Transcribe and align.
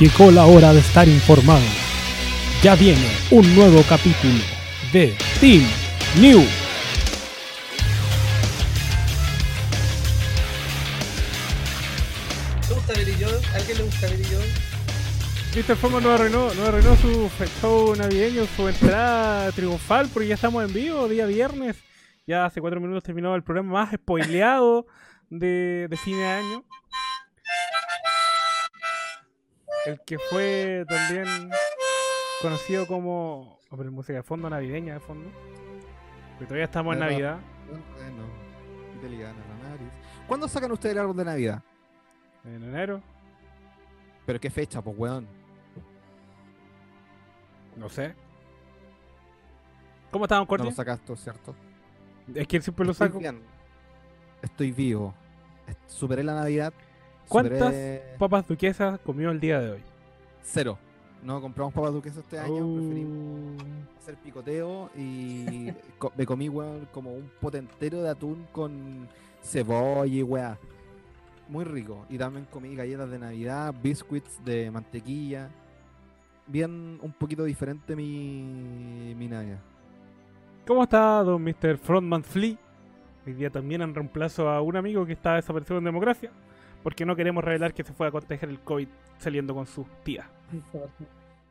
Llegó 0.00 0.30
la 0.30 0.46
hora 0.46 0.72
de 0.72 0.78
estar 0.78 1.08
informado. 1.08 1.66
Ya 2.62 2.76
viene 2.76 3.04
un 3.32 3.52
nuevo 3.56 3.82
capítulo 3.88 4.38
de 4.92 5.12
Team 5.40 5.64
New. 6.20 6.40
¿Te 12.68 12.74
gusta 12.74 12.92
Billy 12.92 13.12
Joel? 13.20 13.44
¿A 13.52 13.56
alguien 13.56 13.78
le 13.78 13.84
gusta 13.84 14.06
Billy 14.06 14.24
Joel? 14.24 14.50
Mr. 15.56 15.76
Forma 15.76 16.00
no 16.00 16.12
arruinó, 16.12 16.54
no 16.54 16.62
arruinó 16.62 16.94
su 16.94 17.28
show 17.60 17.96
navideño, 17.96 18.46
su 18.54 18.68
entrada 18.68 19.50
triunfal, 19.50 20.08
porque 20.14 20.28
ya 20.28 20.36
estamos 20.36 20.64
en 20.64 20.72
vivo, 20.72 21.08
día 21.08 21.26
viernes. 21.26 21.74
Ya 22.24 22.44
hace 22.44 22.60
cuatro 22.60 22.80
minutos 22.80 23.02
terminó 23.02 23.34
el 23.34 23.42
programa 23.42 23.72
más 23.72 23.92
spoileado 23.92 24.86
de, 25.28 25.88
de 25.90 25.96
fin 25.96 26.16
de 26.16 26.24
año. 26.24 26.64
El 29.86 30.00
que 30.00 30.18
fue 30.18 30.84
también 30.88 31.50
conocido 32.42 32.86
como. 32.86 33.58
Pero 33.70 33.92
música 33.92 34.14
de 34.14 34.22
fondo 34.22 34.48
navideña 34.50 34.94
de 34.94 35.00
fondo. 35.00 35.30
Porque 36.32 36.46
todavía 36.46 36.64
estamos 36.64 36.94
en. 36.94 37.00
Navidad. 37.00 37.38
Bueno, 37.66 38.24
la 39.02 39.68
nariz. 39.68 39.88
¿Cuándo 40.26 40.48
sacan 40.48 40.72
ustedes 40.72 40.94
el 40.94 41.00
árbol 41.00 41.16
de 41.16 41.24
Navidad? 41.24 41.62
En 42.44 42.62
enero. 42.62 43.02
¿Pero 44.26 44.40
qué 44.40 44.50
fecha, 44.50 44.82
pues, 44.82 44.96
weón? 44.98 45.26
No 47.76 47.88
sé. 47.88 48.14
¿Cómo 50.10 50.24
estamos, 50.24 50.44
No 50.44 50.48
Corti? 50.48 50.64
lo 50.64 50.72
sacaste, 50.72 51.16
¿cierto? 51.16 51.54
es 52.34 52.46
que 52.46 52.60
siempre 52.60 52.84
lo 52.84 52.92
Estoy 52.92 53.08
saco. 53.08 53.18
bien. 53.20 53.40
Estoy 54.42 54.72
vivo. 54.72 55.14
Superé 55.86 56.22
la 56.24 56.34
Navidad. 56.34 56.72
¿Cuántas 57.28 57.74
papas 58.18 58.46
duquesas 58.46 58.98
comió 59.00 59.30
el 59.30 59.40
día 59.40 59.60
de 59.60 59.70
hoy? 59.72 59.80
Cero. 60.42 60.78
No 61.22 61.40
compramos 61.40 61.74
papas 61.74 61.92
duquesas 61.92 62.18
este 62.18 62.38
año. 62.38 62.74
Preferimos 62.74 63.18
Uh, 63.62 63.98
hacer 63.98 64.14
picoteo 64.16 64.88
y 64.96 65.68
co- 65.98 66.12
me 66.16 66.24
comí, 66.24 66.48
weón, 66.48 66.88
como 66.92 67.12
un 67.12 67.30
potentero 67.40 68.02
de 68.02 68.08
atún 68.10 68.46
con 68.52 69.08
cebolla 69.42 70.06
y 70.14 70.22
weá. 70.22 70.56
Muy 71.48 71.64
rico. 71.64 72.06
Y 72.08 72.18
también 72.18 72.46
comí 72.50 72.74
galletas 72.76 73.10
de 73.10 73.18
Navidad, 73.18 73.74
biscuits 73.82 74.42
de 74.44 74.70
mantequilla. 74.70 75.48
Bien, 76.46 76.98
un 77.02 77.12
poquito 77.12 77.44
diferente 77.44 77.96
mi, 77.96 79.14
mi 79.18 79.26
Navidad. 79.28 79.58
¿Cómo 80.66 80.82
está 80.84 81.22
don 81.22 81.42
Mr. 81.42 81.78
Frontman 81.78 82.22
Flea? 82.22 82.56
Hoy 83.26 83.32
día 83.34 83.50
también 83.50 83.82
han 83.82 83.94
reemplazo 83.94 84.48
a 84.48 84.60
un 84.62 84.76
amigo 84.76 85.04
que 85.04 85.12
está 85.14 85.34
desaparecido 85.34 85.78
en 85.78 85.84
democracia. 85.84 86.30
Porque 86.82 87.04
no 87.04 87.16
queremos 87.16 87.42
revelar 87.44 87.74
que 87.74 87.84
se 87.84 87.92
fue 87.92 88.06
a 88.06 88.10
contagiar 88.10 88.50
el 88.50 88.60
COVID 88.60 88.88
saliendo 89.18 89.54
con 89.54 89.66
sus 89.66 89.86
tías. 90.04 90.26
Fue 90.72 90.80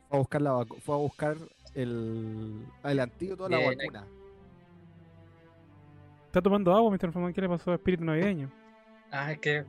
a 0.09 0.17
buscar, 0.17 0.41
la 0.41 0.65
fue 0.81 0.95
a 0.95 0.97
buscar 0.99 1.37
el, 1.75 2.65
el 2.83 2.99
antídoto 2.99 3.45
a 3.45 3.49
la 3.49 3.57
Bien, 3.57 3.77
vacuna. 3.77 4.05
¿Está 6.27 6.41
tomando 6.41 6.73
agua, 6.73 6.91
Mr. 6.91 7.11
Frontman? 7.11 7.33
¿Qué 7.33 7.41
le 7.41 7.49
pasó 7.49 7.71
a 7.71 7.75
espíritu 7.75 8.03
navideño? 8.05 8.49
Ah, 9.11 9.31
es 9.31 9.39
que. 9.39 9.65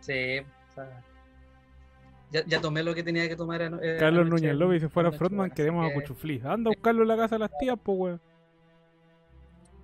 Sí, 0.00 0.38
o 0.70 0.74
sea, 0.74 1.02
ya, 2.30 2.44
ya 2.46 2.60
tomé 2.60 2.82
lo 2.82 2.94
que 2.94 3.02
tenía 3.02 3.28
que 3.28 3.36
tomar. 3.36 3.60
eh, 3.62 3.96
Carlos 3.98 4.26
Núñez 4.28 4.54
López, 4.54 4.82
si 4.82 4.88
fuera 4.88 5.12
Frontman, 5.12 5.50
queremos 5.50 5.88
a 5.90 5.94
Cuchuflí. 5.94 6.40
Anda 6.44 6.70
a 6.70 6.74
buscarlo 6.74 7.02
en 7.02 7.08
la 7.08 7.16
casa 7.16 7.36
de 7.36 7.38
las 7.40 7.50
tías, 7.58 7.76
pues, 7.82 7.98
weón. 7.98 8.20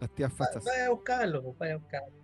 Las 0.01 0.11
tías 0.11 0.33
fachas. 0.33 0.65
Vaya 0.65 0.87
a 0.87 0.91
buscarlo, 0.91 1.55
vaya 1.59 1.75
a 1.75 1.77
buscarlo. 1.77 2.22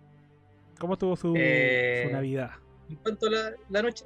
¿Cómo 0.79 0.93
estuvo 0.93 1.15
su, 1.15 1.33
Eh, 1.37 2.05
su 2.07 2.13
Navidad? 2.13 2.51
En 2.89 2.95
cuanto 2.97 3.27
a 3.27 3.29
la, 3.29 3.51
la 3.69 3.81
noche, 3.83 4.05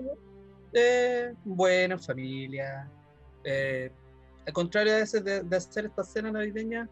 eh, 0.73 1.33
buena, 1.45 1.93
en 1.95 1.99
familia. 2.01 2.89
Eh, 3.43 3.91
al 4.45 4.53
contrario 4.53 4.93
a 4.93 4.97
veces 4.97 5.23
de, 5.23 5.41
de 5.43 5.55
hacer 5.55 5.85
esta 5.85 6.03
cena 6.03 6.31
navideña, 6.31 6.89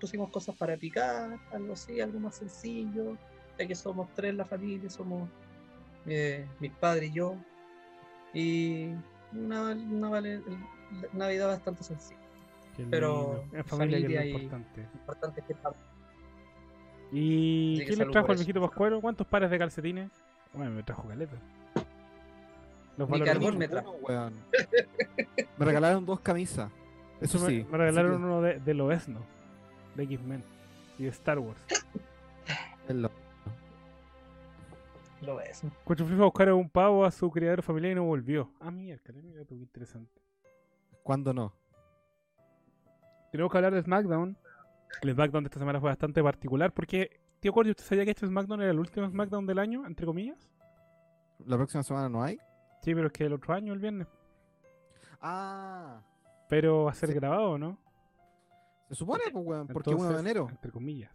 pusimos 0.00 0.30
cosas 0.30 0.54
para 0.56 0.76
picar, 0.76 1.38
algo 1.52 1.72
así, 1.72 2.00
algo 2.00 2.20
más 2.20 2.36
sencillo. 2.36 3.16
Ya 3.58 3.66
que 3.66 3.74
somos 3.74 4.08
tres 4.14 4.34
la 4.34 4.44
familia, 4.44 4.88
somos 4.90 5.28
eh, 6.06 6.46
mis 6.60 6.72
padres 6.72 7.10
y 7.10 7.12
yo. 7.14 7.36
Y 8.32 8.90
una, 9.32 9.72
una 9.72 10.20
Navidad 11.12 11.48
bastante 11.48 11.82
sencilla. 11.84 12.20
Qué 12.76 12.86
pero 12.90 13.44
familia, 13.44 13.50
que 13.50 13.60
es 13.60 13.66
familia 13.66 14.24
y- 14.24 14.30
importante. 14.30 14.80
Importante 14.94 15.40
es 15.40 15.46
que 15.46 15.54
¿Y 17.12 17.76
quién 17.78 17.90
le 17.90 17.96
salud 17.96 18.12
trajo 18.12 18.26
el 18.28 18.32
eso. 18.34 18.40
viejito 18.44 18.60
Pascuero? 18.60 19.00
¿Cuántos 19.00 19.26
pares 19.26 19.50
de 19.50 19.58
calcetines? 19.58 20.10
Bueno, 20.54 20.70
me 20.72 20.82
trajo 20.82 21.06
caleta. 21.06 21.36
Los 22.96 23.08
Ni 23.08 23.20
carbón 23.22 23.58
me 23.58 23.68
trajo. 23.68 23.92
weón. 24.02 24.34
Me 25.58 25.64
regalaron 25.66 26.04
dos 26.04 26.20
camisas. 26.20 26.70
Eso 27.20 27.38
me, 27.40 27.46
sí. 27.46 27.66
me 27.70 27.78
regalaron 27.78 28.22
uno 28.24 28.42
de, 28.42 28.58
de 28.58 28.74
Loesno, 28.74 29.20
de 29.94 30.02
X-Men 30.04 30.42
y 30.98 31.04
de 31.04 31.08
Star 31.10 31.38
Wars. 31.38 31.60
es 32.88 32.94
lo-. 32.94 33.10
Cuchuflí 35.84 36.16
fue 36.16 36.24
a 36.24 36.26
buscar 36.26 36.48
a 36.48 36.54
un 36.54 36.68
pavo 36.68 37.04
a 37.04 37.10
su 37.12 37.30
criadero 37.30 37.62
familiar 37.62 37.92
y 37.92 37.94
no 37.94 38.04
volvió. 38.04 38.50
Ah, 38.60 38.70
mierda, 38.72 39.12
mira 39.14 39.44
tú, 39.44 39.54
qué 39.56 39.62
interesante. 39.62 40.20
¿Cuándo 41.04 41.32
no? 41.32 41.52
Tenemos 43.30 43.50
que 43.52 43.58
hablar 43.58 43.72
de 43.74 43.82
SmackDown. 43.82 44.36
El 45.00 45.12
SmackDown 45.12 45.44
de 45.44 45.48
esta 45.48 45.58
semana 45.58 45.80
fue 45.80 45.90
bastante 45.90 46.22
particular 46.22 46.72
porque, 46.72 47.20
tío 47.40 47.52
Cordy, 47.52 47.70
¿usted 47.70 47.84
sabía 47.84 48.04
que 48.04 48.10
este 48.12 48.26
SmackDown 48.26 48.60
era 48.62 48.70
el 48.70 48.78
último 48.78 49.08
SmackDown 49.08 49.46
del 49.46 49.58
año, 49.58 49.86
entre 49.86 50.06
comillas? 50.06 50.48
¿La 51.46 51.56
próxima 51.56 51.82
semana 51.82 52.08
no 52.08 52.22
hay? 52.22 52.36
Sí, 52.82 52.94
pero 52.94 53.06
es 53.08 53.12
que 53.12 53.24
el 53.24 53.32
otro 53.32 53.54
año, 53.54 53.72
el 53.72 53.78
viernes. 53.80 54.06
Ah. 55.20 56.02
Pero 56.48 56.84
va 56.84 56.90
a 56.90 56.94
ser 56.94 57.08
Sí. 57.08 57.14
grabado, 57.14 57.58
¿no? 57.58 57.78
Se 58.88 58.94
supone, 58.94 59.22
pues, 59.32 59.44
weón, 59.44 59.66
porque 59.68 59.90
1 59.90 60.02
de 60.02 60.08
Entonces, 60.10 60.20
enero. 60.30 60.48
Entre 60.50 60.70
comillas. 60.70 61.10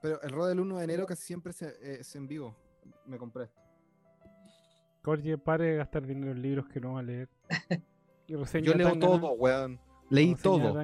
Pero 0.00 0.20
el 0.22 0.30
rol 0.30 0.48
del 0.48 0.60
1 0.60 0.78
de 0.78 0.84
enero 0.84 1.06
casi 1.06 1.22
siempre 1.22 1.52
se- 1.52 1.68
eh, 1.82 2.00
es 2.00 2.16
en 2.16 2.26
vivo. 2.26 2.56
Me 3.06 3.18
compré. 3.18 3.50
Cordy, 5.02 5.36
pare 5.36 5.64
de 5.72 5.76
gastar 5.76 6.06
dinero 6.06 6.32
en 6.32 6.42
libros 6.42 6.68
que 6.68 6.80
no 6.80 6.94
va 6.94 7.00
a 7.00 7.02
leer. 7.02 7.28
Y 8.30 8.34
Yo 8.62 8.74
leo 8.74 8.98
todo, 8.98 9.32
weón. 9.32 9.80
Leí 10.10 10.34
todo. 10.34 10.78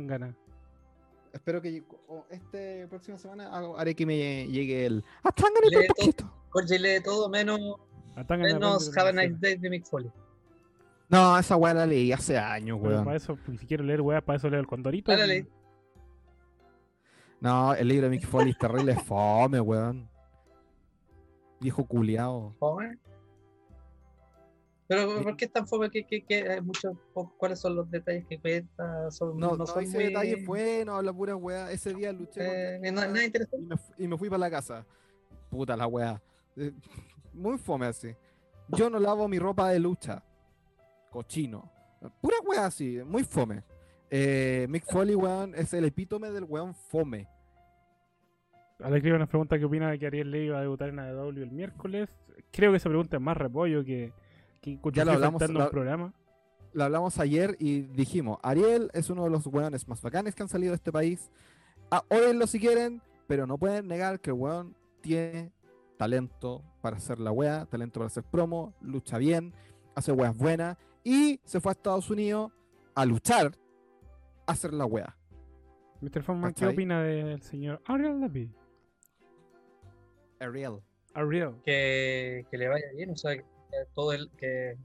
Espero 1.34 1.60
que 1.60 1.82
este 2.30 2.86
próxima 2.86 3.18
semana 3.18 3.50
hago- 3.54 3.76
haré 3.78 3.94
que 3.94 4.06
me 4.06 4.46
llegue 4.46 4.86
el. 4.86 5.04
¡Ah, 5.22 5.28
¡Atángale 5.30 5.68
Lee 5.68 5.76
un 5.78 5.86
poquito! 5.88 6.32
Jorge 6.50 6.78
lee 6.78 7.02
todo 7.02 7.28
menos, 7.28 7.58
menos 8.30 8.96
Have 8.96 9.08
a 9.08 9.12
de 9.12 9.28
Nice 9.28 9.38
Day 9.40 9.56
de 9.56 9.68
Mick 9.68 9.84
Foley. 9.84 10.10
No, 11.08 11.36
esa 11.36 11.56
weá 11.56 11.74
la 11.74 11.86
leí 11.86 12.12
hace 12.12 12.38
años, 12.38 12.78
weón. 12.80 13.04
para 13.04 13.16
eso, 13.16 13.36
pues, 13.44 13.58
si 13.60 13.66
quiero 13.66 13.82
leer 13.84 14.00
weas, 14.00 14.22
para 14.22 14.36
eso 14.36 14.48
leo 14.48 14.60
el 14.60 14.66
Condorito. 14.66 15.10
Ah, 15.12 15.16
la 15.16 15.26
leí. 15.26 15.46
No, 17.40 17.74
el 17.74 17.88
libro 17.88 18.04
de 18.04 18.10
Mick 18.10 18.26
Foley 18.26 18.50
es 18.52 18.58
terrible 18.58 18.94
fome, 18.94 19.60
weón. 19.60 20.08
Viejo 21.60 21.84
culiao. 21.84 22.54
Fome. 22.58 22.96
Pero. 24.86 25.22
¿por 25.22 25.36
qué 25.36 25.46
es 25.46 25.52
tan 25.52 25.66
fome? 25.66 25.90
¿Qué, 25.90 26.04
qué, 26.06 26.22
qué, 26.24 26.48
hay 26.50 26.60
muchos, 26.60 26.96
¿Cuáles 27.38 27.58
son 27.60 27.74
los 27.76 27.90
detalles 27.90 28.26
que 28.26 28.38
cuenta? 28.38 29.10
Son, 29.10 29.38
No, 29.38 29.50
no, 29.52 29.56
no, 29.58 29.66
son 29.66 29.82
ese 29.84 29.94
muy... 29.96 30.04
detalle 30.06 30.32
es 30.40 30.46
bueno, 30.46 31.00
la 31.00 31.12
pura 31.12 31.36
weá. 31.36 31.70
Ese 31.72 31.94
día 31.94 32.12
luché 32.12 32.76
eh, 32.76 32.92
no- 32.92 33.00
nada 33.00 33.24
interesante. 33.24 33.56
y, 33.64 33.66
me, 33.66 33.76
y 34.04 34.08
me 34.08 34.18
fui 34.18 34.28
para 34.28 34.40
la 34.40 34.50
casa. 34.50 34.86
Puta 35.50 35.76
la 35.76 35.86
weá. 35.86 36.20
Eh, 36.56 36.72
Muy 37.32 37.58
fome 37.58 37.86
así. 37.86 38.14
Yo 38.68 38.88
no 38.90 38.98
lavo 38.98 39.26
mi 39.28 39.38
ropa 39.38 39.70
de 39.70 39.78
lucha. 39.78 40.22
Cochino. 41.10 41.70
Pura 42.20 42.36
weá 42.44 42.66
así, 42.66 43.00
muy 43.06 43.24
fome. 43.24 43.62
Eh, 44.10 44.66
Mick 44.68 44.84
Foley, 44.84 45.14
weón, 45.14 45.54
es 45.54 45.72
el 45.72 45.84
epítome 45.86 46.30
del 46.30 46.44
weón 46.44 46.74
fome. 46.74 47.26
Alex 48.80 49.02
Riva 49.04 49.18
nos 49.18 49.28
pregunta 49.28 49.58
qué 49.58 49.64
opina 49.64 49.90
de 49.90 49.98
que 49.98 50.06
Ariel 50.06 50.30
Levy 50.30 50.48
va 50.50 50.58
a 50.58 50.62
debutar 50.62 50.88
en 50.90 50.98
AEW 50.98 51.28
el 51.42 51.50
miércoles. 51.52 52.08
Creo 52.50 52.72
que 52.72 52.76
esa 52.78 52.88
pregunta 52.88 53.16
es 53.16 53.22
más 53.22 53.36
repollo 53.36 53.84
que, 53.84 54.12
que 54.64 54.78
Ya 54.92 55.04
lo 55.04 55.12
hablamos, 55.12 55.42
en 55.42 55.56
un 55.56 55.68
programa. 55.68 56.14
Lo 56.72 56.84
hablamos 56.84 57.18
ayer 57.18 57.56
y 57.60 57.82
dijimos, 57.82 58.38
Ariel 58.42 58.90
es 58.94 59.10
uno 59.10 59.24
de 59.24 59.30
los 59.30 59.46
weones 59.46 59.86
más 59.86 60.00
bacanes 60.00 60.34
que 60.34 60.42
han 60.42 60.48
salido 60.48 60.72
de 60.72 60.76
este 60.76 60.90
país. 60.90 61.30
Ah, 61.90 62.02
ódenlo 62.08 62.46
si 62.46 62.58
quieren, 62.58 63.02
pero 63.26 63.46
no 63.46 63.58
pueden 63.58 63.86
negar 63.86 64.20
que 64.20 64.30
el 64.30 64.36
weón 64.36 64.74
tiene 65.00 65.52
talento 65.98 66.62
para 66.80 66.96
hacer 66.96 67.20
la 67.20 67.30
wea, 67.30 67.66
talento 67.66 68.00
para 68.00 68.06
hacer 68.06 68.24
promo, 68.24 68.74
lucha 68.80 69.18
bien, 69.18 69.52
hace 69.94 70.10
weas 70.10 70.36
buenas 70.36 70.76
y 71.04 71.38
se 71.44 71.60
fue 71.60 71.70
a 71.70 71.74
Estados 71.74 72.10
Unidos 72.10 72.50
a 72.94 73.04
luchar, 73.04 73.52
a 74.46 74.52
hacer 74.52 74.72
la 74.72 74.86
wea. 74.86 75.16
Mr. 76.00 76.22
Foreman, 76.22 76.54
¿qué 76.54 76.66
opina 76.66 77.02
del 77.02 77.42
señor 77.42 77.80
Ariel 77.84 78.20
Levy? 78.20 78.50
Ariel. 80.40 80.80
Ariel. 81.14 81.54
Que, 81.64 82.46
que 82.50 82.58
le 82.58 82.68
vaya 82.68 82.86
bien, 82.96 83.10
o 83.10 83.16
sea, 83.16 83.36
todo 83.94 84.12
el... 84.12 84.30
Que, 84.36 84.76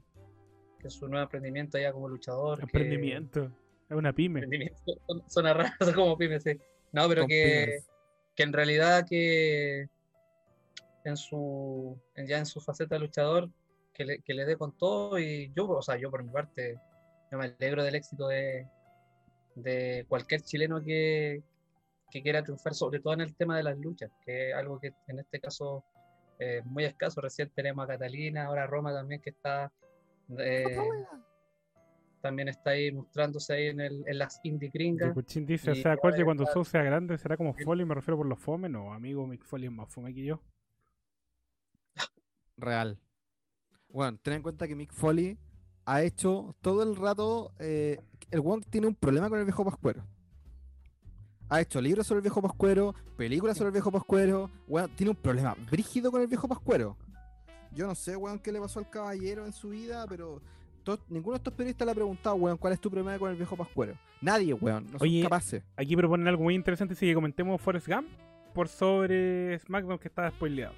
que 0.78 0.88
su 0.90 1.08
nuevo 1.08 1.24
emprendimiento 1.24 1.78
ya 1.78 1.92
como 1.92 2.08
luchador. 2.08 2.58
que- 2.58 2.62
Emprendimiento. 2.64 3.50
Es 3.88 3.96
una 3.96 4.12
pyme. 4.12 4.40
emprendimiento, 4.40 4.80
son- 5.06 5.22
Suena 5.28 5.52
raro, 5.54 5.72
como 5.94 6.16
pymes, 6.16 6.42
sí. 6.42 6.52
No, 6.92 7.08
pero 7.08 7.26
que, 7.26 7.80
que 8.34 8.42
en 8.42 8.52
realidad 8.52 9.04
que 9.08 9.88
en 11.04 11.16
su 11.16 11.98
ya 12.26 12.38
en 12.38 12.46
su 12.46 12.60
faceta 12.60 12.94
de 12.96 13.00
luchador 13.00 13.48
que 13.94 14.04
le, 14.04 14.18
que 14.20 14.34
le 14.34 14.44
dé 14.44 14.56
con 14.56 14.76
todo 14.76 15.18
y 15.18 15.52
yo, 15.54 15.68
o 15.68 15.82
sea, 15.82 15.96
yo 15.96 16.10
por 16.10 16.22
mi 16.24 16.30
parte, 16.30 16.78
yo 17.30 17.38
me 17.38 17.46
alegro 17.46 17.82
del 17.84 17.94
éxito 17.94 18.26
de, 18.28 18.66
de 19.54 20.04
cualquier 20.08 20.40
chileno 20.42 20.80
que, 20.82 21.42
que 22.10 22.22
quiera 22.22 22.42
triunfar, 22.42 22.74
sobre 22.74 23.00
todo 23.00 23.12
en 23.14 23.20
el 23.22 23.34
tema 23.34 23.56
de 23.56 23.62
las 23.64 23.78
luchas, 23.78 24.10
que 24.24 24.50
es 24.50 24.54
algo 24.56 24.78
que 24.80 24.92
en 25.08 25.18
este 25.18 25.40
caso 25.40 25.84
es 26.40 26.66
muy 26.66 26.84
escaso. 26.84 27.20
Recién 27.20 27.50
tenemos 27.54 27.84
a 27.84 27.88
Catalina, 27.88 28.46
ahora 28.46 28.66
Roma 28.66 28.92
también 28.92 29.20
que 29.20 29.30
está 29.30 29.72
eh, 30.38 30.76
también 32.20 32.48
está 32.48 32.70
ahí 32.70 32.92
mostrándose 32.92 33.52
ahí 33.54 33.66
en, 33.66 33.80
el, 33.80 34.04
en 34.06 34.18
las 34.18 34.40
indie 34.44 34.70
gringas. 34.72 35.12
Cuchín 35.14 35.46
dice, 35.46 35.70
o 35.70 35.74
sea, 35.74 35.96
¿cuál 35.96 36.14
que 36.14 36.22
ahora 36.22 36.24
cuando 36.24 36.46
Soul 36.46 36.66
sea 36.66 36.82
grande 36.82 37.16
será 37.18 37.36
como 37.36 37.54
Foley? 37.54 37.84
Me 37.84 37.94
refiero 37.94 38.16
por 38.16 38.26
los 38.26 38.38
fome. 38.38 38.68
No, 38.68 38.92
amigo, 38.92 39.26
Mick 39.26 39.44
Foley 39.44 39.66
es 39.66 39.72
más 39.72 39.88
fome 39.92 40.14
que 40.14 40.24
yo. 40.24 40.42
Real. 42.56 42.98
Bueno, 43.88 44.18
ten 44.22 44.34
en 44.34 44.42
cuenta 44.42 44.68
que 44.68 44.76
Mick 44.76 44.92
Foley 44.92 45.38
ha 45.86 46.02
hecho 46.02 46.56
todo 46.60 46.82
el 46.82 46.96
rato. 46.96 47.52
eh, 47.58 47.98
el 48.30 48.40
weón 48.40 48.60
tiene 48.62 48.86
un 48.86 48.94
problema 48.94 49.28
con 49.28 49.38
el 49.38 49.44
viejo 49.44 49.64
Pascuero. 49.64 50.06
Ha 51.50 51.60
hecho 51.60 51.80
libros 51.80 52.06
sobre 52.06 52.18
el 52.18 52.22
viejo 52.22 52.40
Pascuero, 52.40 52.94
películas 53.16 53.56
sobre 53.56 53.68
el 53.68 53.72
viejo 53.72 53.90
Pascuero. 53.90 54.50
Weón, 54.68 54.88
tiene 54.94 55.10
un 55.10 55.16
problema 55.16 55.56
brígido 55.70 56.10
con 56.12 56.20
el 56.20 56.28
viejo 56.28 56.46
Pascuero. 56.46 56.96
Yo 57.72 57.86
no 57.86 57.94
sé, 57.94 58.16
weón, 58.16 58.38
qué 58.38 58.52
le 58.52 58.60
pasó 58.60 58.78
al 58.78 58.88
caballero 58.88 59.44
en 59.44 59.52
su 59.52 59.70
vida, 59.70 60.06
pero 60.08 60.40
to- 60.84 60.98
ninguno 61.08 61.34
de 61.34 61.38
estos 61.38 61.52
periodistas 61.52 61.86
le 61.86 61.92
ha 61.92 61.94
preguntado, 61.94 62.36
weón, 62.36 62.56
cuál 62.56 62.72
es 62.72 62.80
tu 62.80 62.88
problema 62.90 63.18
con 63.18 63.30
el 63.30 63.36
viejo 63.36 63.56
Pascuero. 63.56 63.94
Nadie, 64.20 64.54
weón, 64.54 64.84
no 64.84 64.98
son 64.98 65.02
Oye, 65.02 65.22
capaces. 65.22 65.62
Aquí 65.76 65.96
proponen 65.96 66.28
algo 66.28 66.44
muy 66.44 66.54
interesante, 66.54 66.94
sí 66.94 67.06
que 67.06 67.14
comentemos 67.14 67.60
Forrest 67.60 67.88
Gump 67.88 68.06
por 68.54 68.68
sobre 68.68 69.58
SmackDown 69.58 69.98
que 69.98 70.08
está 70.08 70.30
spoileado. 70.30 70.74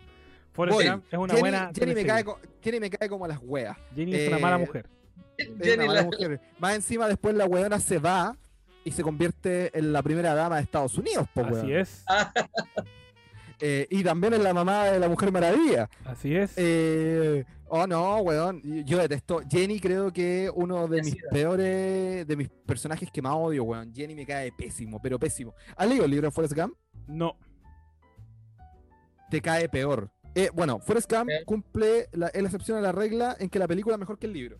Forrest 0.53 0.77
Voy. 0.77 0.89
Gump 0.89 1.05
es 1.11 1.19
una 1.19 1.29
Jenny, 1.29 1.41
buena 1.41 1.71
Jenny 1.75 1.95
me 1.95 2.05
cae 2.07 2.25
Jenny 2.63 2.81
me 2.81 2.91
cae 2.91 3.09
como 3.09 3.27
las 3.27 3.39
weas. 3.43 3.77
Jenny 3.95 4.15
es 4.15 4.29
una 4.29 4.39
mala 4.39 4.57
eh, 4.57 4.59
mujer. 4.59 4.89
Es 5.37 5.49
Jenny 5.61 5.75
una 5.85 5.87
mala 5.87 6.01
la- 6.01 6.07
mujer. 6.07 6.41
Más 6.59 6.75
encima, 6.77 7.09
después 7.09 7.35
la 7.35 7.47
weona 7.47 7.79
se 7.81 7.99
va 7.99 8.37
y 8.85 8.91
se 8.93 9.03
convierte 9.03 9.77
en 9.79 9.93
la 9.93 10.03
primera 10.03 10.35
dama 10.35 10.57
de 10.57 10.63
Estados 10.63 10.97
Unidos, 10.99 11.27
po, 11.35 11.43
Así 11.43 11.53
weón. 11.53 11.71
es, 11.73 12.05
Eh, 13.65 13.87
y 13.91 14.03
también 14.03 14.35
en 14.35 14.43
la 14.43 14.53
mamá 14.53 14.87
de 14.87 14.99
la 14.99 15.09
Mujer 15.09 15.31
Maravilla. 15.31 15.89
así 16.05 16.35
es. 16.35 16.53
Eh, 16.57 17.45
oh, 17.69 17.87
no, 17.87 18.17
weón. 18.19 18.61
Yo 18.85 18.99
detesto. 18.99 19.41
Jenny 19.49 19.79
creo 19.79 20.13
que 20.13 20.47
es 20.47 20.51
uno 20.53 20.89
de 20.89 21.01
mis 21.01 21.15
peores, 21.31 22.27
de 22.27 22.37
mis 22.37 22.49
personajes 22.49 23.09
que 23.13 23.23
más 23.23 23.35
odio, 23.37 23.63
weón. 23.63 23.95
Jenny 23.95 24.17
me 24.17 24.27
cae 24.27 24.51
pésimo, 24.51 25.01
pero 25.01 25.17
pésimo. 25.17 25.55
¿Has 25.77 25.89
leído 25.89 26.05
el 26.07 26.11
libro 26.11 26.27
de 26.27 26.33
Forrest 26.33 26.55
Gump? 26.57 26.75
No, 27.07 27.37
Te 29.31 29.41
cae 29.41 29.69
peor. 29.69 30.11
Eh, 30.35 30.51
bueno, 30.53 30.81
Forrest 30.81 31.09
Gump 31.13 31.31
cumple 31.47 32.09
la, 32.13 32.29
es 32.29 32.43
la 32.43 32.49
excepción 32.49 32.79
a 32.79 32.81
la 32.81 32.91
regla 32.91 33.37
en 33.39 33.49
que 33.49 33.61
la 33.61 33.69
película 33.69 33.95
es 33.95 34.01
mejor 34.01 34.19
que 34.19 34.27
el 34.27 34.33
libro. 34.33 34.59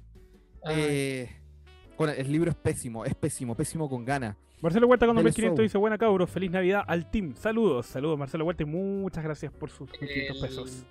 Ah, 0.65 0.71
Eh, 0.77 1.29
bueno, 1.99 2.13
el 2.17 2.31
libro 2.33 2.51
es 2.51 2.57
pésimo, 2.57 3.05
es 3.05 3.15
pésimo, 3.15 3.55
pésimo 3.55 3.89
con 3.89 4.05
ganas. 4.05 4.37
Marcelo 4.61 4.87
Huerta 4.87 5.07
con 5.07 5.17
Dale 5.17 5.25
2500 5.25 5.57
show. 5.59 5.63
dice 5.65 5.79
buena 5.79 5.99
cabros, 5.99 6.31
feliz 6.31 6.51
Navidad 6.51 6.83
al 6.87 7.11
team. 7.11 7.35
Saludos, 7.37 7.87
saludos 7.87 8.19
Marcelo 8.19 8.45
Huerta 8.45 8.63
y 8.63 8.67
muchas 8.67 9.25
gracias 9.25 9.53
por 9.53 9.71
sus 9.71 9.91
500 9.91 10.39
pesos. 10.41 10.87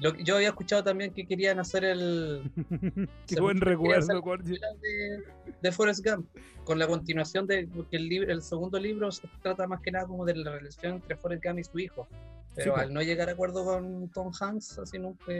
Lo 0.00 0.12
que- 0.12 0.22
yo 0.22 0.36
había 0.36 0.48
escuchado 0.48 0.84
también 0.84 1.12
que 1.12 1.26
querían 1.26 1.58
hacer 1.58 1.84
el 1.84 2.50
Qué 3.26 3.34
Se 3.34 3.40
buen 3.40 3.60
recuerdo, 3.60 4.22
Corgi. 4.22 4.52
de, 4.52 5.22
de 5.60 5.72
Forrest 5.72 6.06
Gump, 6.06 6.26
con 6.64 6.78
la 6.78 6.86
continuación 6.86 7.46
de 7.46 7.66
porque 7.66 7.96
el 7.96 8.08
libro, 8.08 8.32
el 8.32 8.40
segundo 8.42 8.78
libro 8.78 9.10
se 9.10 9.28
trata 9.42 9.66
más 9.66 9.80
que 9.82 9.90
nada 9.90 10.06
como 10.06 10.24
de 10.24 10.36
la 10.36 10.52
relación 10.52 10.94
entre 10.94 11.16
Forrest 11.16 11.44
Gump 11.44 11.58
y 11.58 11.64
su 11.64 11.78
hijo. 11.80 12.06
Pero 12.54 12.74
po. 12.74 12.80
al 12.80 12.94
no 12.94 13.02
llegar 13.02 13.28
a 13.28 13.32
acuerdo 13.32 13.64
con 13.64 14.08
Tom 14.10 14.32
Hanks, 14.40 14.78
así 14.78 14.98
nunca, 14.98 15.32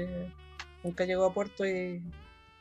nunca 0.84 1.04
llegó 1.04 1.24
a 1.26 1.32
puerto 1.32 1.64
y 1.66 2.02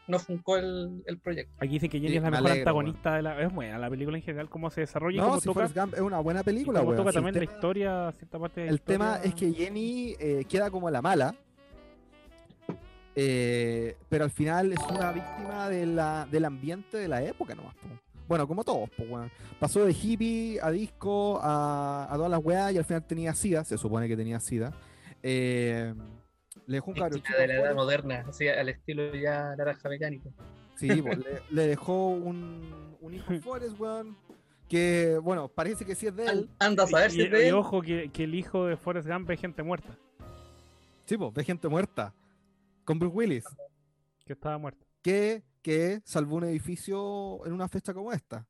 no 0.07 0.19
funcó 0.19 0.57
el, 0.57 1.03
el 1.05 1.19
proyecto. 1.19 1.53
Aquí 1.59 1.73
dicen 1.73 1.89
que 1.89 1.97
Jenny 1.99 2.11
Sí, 2.11 2.17
es 2.17 2.23
la 2.23 2.29
me 2.31 2.37
mejor 2.37 2.51
alegro, 2.51 2.69
antagonista 2.69 3.15
de 3.15 3.21
la. 3.21 3.41
Es 3.41 3.53
buena 3.53 3.77
la 3.77 3.89
película 3.89 4.17
en 4.17 4.23
general, 4.23 4.49
cómo 4.49 4.69
se 4.69 4.81
desarrolla 4.81 5.15
y 5.15 5.19
No, 5.19 5.27
cómo 5.27 5.39
si 5.39 5.45
toca. 5.45 5.53
Forrest 5.59 5.75
Gump 5.77 5.93
es 5.95 6.01
una 6.01 6.19
buena 6.19 6.41
y 6.41 6.43
película, 6.43 6.79
cómo 6.79 6.95
toca 6.95 7.11
también 7.11 7.35
la 7.35 7.41
tema- 7.41 7.53
historia, 7.53 8.11
cierta 8.17 8.39
parte 8.39 8.61
de 8.61 8.65
la 8.67 8.71
El 8.71 8.81
tema 8.81 9.19
es 9.23 9.35
que 9.35 9.51
Jenny 9.53 10.15
eh, 10.19 10.45
queda 10.49 10.69
como 10.71 10.89
la 10.89 11.01
mala. 11.01 11.35
eh, 13.15 13.95
pero 14.09 14.23
al 14.25 14.29
final 14.31 14.71
es 14.73 14.79
una 14.89 15.11
víctima 15.11 15.69
de 15.69 15.85
la, 15.87 16.27
del 16.29 16.45
ambiente 16.45 16.97
de 16.97 17.07
la 17.07 17.23
época 17.23 17.55
nomás. 17.55 17.73
po. 17.75 17.87
Bueno, 18.27 18.47
como 18.47 18.63
todos, 18.63 18.89
po, 18.91 19.03
weón. 19.03 19.31
Pasó 19.59 19.85
de 19.85 19.93
hippie 19.93 20.59
a 20.61 20.69
disco 20.69 21.39
a, 21.41 22.07
a 22.11 22.15
todas 22.15 22.29
las 22.29 22.43
weas 22.43 22.73
y 22.73 22.77
al 22.77 22.85
final 22.85 23.03
tenía 23.05 23.33
sida, 23.33 23.63
se 23.63 23.77
supone 23.77 24.07
que 24.07 24.15
tenía 24.17 24.39
sida. 24.39 24.73
Eh, 25.23 25.93
le 26.67 26.75
dejó 26.75 26.91
un 26.91 26.97
cabrón 26.97 27.15
Víctima 27.15 27.37
de 27.39 27.47
la 27.47 27.53
edad 27.55 27.75
moderna, 27.75 28.25
así 28.29 28.47
al 28.47 28.69
estilo 28.69 29.13
ya 29.15 29.55
naranja 29.55 29.89
mecánico. 29.89 30.31
Sí, 30.75 31.01
po, 31.01 31.09
le, 31.09 31.41
le 31.49 31.67
dejó 31.67 32.09
un, 32.09 32.95
un 33.01 33.13
hijo 33.15 33.33
Forrest, 33.41 33.79
weón. 33.79 34.15
Que, 34.69 35.17
bueno, 35.23 35.47
parece 35.47 35.85
que 35.85 35.95
sí 35.95 36.07
es 36.07 36.15
de 36.15 36.25
él. 36.25 36.49
Anda 36.59 36.83
a 36.83 36.87
saber 36.87 37.09
Y, 37.09 37.13
si 37.13 37.21
es 37.21 37.27
y- 37.27 37.29
de 37.31 37.43
y 37.45 37.47
él. 37.47 37.53
ojo 37.55 37.81
que, 37.81 38.09
que 38.11 38.25
el 38.25 38.35
hijo 38.35 38.65
de 38.67 38.77
Forrest 38.77 39.07
Gump 39.07 39.29
es 39.31 39.39
gente 39.39 39.63
muerta, 39.63 39.97
Sí, 41.05 41.17
pues, 41.17 41.33
ve 41.33 41.43
gente 41.45 41.67
muerta. 41.69 42.13
Con 42.83 42.99
Bruce 42.99 43.15
Willis. 43.15 43.45
que 44.25 44.33
estaba 44.33 44.57
muerta. 44.57 44.85
Que, 45.01 45.41
que 45.61 46.01
salvó 46.03 46.35
un 46.35 46.43
edificio 46.43 47.45
en 47.45 47.53
una 47.53 47.69
fecha 47.69 47.93
como 47.93 48.11
esta. 48.11 48.45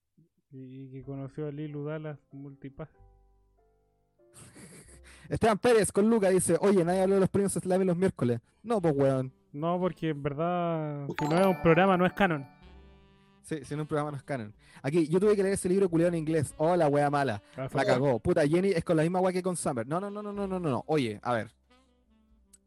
Y 0.51 0.89
que 0.89 1.03
conoció 1.03 1.47
a 1.47 1.51
Lilu 1.51 1.83
Dallas 1.85 2.17
Multipass. 2.31 2.89
Esteban 5.29 5.57
Pérez 5.57 5.91
con 5.91 6.09
Luca 6.09 6.29
dice, 6.29 6.57
oye, 6.61 6.83
nadie 6.85 7.01
habló 7.01 7.15
de 7.15 7.21
los 7.21 7.29
premios 7.29 7.53
Slam 7.53 7.81
los 7.83 7.97
miércoles. 7.97 8.39
No, 8.63 8.81
pues 8.81 8.93
weón. 8.95 9.31
No, 9.53 9.79
porque 9.79 10.09
en 10.09 10.21
verdad, 10.23 11.07
si 11.19 11.27
no 11.27 11.39
es 11.39 11.45
un 11.47 11.61
programa, 11.61 11.97
no 11.97 12.05
es 12.05 12.13
canon. 12.13 12.47
Sí, 13.43 13.63
si 13.63 13.75
no 13.75 13.83
un 13.83 13.87
programa 13.87 14.11
no 14.11 14.17
es 14.17 14.23
canon. 14.23 14.53
Aquí, 14.83 15.07
yo 15.07 15.19
tuve 15.19 15.35
que 15.35 15.41
leer 15.41 15.53
ese 15.55 15.69
libro 15.69 15.89
culiado 15.89 16.09
en 16.09 16.15
inglés. 16.19 16.53
Oh, 16.57 16.75
la 16.75 16.87
wea 16.87 17.09
mala. 17.09 17.41
Ah, 17.55 17.67
La 17.73 17.85
cagó. 17.85 18.19
Puta, 18.19 18.45
Jenny 18.45 18.69
es 18.69 18.83
con 18.83 18.97
la 18.97 19.03
misma 19.03 19.19
wea 19.21 19.31
que 19.33 19.41
con 19.41 19.55
Summer. 19.55 19.87
No, 19.87 19.99
no, 19.99 20.09
no, 20.11 20.21
no, 20.21 20.31
no, 20.33 20.47
no, 20.47 20.59
no. 20.59 20.83
Oye, 20.87 21.19
a 21.23 21.33
ver, 21.33 21.47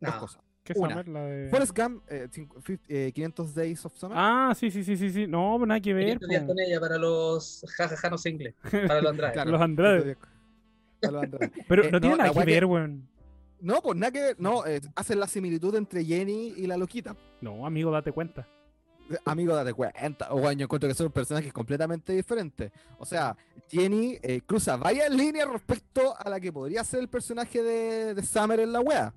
dos 0.00 0.14
No, 0.14 0.20
cosas. 0.20 0.42
¿Qué 0.64 0.72
una. 0.76 0.90
Summer? 0.90 1.08
La 1.08 1.20
de... 1.24 1.48
Forrest 1.50 1.76
Gump, 1.78 2.02
eh, 2.08 2.28
cinco- 2.30 2.60
fif- 2.60 2.80
eh, 2.88 3.12
500 3.14 3.54
Days 3.54 3.84
of 3.86 3.94
Summer. 3.94 4.16
Ah, 4.18 4.52
sí, 4.56 4.70
sí, 4.70 4.82
sí, 4.82 4.96
sí, 4.96 5.10
sí. 5.10 5.26
No, 5.26 5.54
pues 5.58 5.68
nada 5.68 5.80
que 5.80 5.92
ver. 5.94 6.04
500 6.18 6.28
días 6.28 6.44
con 6.44 6.58
ella 6.58 6.80
para 6.80 6.98
los 6.98 7.64
jajaja 7.76 8.10
no 8.10 8.18
sé 8.18 8.30
inglés, 8.30 8.54
para 8.62 9.00
los 9.02 9.10
Andrade. 9.12 9.32
Claro, 9.34 9.50
los 9.50 9.60
Andrade. 9.60 10.16
Pero 11.00 11.84
Eh, 11.84 11.90
no 11.90 12.00
tiene 12.00 12.16
no, 12.16 12.22
nada 12.22 12.32
que 12.32 12.44
ver, 12.44 12.64
weón. 12.66 13.08
No, 13.60 13.80
pues 13.82 13.96
nada 13.96 14.10
que 14.12 14.20
ver. 14.20 14.36
No, 14.40 14.66
eh, 14.66 14.80
hacen 14.94 15.20
la 15.20 15.26
similitud 15.26 15.74
entre 15.74 16.04
Jenny 16.04 16.54
y 16.56 16.66
la 16.66 16.76
loquita. 16.76 17.16
No, 17.40 17.66
amigo, 17.66 17.90
date 17.90 18.12
cuenta. 18.12 18.48
Eh, 19.10 19.16
Amigo, 19.24 19.54
date 19.54 19.74
cuenta. 19.74 20.28
O 20.32 20.40
bueno, 20.40 20.60
yo 20.60 20.64
encuentro 20.64 20.88
que 20.88 20.94
son 20.94 21.10
personajes 21.12 21.52
completamente 21.52 22.12
diferentes. 22.12 22.72
O 22.98 23.04
sea, 23.04 23.36
Jenny 23.68 24.18
eh, 24.22 24.40
cruza 24.46 24.76
varias 24.76 25.10
líneas 25.14 25.48
respecto 25.48 26.14
a 26.18 26.28
la 26.30 26.40
que 26.40 26.52
podría 26.52 26.84
ser 26.84 27.00
el 27.00 27.08
personaje 27.08 27.62
de, 27.62 28.14
de 28.14 28.22
Summer 28.22 28.60
en 28.60 28.72
la 28.72 28.80
wea. 28.80 29.14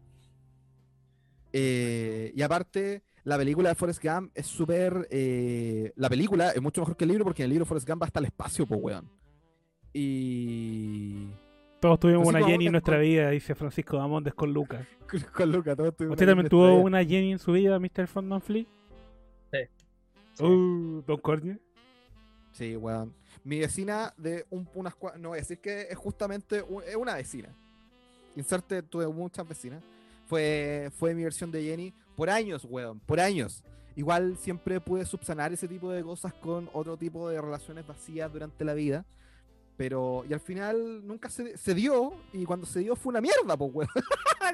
Y 1.56 2.42
aparte, 2.42 3.04
la 3.24 3.38
película 3.38 3.70
de 3.70 3.76
Forrest 3.76 4.04
Gump 4.04 4.32
es 4.34 4.48
súper. 4.48 5.08
la 5.96 6.10
película 6.10 6.50
es 6.50 6.62
mucho 6.62 6.82
mejor 6.82 6.98
que 6.98 7.04
el 7.04 7.10
libro 7.10 7.26
porque 7.26 7.44
en 7.44 7.46
el 7.46 7.52
libro 7.52 7.66
Forrest 7.66 7.88
Gump 7.88 8.02
va 8.02 8.08
hasta 8.08 8.20
el 8.20 8.26
espacio, 8.26 8.66
pues 8.66 8.80
weón. 8.82 9.08
Y. 9.94 11.28
Todos 11.84 12.00
tuvimos 12.00 12.26
una 12.26 12.42
Jenny 12.42 12.68
en 12.68 12.72
nuestra 12.72 12.96
con- 12.96 13.02
vida, 13.02 13.30
dice 13.30 13.56
Francisco 13.56 14.00
Amontes 14.00 14.34
con 14.34 14.54
Lucas. 14.54 14.88
Con 15.36 15.52
Luca, 15.52 15.76
todo 15.76 15.90
estoy 15.90 16.08
¿Usted 16.08 16.26
también 16.26 16.48
tuvo 16.48 16.76
una 16.80 17.04
Jenny 17.04 17.34
en 17.34 17.40
su 17.40 17.52
vida, 17.52 17.78
Mr. 17.78 18.08
Fondman 18.08 18.42
Flea? 18.42 18.64
Sí. 19.52 20.44
Uh, 20.46 21.04
Don 21.06 21.18
Cornio. 21.18 21.58
Sí, 22.54 22.78
weón. 22.78 23.14
Mi 23.44 23.60
vecina 23.60 24.14
de 24.16 24.46
un, 24.50 24.66
unas 24.76 24.96
cua- 24.98 25.18
No 25.18 25.30
voy 25.30 25.40
a 25.40 25.42
decir 25.42 25.60
que 25.60 25.82
es 25.90 25.98
justamente 25.98 26.62
un- 26.62 26.84
es 26.84 26.96
una 26.96 27.16
vecina. 27.16 27.50
Inserte, 28.38 28.82
tuve 28.82 29.06
muchas 29.10 29.46
vecinas. 29.46 29.84
Fue, 30.28 30.90
fue 30.98 31.14
mi 31.14 31.26
versión 31.26 31.52
de 31.52 31.64
Jenny 31.64 31.94
por 32.16 32.30
años, 32.30 32.66
weón. 32.70 33.02
Por 33.02 33.20
años. 33.20 33.62
Igual 33.98 34.38
siempre 34.38 34.80
pude 34.80 35.04
subsanar 35.06 35.52
ese 35.52 35.68
tipo 35.68 35.92
de 35.92 36.02
cosas 36.02 36.34
con 36.34 36.70
otro 36.72 36.96
tipo 36.96 37.28
de 37.28 37.42
relaciones 37.42 37.86
vacías 37.86 38.32
durante 38.32 38.64
la 38.64 38.74
vida. 38.74 39.04
Pero, 39.76 40.24
y 40.30 40.34
al 40.34 40.40
final 40.40 41.06
nunca 41.06 41.30
se, 41.30 41.58
se 41.58 41.74
dio. 41.74 42.14
Y 42.32 42.46
cuando 42.46 42.66
se 42.66 42.80
dio 42.82 42.96
fue 42.96 43.10
una 43.12 43.22
mierda, 43.22 43.58
pues, 43.58 43.72
weón. 43.74 43.90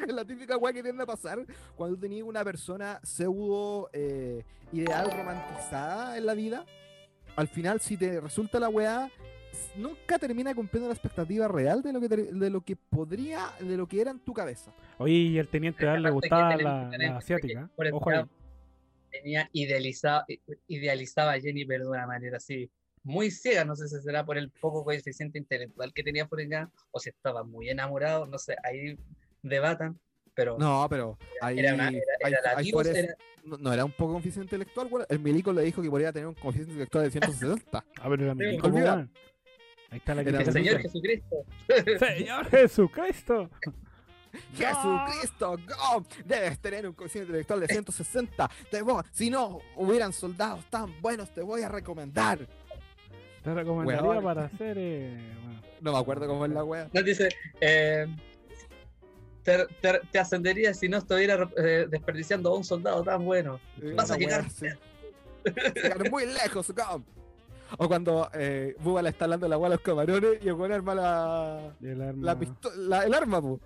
Es 0.07 0.13
la 0.13 0.23
típica 0.25 0.57
weá 0.57 0.71
que 0.73 0.81
tiende 0.83 1.03
a 1.03 1.05
pasar 1.05 1.45
cuando 1.75 1.97
tenías 1.97 2.25
una 2.25 2.43
persona 2.43 2.99
pseudo 3.03 3.89
eh, 3.93 4.43
ideal 4.71 5.11
romantizada 5.11 6.17
en 6.17 6.25
la 6.25 6.33
vida 6.33 6.65
al 7.35 7.47
final, 7.47 7.79
si 7.79 7.95
te 7.95 8.19
resulta 8.19 8.59
la 8.59 8.67
weá, 8.67 9.09
nunca 9.77 10.19
termina 10.19 10.53
cumpliendo 10.53 10.89
la 10.89 10.93
expectativa 10.93 11.47
real 11.47 11.81
de 11.81 11.93
lo 11.93 12.01
que 12.01 12.09
te- 12.09 12.33
de 12.33 12.49
lo 12.49 12.59
que 12.61 12.75
podría, 12.75 13.47
de 13.61 13.77
lo 13.77 13.87
que 13.87 14.01
era 14.01 14.11
en 14.11 14.19
tu 14.19 14.33
cabeza. 14.33 14.73
Oye, 14.97 15.13
y 15.13 15.37
el 15.37 15.47
teniente 15.47 15.85
Dan 15.85 16.03
le 16.03 16.09
gustaba 16.09 16.57
la, 16.57 16.89
la 16.91 17.17
asiática. 17.17 17.69
Ojo 17.93 18.09
ahí. 18.09 18.25
Tenía 19.09 19.49
idealizado, 19.53 20.25
idealizaba 20.67 21.33
a 21.33 21.39
Jenny, 21.39 21.63
pero 21.65 21.85
de 21.85 21.91
una 21.91 22.05
manera 22.07 22.37
así 22.37 22.69
muy 23.03 23.31
ciega. 23.31 23.65
No 23.65 23.75
sé 23.75 23.87
si 23.87 24.01
será 24.01 24.25
por 24.25 24.37
el 24.37 24.49
poco 24.51 24.83
coeficiente 24.83 25.37
intelectual 25.37 25.93
que 25.93 26.03
tenía 26.03 26.27
Gump 26.29 26.71
o 26.91 26.99
si 26.99 27.09
estaba 27.09 27.43
muy 27.43 27.69
enamorado. 27.69 28.25
No 28.25 28.37
sé, 28.37 28.55
ahí 28.63 28.97
debatan. 29.41 29.99
pero 30.33 30.57
No, 30.57 30.87
pero 30.89 31.17
ahí, 31.41 31.59
era, 31.59 31.73
una, 31.73 31.89
era, 31.89 31.99
era 32.27 33.15
no, 33.45 33.57
no 33.57 33.73
era 33.73 33.85
un 33.85 33.91
poco 33.91 34.13
coeficiente 34.13 34.55
intelectual, 34.55 34.87
weón. 34.91 35.05
El 35.09 35.19
milico 35.19 35.51
le 35.53 35.63
dijo 35.63 35.81
que 35.81 35.89
podría 35.89 36.11
tener 36.11 36.27
un 36.27 36.33
coeficiente 36.35 36.71
intelectual 36.73 37.05
de 37.05 37.11
160. 37.11 37.85
A 38.01 38.09
ver, 38.09 38.21
era 38.21 38.35
mi 38.35 38.45
Sí, 38.45 38.55
hijo, 38.55 38.67
olvida. 38.67 38.93
weón. 38.95 39.11
Ahí 39.91 39.97
está 39.97 40.13
la 40.13 40.21
el 40.21 40.51
Señor. 40.53 40.81
Jesucristo. 40.81 41.35
Señor 41.99 42.49
Jesucristo. 42.49 43.49
Jesucristo, 44.55 45.57
go. 45.57 46.05
Debes 46.25 46.59
tener 46.59 46.87
un 46.87 46.93
coeficiente 46.93 47.29
intelectual 47.29 47.61
de 47.61 47.67
160. 47.67 48.49
Te 48.69 48.81
voy- 48.83 49.03
si 49.11 49.29
no 49.31 49.59
hubieran 49.75 50.13
soldados 50.13 50.63
tan 50.69 51.01
buenos, 51.01 51.33
te 51.33 51.41
voy 51.41 51.63
a 51.63 51.69
recomendar. 51.69 52.47
Te 53.43 53.53
recomendaría 53.53 54.03
Weón. 54.03 54.23
para 54.23 54.45
hacer. 54.45 54.77
Eh, 54.77 55.17
bueno, 55.43 55.61
No 55.81 55.91
me 55.93 55.97
acuerdo 55.99 56.27
cómo 56.27 56.45
es 56.45 56.51
la 56.51 56.63
wea. 56.63 56.89
Nos 56.93 57.05
dice, 57.05 57.29
eh, 57.61 58.05
te, 59.43 59.65
te- 59.81 60.01
te 60.11 60.19
ascendería 60.19 60.73
si 60.73 60.89
no 60.89 60.97
estuviera 60.97 61.49
eh, 61.57 61.87
desperdiciando 61.89 62.49
a 62.51 62.55
un 62.57 62.63
soldado 62.63 63.03
tan 63.03 63.23
bueno. 63.25 63.59
Vas 63.95 64.11
a 64.11 64.17
llegar 64.17 64.45
wea. 64.61 64.77
Llegar 65.73 66.11
muy 66.11 66.25
lejos, 66.25 66.71
go. 66.71 67.03
O 67.77 67.87
cuando 67.87 68.29
eh, 68.33 68.75
Bubba 68.79 69.01
le 69.03 69.09
está 69.09 69.25
hablando 69.25 69.47
la 69.47 69.57
wea 69.57 69.67
a 69.67 69.69
los 69.71 69.81
camarones 69.81 70.39
y 70.41 70.47
el 70.47 70.53
weón 70.55 70.71
arma 70.71 70.95
la, 70.95 71.73
y 71.79 71.87
el 71.87 72.01
arma. 72.01 72.25
la 72.25 72.39
pisto- 72.39 72.71
la- 72.75 73.05
el 73.05 73.13
arma, 73.13 73.41
pu. 73.41 73.59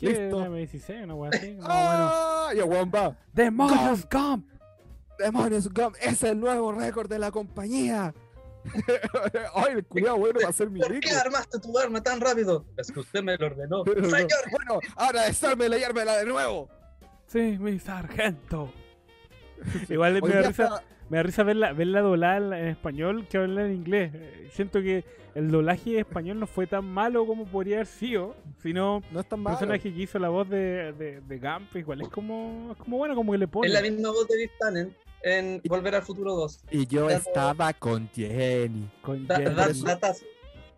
Listo. 0.00 0.38
¿Una 0.38 0.48
M16? 0.48 1.04
¿Una 1.04 1.14
wea 1.14 1.30
así? 1.30 1.50
No, 1.52 1.56
bueno. 1.58 1.68
¡Ah! 1.68 2.50
Y 2.54 2.58
el 2.58 2.64
weón 2.64 2.90
va. 2.92 3.16
¡Demonios, 3.34 4.08
Gump! 4.10 4.48
Demonios, 5.18 5.68
Gum, 5.68 5.92
es 6.00 6.22
el 6.22 6.40
nuevo 6.40 6.72
récord 6.72 7.06
de 7.06 7.18
la 7.18 7.30
compañía. 7.30 8.14
Ay, 9.54 9.74
el 9.76 9.84
culiado 9.86 10.16
bueno 10.18 10.40
va 10.42 10.48
a 10.50 10.52
ser 10.52 10.70
mi 10.70 10.80
¿Por 10.80 11.00
qué 11.00 11.10
armaste 11.10 11.58
tu 11.60 11.76
arma 11.78 12.02
tan 12.02 12.20
rápido? 12.20 12.64
Es 12.76 12.90
que 12.92 13.00
usted 13.00 13.22
me 13.22 13.36
lo 13.36 13.46
ordenó. 13.46 13.84
Señor, 13.84 14.28
Bueno, 14.50 14.80
ahora 14.96 15.22
desármela 15.24 15.78
y 15.78 15.84
ármela 15.84 16.16
de 16.18 16.26
nuevo. 16.26 16.68
Sí, 17.26 17.56
mi 17.58 17.78
sargento. 17.78 18.72
Igual 19.88 20.20
me 20.22 20.28
da 20.28 20.42
risa, 20.42 20.64
está- 20.64 20.82
me 21.08 21.16
da 21.18 21.22
risa 21.22 21.42
verla, 21.42 21.72
verla 21.72 22.00
doblada 22.00 22.58
en 22.60 22.68
español 22.68 23.26
que 23.28 23.38
hablar 23.38 23.66
en 23.66 23.74
inglés. 23.74 24.12
Eh, 24.14 24.48
Siento 24.52 24.80
que 24.80 25.04
el 25.34 25.50
doblaje 25.50 25.98
español 26.00 26.40
no 26.40 26.46
fue 26.46 26.66
tan 26.66 26.84
malo 26.84 27.24
como 27.26 27.46
podría 27.46 27.76
haber 27.76 27.86
sido, 27.86 28.34
sino 28.62 29.00
no 29.12 29.20
es 29.20 29.28
tan 29.28 29.38
el 29.38 29.44
malo. 29.44 29.58
personaje 29.58 29.92
que 29.92 30.02
hizo 30.02 30.18
la 30.18 30.28
voz 30.28 30.48
de, 30.48 30.92
de, 30.92 31.20
de 31.20 31.38
Gump 31.38 31.74
igual 31.76 32.00
es 32.02 32.08
como, 32.08 32.68
es 32.72 32.78
como 32.78 32.98
bueno, 32.98 33.14
como 33.14 33.32
que 33.32 33.38
le 33.38 33.46
pone. 33.48 33.68
es 33.68 33.74
la 33.74 33.80
misma 33.82 34.10
voz 34.10 34.26
de 34.28 34.36
Biff 34.36 34.50
Tannen 34.58 34.96
en 35.22 35.60
Volver 35.68 35.94
al 35.96 36.02
Futuro 36.02 36.34
2. 36.34 36.64
Y 36.70 36.86
yo 36.86 37.08
Dato- 37.08 37.28
estaba 37.28 37.72
con 37.74 38.08
Jenny. 38.10 38.88
con 39.02 39.26
Da- 39.26 39.36
Jenny. 39.36 39.54
da- 39.54 39.72
datazo. 39.94 40.24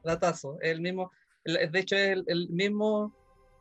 Datazo. 0.04 0.58
El 0.60 0.80
mismo, 0.80 1.10
el- 1.44 1.70
de 1.70 1.78
hecho, 1.78 1.96
es 1.96 2.10
el, 2.10 2.24
el 2.26 2.48
mismo 2.50 3.14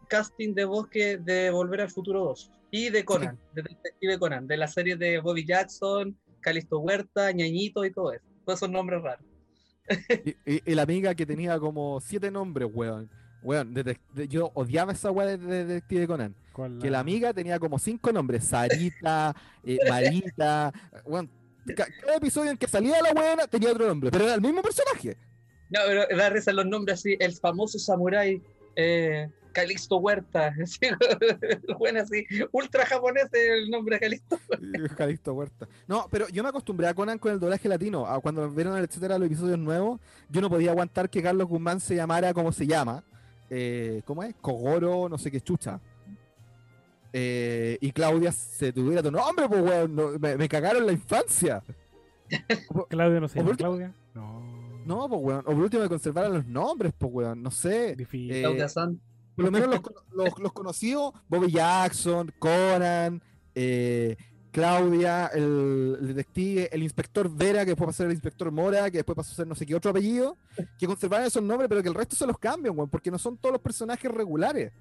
casting 0.08 0.54
de 0.54 0.66
voz 0.66 0.88
que 0.88 1.18
de 1.18 1.52
Volver 1.52 1.82
al 1.82 1.90
Futuro 1.90 2.24
2. 2.26 2.52
Y 2.72 2.90
de 2.90 3.04
Conan, 3.06 3.38
de 3.54 3.64
Detective 3.64 4.18
Conan, 4.18 4.48
de 4.48 4.58
la 4.58 4.68
serie 4.68 4.96
de 4.96 5.20
Bobby 5.20 5.46
Jackson, 5.46 6.18
Calisto 6.40 6.80
Huerta, 6.80 7.32
Ñañito 7.32 7.84
y 7.86 7.92
todo 7.92 8.14
eso. 8.14 8.26
Todos 8.46 8.60
esos 8.60 8.70
nombres 8.72 9.02
raros. 9.02 9.26
Y, 10.26 10.30
y- 10.56 10.62
y 10.66 10.76
la 10.76 10.84
amiga 10.84 11.14
que 11.16 11.26
tenía 11.26 11.60
como 11.60 12.00
siete 12.00 12.32
nombres, 12.32 12.70
weón. 12.74 13.10
Weón, 13.44 13.74
yo 14.30 14.52
odiaba 14.54 14.92
esa 14.94 15.10
weá 15.12 15.26
de, 15.28 15.38
de 15.38 15.66
Detective 15.66 16.08
Conan. 16.08 16.36
¿Cuál 16.54 16.80
Que 16.80 16.90
la 16.92 17.00
amiga 17.00 17.34
tenía 17.34 17.60
como 17.60 17.80
cinco 17.80 18.12
nombres. 18.12 18.44
Sarita, 18.46 19.36
eh, 19.64 19.78
Marita. 19.90 20.72
Weón, 21.06 21.30
ca- 21.76 21.88
cada 22.02 22.16
episodio 22.18 22.52
en 22.52 22.58
que 22.58 22.68
salía 22.68 23.02
la 23.02 23.12
weona 23.20 23.48
tenía 23.48 23.72
otro 23.72 23.88
nombre, 23.88 24.12
pero 24.12 24.26
era 24.26 24.36
el 24.36 24.42
mismo 24.42 24.62
personaje. 24.62 25.18
No, 25.70 25.80
pero 25.88 26.06
da 26.18 26.30
risa 26.30 26.52
los 26.52 26.66
nombres 26.66 27.00
así. 27.00 27.16
El 27.20 27.34
famoso 27.34 27.80
samurái 27.80 28.42
eh, 28.76 29.30
Calixto 29.54 29.98
Huerta. 29.98 30.54
bueno, 31.80 32.02
así. 32.02 32.26
Ultra 32.52 32.86
japonés 32.86 33.28
el 33.34 33.70
nombre 33.70 33.96
de 33.96 34.00
Calixto. 34.02 34.40
Calixto 34.98 35.34
Huerta. 35.34 35.68
No, 35.88 36.08
pero 36.12 36.28
yo 36.30 36.44
me 36.44 36.50
acostumbré 36.50 36.88
a 36.88 36.94
Conan 36.94 37.18
con 37.18 37.32
el 37.32 37.40
doblaje 37.40 37.70
latino. 37.70 38.06
Cuando 38.22 38.50
vieron 38.50 38.78
el 38.78 38.84
etcétera 38.84 39.18
los 39.18 39.28
episodios 39.28 39.58
nuevos, 39.58 40.00
yo 40.30 40.42
no 40.42 40.50
podía 40.50 40.72
aguantar 40.72 41.10
que 41.10 41.24
Carlos 41.24 41.48
Guzmán 41.48 41.80
se 41.80 41.96
llamara 41.96 42.34
como 42.34 42.52
se 42.52 42.68
llama. 42.68 43.04
Eh, 43.54 44.02
¿Cómo 44.06 44.24
es? 44.24 44.34
Kogoro, 44.40 45.10
no 45.10 45.18
sé 45.18 45.30
qué 45.30 45.42
chucha. 45.42 45.80
Eh, 47.14 47.78
y 47.82 47.92
Claudia 47.92 48.32
se 48.32 48.72
tuviera 48.72 49.04
tu 49.04 49.12
nombre, 49.12 49.48
pues 49.50 49.62
weón. 49.62 49.94
no, 49.96 50.18
me, 50.20 50.38
me 50.38 50.48
cagaron 50.48 50.86
la 50.86 50.94
infancia. 50.94 51.62
Claudia 52.90 53.20
no 53.20 53.28
se 53.28 53.40
llama 53.40 53.52
último- 53.52 53.70
Claudia. 53.72 53.94
No. 54.14 54.42
No, 54.86 55.10
pues 55.10 55.22
weón. 55.22 55.40
O 55.42 55.44
por 55.52 55.56
último 55.58 55.84
me 55.84 55.90
conservaron 55.90 56.34
los 56.34 56.46
nombres, 56.46 56.94
pues 56.98 57.12
weón. 57.14 57.44
No 57.44 57.52
sé. 57.52 57.96
Difícil. 57.96 58.32
Eh, 58.32 58.42
Claudia 58.42 58.70
San. 58.70 59.00
Por 59.36 59.46
lo 59.46 59.52
menos 59.52 59.70
los, 59.70 59.82
los, 60.12 60.40
los 60.40 60.54
conocidos, 60.54 61.14
Bobby 61.28 61.52
Jackson, 61.52 62.32
Conan, 62.40 63.22
eh, 63.56 64.16
Claudia, 64.52 65.28
el, 65.28 65.98
detective, 66.02 66.70
el 66.72 66.84
inspector 66.84 67.34
Vera, 67.34 67.62
que 67.62 67.72
después 67.72 67.88
pasó 67.88 67.96
a 67.96 67.98
ser 67.98 68.06
el 68.08 68.14
inspector 68.14 68.52
Mora, 68.52 68.92
que 68.92 68.98
después 68.98 69.16
pasó 69.16 69.32
a 69.32 69.36
ser 69.36 69.48
no 69.48 69.56
sé 69.56 69.66
qué 69.66 69.76
otro 69.76 69.92
apellido, 69.92 70.38
que 70.78 70.88
conservaron 70.88 71.26
esos 71.26 71.42
nombres, 71.42 71.70
pero 71.70 71.82
que 71.82 71.90
el 71.90 71.96
resto 71.96 72.16
se 72.16 72.28
los 72.28 72.38
cambian, 72.38 72.78
weón, 72.78 72.90
porque 72.90 73.10
no 73.10 73.18
son 73.18 73.38
todos 73.38 73.54
los 73.54 73.62
personajes 73.62 74.12
regulares. 74.12 74.72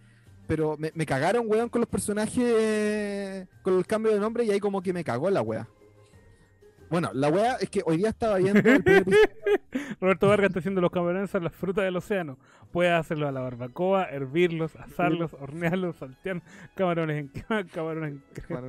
Pero 0.49 0.77
me, 0.77 1.07
cagaron, 1.07 1.45
weón, 1.47 1.69
con 1.69 1.81
los 1.81 1.89
personajes, 1.89 3.47
con 3.62 3.79
el 3.79 3.87
cambio 3.87 4.12
de 4.12 4.19
nombre, 4.19 4.45
y 4.45 4.50
ahí 4.50 4.59
como 4.59 4.83
que 4.83 4.93
me 4.93 5.05
cagó 5.05 5.31
la 5.31 5.43
wea. 5.43 5.69
Bueno, 6.90 7.11
la 7.14 7.28
wea 7.28 7.54
es 7.61 7.70
que 7.70 7.82
hoy 7.87 7.99
día 7.99 8.09
estaba 8.09 8.37
viendo 8.38 8.68
el. 8.68 8.82
Roberto 10.00 10.28
Vargas 10.28 10.49
está 10.49 10.59
haciendo 10.59 10.80
los 10.80 10.90
camarones 10.90 11.32
a 11.35 11.40
las 11.40 11.54
frutas 11.54 11.85
del 11.85 11.97
océano. 11.97 12.37
Puede 12.73 12.90
hacerlo 12.90 13.28
a 13.28 13.32
la 13.32 13.40
barbacoa, 13.40 14.04
hervirlos, 14.11 14.75
asarlos, 14.76 15.35
hornearlos, 15.35 15.97
saltear 15.97 16.42
camarones 16.75 17.18
en 17.18 17.28
camarones 17.75 18.14
en 18.14 18.23
crema, 18.32 18.61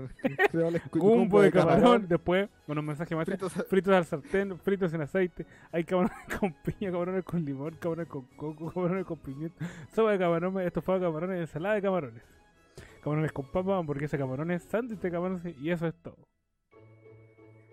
gumbo 0.91 1.41
de 1.41 1.51
camarón. 1.51 2.07
Después, 2.07 2.49
unos 2.67 2.83
mensajes 2.83 3.17
más 3.17 3.27
fritos- 3.27 3.65
fritos 3.67 3.93
al 3.93 4.05
sartén, 4.05 4.57
fritos 4.59 4.93
en 4.93 5.01
aceite. 5.01 5.45
Hay 5.71 5.83
camarones 5.83 6.17
con 6.39 6.53
piña, 6.53 6.91
camarones 6.91 7.23
con 7.23 7.43
limón, 7.43 7.75
camarones 7.79 8.07
con 8.07 8.23
coco, 8.35 8.71
camarones 8.71 9.05
con 9.05 9.17
pimiento, 9.17 9.65
sopa 9.93 10.11
de 10.11 10.19
camarones, 10.19 10.67
estofado 10.67 10.99
de 10.99 11.05
camarones, 11.05 11.39
ensalada 11.41 11.75
de 11.75 11.81
camarones. 11.81 12.23
Camarones 13.03 13.31
con 13.31 13.45
papa, 13.51 13.77
hamburguesa 13.77 14.15
de 14.17 14.23
camarones, 14.23 14.63
sándwich 14.63 14.99
de 14.99 15.09
camarones 15.11 15.57
y 15.59 15.71
eso 15.71 15.87
es 15.87 15.95
todo. 16.03 16.17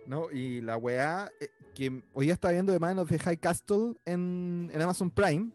No, 0.09 0.31
y 0.31 0.62
la 0.62 0.79
weá 0.79 1.31
eh, 1.38 1.50
que 1.75 2.03
hoy 2.15 2.25
día 2.27 2.33
está 2.33 2.50
viendo 2.50 2.73
de 2.73 2.79
Man 2.79 2.99
of 2.99 3.11
the 3.11 3.19
High 3.19 3.37
Castle 3.37 3.93
en, 4.07 4.71
en 4.73 4.81
Amazon 4.83 5.11
Prime. 5.11 5.50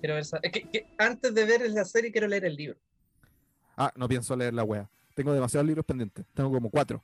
Quiero 0.00 0.14
ver 0.14 0.18
esa- 0.22 0.38
es 0.42 0.52
que, 0.52 0.68
que 0.68 0.86
antes 0.98 1.32
de 1.34 1.44
ver 1.46 1.68
la 1.70 1.86
serie 1.86 2.12
quiero 2.12 2.28
leer 2.28 2.44
el 2.44 2.56
libro. 2.56 2.78
Ah, 3.78 3.90
no 3.96 4.06
pienso 4.06 4.36
leer 4.36 4.52
la 4.52 4.64
weá. 4.64 4.86
Tengo 5.14 5.32
demasiados 5.32 5.66
libros 5.66 5.86
pendientes. 5.86 6.26
Tengo 6.34 6.52
como 6.52 6.68
cuatro. 6.68 7.02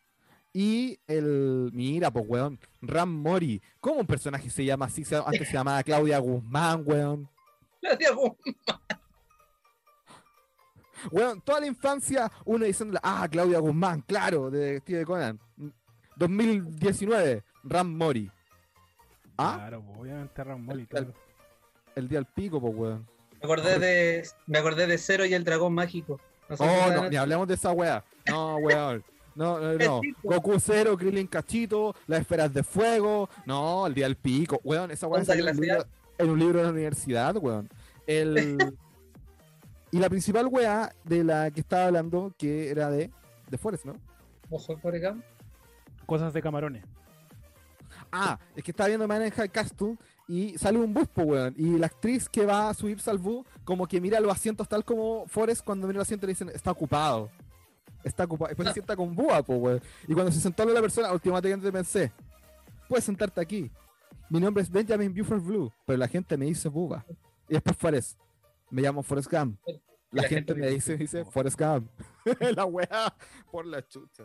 Y 0.52 0.98
el. 1.06 1.70
Mira, 1.72 2.10
pues 2.10 2.26
weón. 2.28 2.58
Ram 2.82 3.08
Mori. 3.10 3.60
¿Cómo 3.80 4.00
un 4.00 4.06
personaje 4.06 4.50
se 4.50 4.64
llama 4.64 4.84
así? 4.86 5.02
Antes 5.24 5.48
se 5.48 5.54
llamaba 5.54 5.82
Claudia 5.82 6.18
Guzmán, 6.18 6.82
weón. 6.84 7.28
Diego, 7.98 8.36
Weón, 11.10 11.40
toda 11.42 11.60
la 11.60 11.66
infancia 11.66 12.30
uno 12.44 12.64
diciéndole, 12.64 12.98
ah, 13.02 13.28
Claudia 13.30 13.58
Guzmán, 13.60 14.00
claro, 14.02 14.50
de 14.50 14.58
Detective 14.58 15.04
Conan. 15.04 15.38
2019, 16.16 17.42
Ram 17.64 17.96
Mori. 17.96 18.30
Ah, 19.38 19.56
Claro, 19.58 19.84
obviamente 19.98 20.44
Ramón 20.44 20.80
y 20.80 20.86
todo. 20.86 21.12
el 21.94 22.08
día 22.08 22.18
al 22.18 22.26
pico, 22.26 22.60
pues 22.60 22.74
weón. 22.74 23.06
Me 23.32 23.38
acordé 23.42 23.78
de, 23.78 24.26
me 24.46 24.58
acordé 24.58 24.86
de 24.86 24.96
Cero 24.98 25.26
y 25.26 25.34
el 25.34 25.44
dragón 25.44 25.74
mágico. 25.74 26.18
No 26.48 26.56
sé 26.56 26.64
Oh, 26.64 26.90
no, 26.92 27.10
ni 27.10 27.16
hablemos 27.16 27.46
de 27.46 27.54
esa 27.54 27.72
weá. 27.72 28.02
No, 28.28 28.56
weón. 28.62 29.04
No, 29.34 29.60
no, 29.60 29.74
no. 29.74 30.00
El. 30.02 30.16
Goku 30.22 30.58
Cero, 30.58 30.96
Krillin 30.96 31.26
Cachito, 31.26 31.94
las 32.06 32.20
esferas 32.22 32.52
de 32.54 32.62
fuego. 32.62 33.28
No, 33.44 33.86
el 33.86 33.92
día 33.92 34.06
del 34.06 34.16
pico. 34.16 34.58
Weón, 34.64 34.90
esa 34.90 35.06
weá 35.06 35.22
salió 35.24 35.46
en 35.46 35.54
un, 35.54 35.60
libro, 35.60 35.76
glacial. 35.76 35.92
en 36.18 36.30
un 36.30 36.38
libro 36.38 36.58
de 36.58 36.64
la 36.64 36.70
universidad, 36.70 37.36
weón. 37.36 37.68
El... 38.06 38.56
y 39.92 39.98
la 39.98 40.08
principal 40.08 40.46
weá 40.46 40.90
de 41.04 41.24
la 41.24 41.50
que 41.50 41.60
estaba 41.60 41.86
hablando, 41.86 42.32
que 42.38 42.70
era 42.70 42.88
de, 42.90 43.10
de 43.50 43.58
Forest, 43.58 43.84
¿no? 43.84 43.96
Ojo 44.48 44.78
Forrest 44.78 45.04
Gump. 45.04 45.24
Cosas 46.06 46.32
de 46.32 46.40
camarones. 46.40 46.84
Ah, 48.12 48.38
es 48.54 48.62
que 48.62 48.70
estaba 48.70 48.88
viendo 48.88 49.06
Man 49.06 49.24
in 49.24 49.30
High 49.30 49.50
Castle 49.50 49.96
y 50.28 50.56
sale 50.58 50.78
un 50.78 50.92
bus, 50.92 51.08
po, 51.08 51.22
weón. 51.22 51.54
Y 51.56 51.78
la 51.78 51.86
actriz 51.86 52.28
que 52.28 52.46
va 52.46 52.70
a 52.70 52.74
subirse 52.74 53.10
al 53.10 53.18
bus, 53.18 53.46
como 53.64 53.86
que 53.86 54.00
mira 54.00 54.20
los 54.20 54.32
asientos 54.32 54.68
tal 54.68 54.84
como 54.84 55.26
Forrest 55.26 55.64
cuando 55.64 55.86
mira 55.86 55.98
el 55.98 56.02
asiento 56.02 56.26
le 56.26 56.32
dicen, 56.32 56.48
está 56.48 56.70
ocupado. 56.70 57.30
Está 58.02 58.24
ocupado. 58.24 58.48
Después 58.48 58.68
se 58.68 58.74
sienta 58.74 58.96
con 58.96 59.14
Búa, 59.14 59.42
po, 59.42 59.56
weón. 59.56 59.80
Y 60.06 60.14
cuando 60.14 60.32
se 60.32 60.40
sentó 60.40 60.64
la 60.64 60.80
persona, 60.80 61.12
últimamente 61.12 61.70
pensé, 61.72 62.12
puedes 62.88 63.04
sentarte 63.04 63.40
aquí. 63.40 63.70
Mi 64.28 64.40
nombre 64.40 64.62
es 64.62 64.70
Benjamin 64.70 65.14
Buford 65.14 65.42
Blue, 65.42 65.72
pero 65.84 65.98
la 65.98 66.08
gente 66.08 66.36
me 66.36 66.46
dice 66.46 66.68
Búa. 66.68 67.04
Y 67.48 67.54
después 67.54 67.76
Forrest. 67.76 68.18
Me 68.70 68.82
llamo 68.82 69.02
Forrest 69.02 69.30
Gump. 69.30 69.58
La, 70.10 70.22
gente, 70.24 70.54
me 70.54 70.68
dice, 70.68 70.96
dice 70.96 71.24
Forrest 71.24 71.60
Gump. 71.60 71.88
la 72.56 72.64
weá 72.64 73.14
por 73.50 73.66
la 73.66 73.86
chucha. 73.86 74.24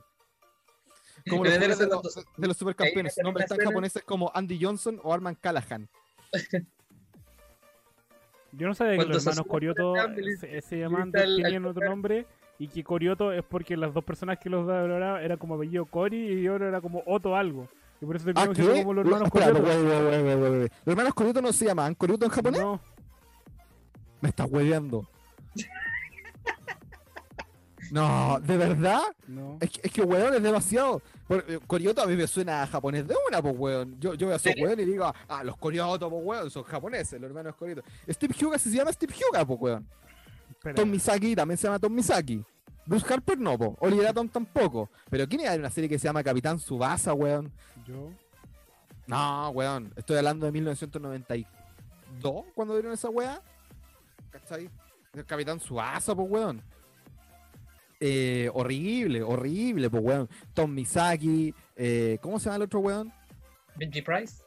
Como 1.30 1.44
los 1.46 1.60
de, 1.60 1.68
los, 1.68 1.80
de 2.38 2.48
los 2.48 2.58
supercampeones. 2.58 3.16
Nombres 3.24 3.48
tan 3.48 3.58
japoneses 3.60 4.04
como 4.04 4.32
Andy 4.34 4.60
Johnson 4.62 5.00
o 5.04 5.14
Arman 5.14 5.36
Callahan. 5.36 5.88
Yo 8.54 8.68
no 8.68 8.76
sabía 8.76 8.98
que 8.98 9.06
los 9.06 9.24
se 9.24 9.30
hermanos 9.30 9.48
Corioto 9.48 9.94
cambio, 9.94 10.26
se, 10.38 10.62
se 10.62 10.80
llamaban, 10.80 11.12
grita 11.12 11.24
el- 11.26 11.42
tenían 11.42 11.66
otro 11.66 11.86
nombre 11.90 12.26
y 12.60 12.68
que 12.68 12.84
Korioto 12.84 13.32
es 13.32 13.44
porque 13.44 13.78
las 13.78 13.94
dos 13.94 14.04
personas 14.04 14.38
que 14.40 14.50
los 14.50 14.68
doblaban 14.68 15.24
era 15.24 15.38
como 15.38 15.56
apellido 15.56 15.86
Kori 15.86 16.42
y 16.42 16.48
otro 16.50 16.68
era 16.68 16.82
como 16.82 17.02
Otto 17.06 17.36
algo. 17.36 17.68
Y 18.02 18.06
por 18.06 18.16
eso 18.18 18.30
¿Ah, 18.36 18.48
qué? 18.50 18.56
siendo 18.56 18.74
como 18.84 18.94
los 18.96 19.06
hermanos 19.06 19.30
wey. 19.34 20.62
¿Los 20.62 20.88
hermanos 20.88 21.14
Korioto 21.14 21.42
no 21.42 21.54
se 21.54 21.66
llaman 21.66 21.96
Korioto 21.96 22.26
en 22.26 22.32
japonés? 22.32 22.60
No, 22.60 22.82
Me 24.22 24.30
estás 24.30 24.48
hueveando. 24.50 25.08
No, 27.92 28.40
¿de 28.40 28.56
verdad? 28.58 29.02
no. 29.28 29.58
Es 29.60 29.70
que, 29.70 29.82
es 29.84 29.92
que 29.92 30.02
weón, 30.02 30.34
es 30.34 30.42
demasiado. 30.42 31.02
Por- 31.28 31.46
eh, 31.48 31.60
a 31.98 32.06
mí 32.08 32.16
me 32.16 32.26
suena 32.26 32.64
a 32.64 32.68
japonés 32.68 33.06
de 33.06 33.16
una, 33.28 33.42
pues 33.42 33.54
weón. 33.58 34.00
Yo, 34.00 34.14
yo 34.14 34.28
veo 34.28 34.34
a 34.34 34.38
esos 34.38 34.54
weón 34.58 34.80
y 34.80 34.86
digo, 34.86 35.14
ah, 35.28 35.44
los 35.44 35.58
Korioto, 35.58 36.10
pues 36.10 36.22
weón, 36.24 36.50
son 36.50 36.64
japoneses, 36.64 37.20
los 37.20 37.30
hermanos 37.30 37.54
Korioto. 37.56 37.84
Steve 38.10 38.34
Hyuga 38.34 38.58
se 38.58 38.70
llama 38.70 38.94
Steve 38.94 39.14
Hyuga, 39.14 39.46
pues 39.46 39.60
weón. 39.60 39.88
Espera. 40.50 40.76
Tom 40.76 40.90
Misaki 40.90 41.36
también 41.36 41.58
se 41.58 41.68
llama 41.68 41.80
Tom 41.80 41.94
Misaki. 41.94 42.44
Bruce 42.86 43.14
Harper 43.14 43.38
no, 43.38 43.58
po. 43.58 43.78
Oliver 43.82 44.08
Atom 44.08 44.28
tampoco. 44.30 44.90
Pero 45.10 45.28
¿quién 45.28 45.42
iba 45.42 45.50
a 45.50 45.54
ver 45.54 45.60
una 45.60 45.70
serie 45.70 45.90
que 45.90 46.00
se 46.00 46.08
llama 46.08 46.24
Capitán 46.24 46.60
Subasa, 46.60 47.14
weón? 47.14 47.52
Yo. 47.86 48.10
No, 49.06 49.50
weón. 49.50 49.94
Estoy 49.98 50.18
hablando 50.18 50.46
de 50.46 50.52
1992, 50.54 52.46
cuando 52.56 52.74
vieron 52.74 52.94
esa 52.94 53.10
weá. 53.10 53.42
¿Cachai? 54.30 54.70
El 55.14 55.26
Capitán 55.26 55.60
Subasa, 55.60 56.16
pues 56.16 56.30
weón. 56.30 56.62
Eh, 58.04 58.50
horrible, 58.56 59.22
horrible, 59.22 59.90
pues 59.90 60.04
weón. 60.04 60.30
Tom 60.56 60.74
Misaki, 60.74 61.54
eh, 61.76 62.18
¿cómo 62.22 62.40
se 62.40 62.46
llama 62.46 62.56
el 62.56 62.62
otro 62.64 62.80
weón? 62.80 63.14
Benji 63.76 64.02
Price. 64.02 64.42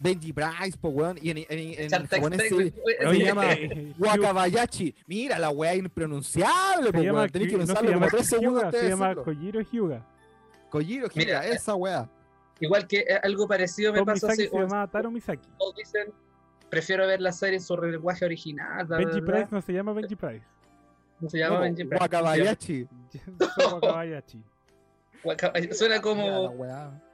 Benji 0.00 0.32
Price, 0.32 0.76
pues 0.80 0.94
weón. 0.94 1.18
Y 1.20 1.30
en, 1.30 1.38
en, 1.38 1.46
en 1.50 1.90
japonés 2.06 2.42
se, 2.48 2.72
se 2.72 3.18
llama 3.18 3.52
eh, 3.52 3.92
Wakabayashi. 3.98 4.94
Mira 5.06 5.38
la 5.38 5.50
weá 5.50 5.74
impronunciable, 5.74 6.92
pues 6.92 7.04
weón. 7.12 7.28
Tenés 7.28 7.48
que 7.48 7.52
no 7.58 7.58
pensarlo 7.66 7.90
llama 7.90 8.06
como 8.06 8.16
tres 8.16 8.26
segundos 8.26 8.74
se 8.74 8.88
llama. 8.88 9.14
Kojiro 9.14 9.60
Hyuga. 9.60 10.06
Kojiro 10.70 11.08
Mira, 11.14 11.42
Hyuga, 11.44 11.54
esa 11.54 11.74
weá. 11.74 12.08
Igual 12.58 12.86
que 12.86 13.04
algo 13.22 13.46
parecido 13.46 13.92
me 13.92 14.02
pasó 14.04 14.28
Misaki 14.28 14.42
así. 14.44 14.50
se 14.50 14.58
llama 14.58 14.86
Taro 14.90 15.10
Misaki. 15.10 15.48
todos 15.58 15.76
dicen, 15.76 16.12
prefiero 16.70 17.06
ver 17.06 17.20
la 17.20 17.32
serie 17.32 17.56
en 17.56 17.62
su 17.62 17.76
lenguaje 17.76 18.24
original. 18.24 18.86
Benji. 18.86 19.20
Price 19.20 19.48
no 19.50 19.60
se 19.60 19.72
llama 19.74 19.92
Benji 19.92 20.16
Price. 20.16 20.46
No 21.20 21.28
se 21.30 21.38
llama 21.38 21.56
No, 21.56 21.60
Benji 21.62 21.84
Price. 21.84 22.02
Wakabayashi. 22.02 22.86
Suena 25.72 26.00
como, 26.02 26.54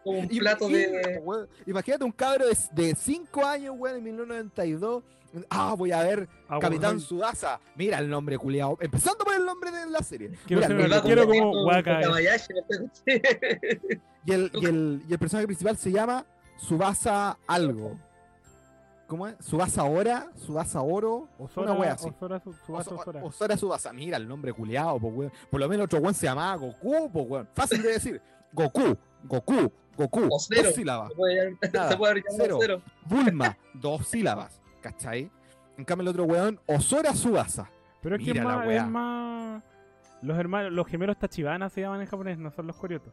como 0.02 0.18
un 0.18 0.26
Y- 0.30 0.40
plato 0.40 0.68
imagínate, 0.68 1.10
de. 1.12 1.18
weón, 1.20 1.48
Imagínate 1.66 2.04
un 2.04 2.12
cabro 2.12 2.46
de 2.72 2.94
5 2.94 3.46
años, 3.46 3.74
weón, 3.78 3.98
en 3.98 4.04
1992. 4.04 5.04
Ah, 5.48 5.74
voy 5.78 5.92
a 5.92 6.02
ver 6.02 6.28
Ah, 6.48 6.58
Capitán 6.60 6.96
weón. 6.96 7.00
Sudasa. 7.00 7.60
Mira 7.76 7.98
el 8.00 8.08
nombre, 8.10 8.36
culiao. 8.36 8.76
Empezando 8.80 9.24
por 9.24 9.34
el 9.34 9.44
nombre 9.46 9.70
de 9.70 9.86
la 9.88 10.02
serie. 10.02 10.30
Quiero 10.46 10.66
Mira, 10.66 10.88
ser 10.96 11.02
quiero 11.02 11.26
como 11.28 11.64
Waka- 11.66 12.00
y, 14.26 14.32
el, 14.32 14.50
y, 14.54 14.64
el, 14.66 15.02
y 15.08 15.12
el 15.12 15.18
personaje 15.18 15.46
principal 15.46 15.76
se 15.76 15.92
llama 15.92 16.26
Subasa 16.56 17.38
algo. 17.46 17.96
¿Cómo 19.10 19.26
es? 19.26 19.34
Subasa 19.40 19.82
Ora, 19.82 20.30
Subasa 20.36 20.80
Oro. 20.82 21.28
Osora, 21.36 21.72
una 21.72 21.80
wea 21.80 21.92
así. 21.94 22.08
Osora, 22.08 22.38
Su- 22.38 22.52
Tsubasa, 22.52 22.90
Oso- 22.92 23.00
Osora. 23.00 23.24
Osora 23.24 23.56
Subasa. 23.56 23.92
Mira 23.92 24.16
el 24.16 24.28
nombre 24.28 24.52
culiao, 24.52 25.00
po, 25.00 25.08
weón. 25.08 25.32
Por 25.50 25.58
lo 25.58 25.68
menos 25.68 25.86
otro 25.86 25.98
weón 25.98 26.14
se 26.14 26.26
llamaba 26.26 26.54
Goku, 26.54 27.10
po, 27.10 27.22
weón. 27.22 27.48
Fácil 27.52 27.82
de 27.82 27.88
decir. 27.94 28.22
Goku, 28.52 28.96
Goku, 29.24 29.72
Goku. 29.96 30.28
O 30.30 30.38
cero. 30.38 30.62
Dos 30.66 30.74
sílabas. 30.76 31.08
Se 31.08 31.14
puede, 31.16 31.56
Nada, 31.72 31.88
se 31.90 31.96
puede 31.96 32.14
llamar 32.14 32.24
cero. 32.36 32.58
cero. 32.60 32.82
Bulma, 33.06 33.58
dos 33.74 34.06
sílabas, 34.06 34.60
¿cachai? 34.80 35.28
En 35.76 35.84
cambio 35.84 36.02
el 36.02 36.08
otro 36.10 36.24
weón, 36.26 36.60
Osora 36.66 37.12
Subasa. 37.12 37.68
Pero 38.02 38.14
es 38.14 38.24
que 38.24 38.30
es 38.30 38.44
más, 38.44 38.64
es 38.68 38.86
más. 38.86 39.64
Los 40.22 40.38
hermanos, 40.38 40.70
los 40.70 40.86
gemelos 40.86 41.18
Tachibana 41.18 41.68
se 41.68 41.80
llaman 41.80 42.00
en 42.00 42.06
japonés, 42.06 42.38
no 42.38 42.52
son 42.52 42.68
los 42.68 42.76
Koryoto. 42.76 43.10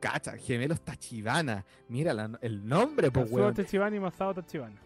Cacha, 0.00 0.36
gemelos 0.36 0.82
Tachibana. 0.82 1.64
Mira 1.88 2.12
la- 2.12 2.38
el 2.42 2.68
nombre, 2.68 3.10
Kazuo 3.10 3.36
weón. 3.38 3.54
Tachibana 3.54 3.96
y 3.96 4.00
Masao 4.00 4.34
Tachibana. 4.34 4.78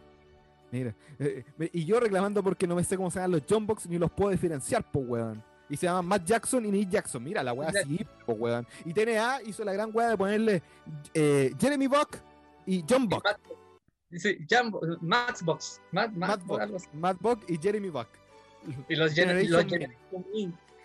Mira. 0.73 0.95
eh, 1.19 1.45
eh, 1.59 1.71
y 1.73 1.85
yo 1.85 2.01
reclamando 2.01 2.43
porque 2.43 2.67
no 2.67 2.75
me 2.75 2.83
sé 2.83 2.97
cómo 2.97 3.11
se 3.11 3.19
llaman 3.21 3.33
los 3.33 3.43
Jumbox 3.49 3.87
ni 3.89 3.99
los 3.99 4.11
puedo 4.11 4.31
diferenciar, 4.31 4.91
pues 4.91 5.07
weón. 5.07 5.43
Y 5.69 5.77
se 5.77 5.87
llaman 5.87 6.07
Matt 6.07 6.25
Jackson 6.25 6.67
y 6.67 6.71
Nick 6.71 6.89
Jackson. 6.91 7.23
Mira 7.23 7.43
la 7.43 7.53
weá 7.53 7.69
así, 7.69 8.05
pues 8.27 8.39
weón. 8.41 8.67
Y 8.85 8.93
TNA 8.93 9.43
hizo 9.47 9.65
la 9.65 9.73
gran 9.73 9.91
weá 9.95 10.09
de 10.09 10.17
ponerle 10.17 10.63
eh, 11.15 11.53
Jeremy 11.61 11.87
Buck 11.87 12.17
y 12.67 12.85
John 12.89 13.09
Buck. 13.09 13.25
Dice 14.11 14.39
Jumbo, 14.51 14.81
Maxbox. 15.01 15.81
Matt, 15.91 16.13
Matt, 16.13 16.43
Matt 16.45 16.71
Buck. 16.71 16.95
Matt 16.95 17.17
Buck 17.21 17.45
y 17.49 17.57
Jeremy 17.57 17.89
Buck. 17.89 18.09
Y 18.89 18.95
los 18.97 19.15
Gen- 19.15 19.29
Generation. 19.29 19.69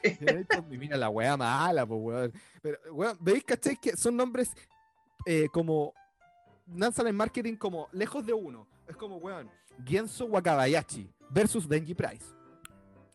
Generation 0.03 0.69
Mira 0.69 0.95
la 0.97 1.09
weá 1.09 1.35
mala, 1.35 1.85
pues 1.85 1.99
weón. 2.01 2.33
Pero, 2.61 2.77
weón, 2.93 3.17
¿veis, 3.19 3.43
cachai? 3.43 3.75
Que 3.77 3.95
son 3.97 4.15
nombres 4.15 4.51
eh, 5.25 5.47
como. 5.51 5.93
Lanzan 6.75 7.07
en 7.07 7.15
marketing 7.15 7.55
como 7.55 7.87
lejos 7.93 8.25
de 8.25 8.33
uno. 8.33 8.67
Es 8.87 8.95
como, 8.95 9.17
weón, 9.17 9.49
Genso 9.85 10.25
Wakabayashi 10.25 11.09
versus 11.29 11.67
Denji 11.67 11.93
Price. 11.93 12.25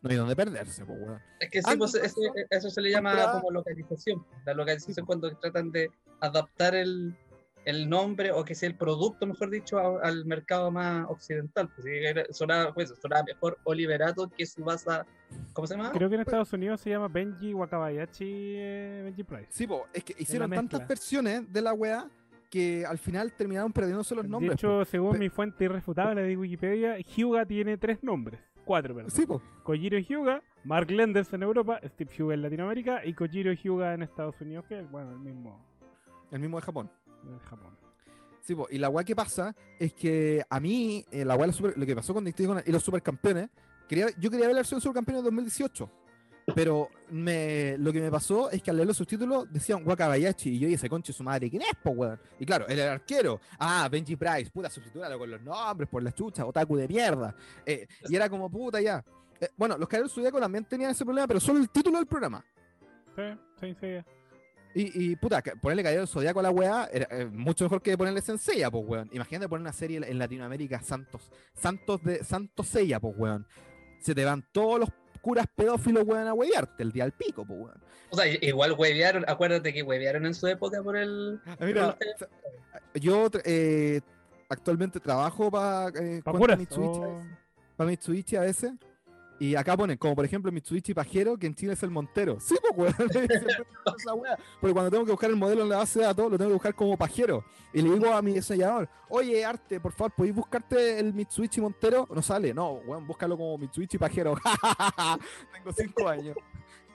No 0.01 0.09
hay 0.09 0.17
donde 0.17 0.35
perderse, 0.35 0.85
pues 0.85 0.99
weón. 1.01 1.21
Es 1.39 1.49
que 1.49 1.61
sí, 1.61 1.77
pues, 1.77 1.93
Jackson 1.93 2.23
eso 2.49 2.69
se 2.69 2.81
le 2.81 2.91
llama 2.91 3.11
contra- 3.11 3.31
como 3.33 3.51
localización. 3.51 4.25
La 4.45 4.53
localización 4.53 5.05
cuando 5.05 5.33
tratan 5.37 5.71
de 5.71 5.89
adaptar 6.19 6.75
el, 6.75 7.15
el 7.65 7.89
nombre 7.89 8.31
o 8.33 8.43
que 8.43 8.53
sea 8.53 8.67
el 8.67 8.75
producto, 8.75 9.25
mejor 9.25 9.49
dicho, 9.49 9.77
a- 9.79 10.01
al 10.05 10.25
mercado 10.25 10.71
más 10.71 11.05
occidental. 11.09 11.69
Pues, 11.73 11.87
era- 11.87 12.25
sonaba, 12.31 12.73
pues, 12.73 12.93
sonaba 13.01 13.23
mejor 13.23 13.57
Oliverato 13.63 14.29
que 14.29 14.45
su 14.45 14.63
base. 14.63 14.89
¿Cómo 15.53 15.67
se 15.67 15.75
llama? 15.77 15.91
Creo 15.91 16.09
que 16.09 16.15
en 16.15 16.21
Estados 16.21 16.51
Unidos 16.53 16.81
se 16.81 16.89
llama 16.89 17.07
Benji 17.07 17.53
Wakabayashi 17.53 18.25
eh, 18.57 19.01
Benji 19.05 19.23
Price. 19.23 19.47
Sí, 19.51 19.65
po, 19.67 19.87
es 19.93 20.03
que 20.03 20.15
hicieron 20.17 20.51
tantas 20.51 20.85
versiones 20.87 21.51
de 21.51 21.61
la 21.61 21.73
weá 21.73 22.09
que 22.53 22.85
al 22.85 22.99
final 22.99 23.33
terminaron 23.33 23.73
perdiéndose 23.73 24.13
los 24.13 24.25
de 24.25 24.29
nombres. 24.29 24.53
hecho, 24.53 24.85
según 24.85 25.13
Pe- 25.13 25.17
mi 25.19 25.29
fuente 25.29 25.63
irrefutable 25.65 26.21
de 26.21 26.37
Wikipedia, 26.37 26.97
Hyuga 26.99 27.45
tiene 27.47 27.77
tres 27.79 28.03
nombres. 28.03 28.39
Cuatro, 28.63 28.93
perdón. 28.93 29.09
Sí, 29.09 29.25
po. 29.25 29.41
Kojiro 29.63 29.97
Hyuga, 29.97 30.41
Mark 30.63 30.91
Lenders 30.91 31.33
en 31.33 31.41
Europa, 31.41 31.79
Steve 31.83 32.11
Hyuga 32.15 32.35
en 32.35 32.43
Latinoamérica 32.43 33.03
y 33.05 33.13
Kojiro 33.15 33.51
Hyuga 33.53 33.95
en 33.95 34.03
Estados 34.03 34.39
Unidos, 34.39 34.65
que 34.69 34.79
es 34.81 34.91
bueno, 34.91 35.11
el 35.11 35.19
mismo 35.19 35.59
El 36.31 36.39
mismo 36.39 36.57
de 36.57 36.61
Japón. 36.65 36.91
en 37.27 37.39
Japón. 37.39 37.75
Sí, 38.41 38.53
po, 38.55 38.67
y 38.69 38.77
la 38.77 38.89
weá 38.89 39.03
que 39.03 39.15
pasa 39.15 39.55
es 39.79 39.93
que 39.93 40.43
a 40.49 40.59
mí, 40.59 41.03
eh, 41.11 41.25
la 41.25 41.35
weá, 41.35 41.47
de 41.47 41.73
lo 41.75 41.85
que 41.85 41.95
pasó 41.95 42.13
con 42.13 42.23
Distrito 42.23 42.55
y 42.65 42.71
los 42.71 42.83
supercampeones, 42.83 43.49
quería, 43.89 44.07
yo 44.19 44.29
quería 44.29 44.45
ver 44.47 44.55
la 44.55 44.59
versión 44.59 44.79
supercampeones 44.79 45.23
de 45.23 45.27
2018. 45.27 45.89
Pero 46.55 46.89
me, 47.09 47.77
lo 47.77 47.93
que 47.93 48.01
me 48.01 48.11
pasó 48.11 48.49
es 48.51 48.61
que 48.61 48.69
al 48.69 48.77
leer 48.77 48.87
los 48.87 48.97
subtítulos 48.97 49.51
decían 49.51 49.87
Wakabayashi 49.87 50.49
y 50.49 50.59
yo 50.59 50.67
dije, 50.67 50.89
conche 50.89 51.13
su 51.13 51.23
madre, 51.23 51.49
¿quién 51.49 51.61
es, 51.61 51.75
po, 51.81 51.91
weón? 51.91 52.19
Y 52.39 52.45
claro, 52.45 52.67
el 52.67 52.81
arquero. 52.81 53.39
Ah, 53.57 53.87
Benji 53.89 54.15
Price, 54.15 54.51
puta, 54.51 54.69
subtitúralo 54.69 55.17
con 55.17 55.31
los 55.31 55.41
nombres, 55.41 55.87
por 55.89 56.03
la 56.03 56.11
chucha, 56.11 56.45
otaku 56.45 56.75
de 56.75 56.87
mierda. 56.87 57.33
Eh, 57.65 57.87
y 58.09 58.15
era 58.15 58.29
como, 58.29 58.49
puta, 58.49 58.81
ya. 58.81 59.03
Eh, 59.39 59.49
bueno, 59.55 59.77
los 59.77 59.87
Caballeros 59.87 60.13
Zodíaco 60.13 60.39
también 60.39 60.65
tenían 60.65 60.91
ese 60.91 61.05
problema, 61.05 61.27
pero 61.27 61.39
solo 61.39 61.59
el 61.59 61.69
título 61.69 61.97
del 61.97 62.07
programa. 62.07 62.43
Sí, 63.15 63.23
sí, 63.59 63.75
sí. 63.79 63.87
Y, 64.75 65.11
y 65.11 65.15
puta, 65.15 65.41
ponerle 65.61 65.83
Caballero 65.83 66.07
Zodíaco 66.07 66.39
a 66.39 66.43
la 66.43 66.49
weá 66.49 66.89
era 66.91 67.07
eh, 67.11 67.25
mucho 67.25 67.63
mejor 67.65 67.81
que 67.81 67.97
ponerle 67.97 68.21
Senseiya, 68.21 68.71
pues 68.71 68.83
weón. 68.87 69.09
Imagínate 69.13 69.47
poner 69.47 69.61
una 69.61 69.73
serie 69.73 70.01
en 70.03 70.17
Latinoamérica, 70.17 70.81
Santos, 70.81 71.31
Santos 71.53 72.03
de 72.03 72.23
Santos 72.23 72.67
Seiya, 72.67 72.99
pues 72.99 73.13
weón. 73.17 73.45
Se 73.99 74.15
te 74.15 74.25
van 74.25 74.43
todos 74.51 74.79
los 74.79 74.89
curas 75.23 75.47
pedófilos, 75.55 76.03
weón, 76.05 76.27
a 76.27 76.33
huevearte 76.33 76.83
el 76.83 76.91
día 76.91 77.05
al 77.05 77.13
pico, 77.13 77.45
pues 77.45 77.57
weón. 77.59 77.81
O 78.09 78.17
sea, 78.17 78.27
igual 78.27 78.73
huevearon, 78.77 79.23
acuérdate 79.27 79.73
que 79.73 79.81
huevearon 79.81 80.25
en 80.25 80.35
su 80.35 80.45
época 80.47 80.83
por 80.83 80.97
el. 80.97 81.39
Ah, 81.47 81.95
yo 82.95 83.29
eh, 83.45 84.01
actualmente 84.49 84.99
trabajo 84.99 85.49
para 85.49 85.87
eh, 85.99 86.21
Pa'. 86.23 86.33
Mitsubishi, 86.33 86.99
Oh, 87.01 87.21
para 87.77 87.89
Mitsubishi 87.89 88.35
a 88.35 88.41
veces. 88.41 88.73
Y 89.39 89.55
acá 89.55 89.75
ponen, 89.75 89.97
como 89.97 90.15
por 90.15 90.23
ejemplo 90.23 90.51
Mitsubishi 90.51 90.93
Pajero, 90.93 91.37
que 91.37 91.47
en 91.47 91.55
Chile 91.55 91.73
es 91.73 91.83
el 91.83 91.89
Montero. 91.89 92.39
Sí, 92.39 92.55
pues, 92.75 92.95
weón. 92.97 93.09
Porque 94.61 94.73
cuando 94.73 94.91
tengo 94.91 95.05
que 95.05 95.11
buscar 95.11 95.29
el 95.29 95.35
modelo 95.35 95.63
en 95.63 95.69
la 95.69 95.77
base 95.77 95.99
de 95.99 96.05
datos, 96.05 96.31
lo 96.31 96.37
tengo 96.37 96.51
que 96.51 96.53
buscar 96.53 96.75
como 96.75 96.95
Pajero. 96.97 97.43
Y 97.73 97.81
le 97.81 97.89
digo 97.89 98.13
a 98.13 98.21
mi 98.21 98.33
diseñador, 98.33 98.87
oye, 99.09 99.43
Arte, 99.43 99.79
por 99.79 99.91
favor, 99.91 100.13
¿podéis 100.15 100.35
buscarte 100.35 100.99
el 100.99 101.13
Mitsubishi 101.13 101.59
Montero? 101.61 102.07
No 102.13 102.21
sale. 102.21 102.53
No, 102.53 102.73
weón, 102.73 103.05
búscalo 103.07 103.35
como 103.35 103.57
Mitsubishi 103.57 103.97
Pajero. 103.97 104.35
tengo 105.53 105.73
cinco 105.75 106.07
años. 106.07 106.37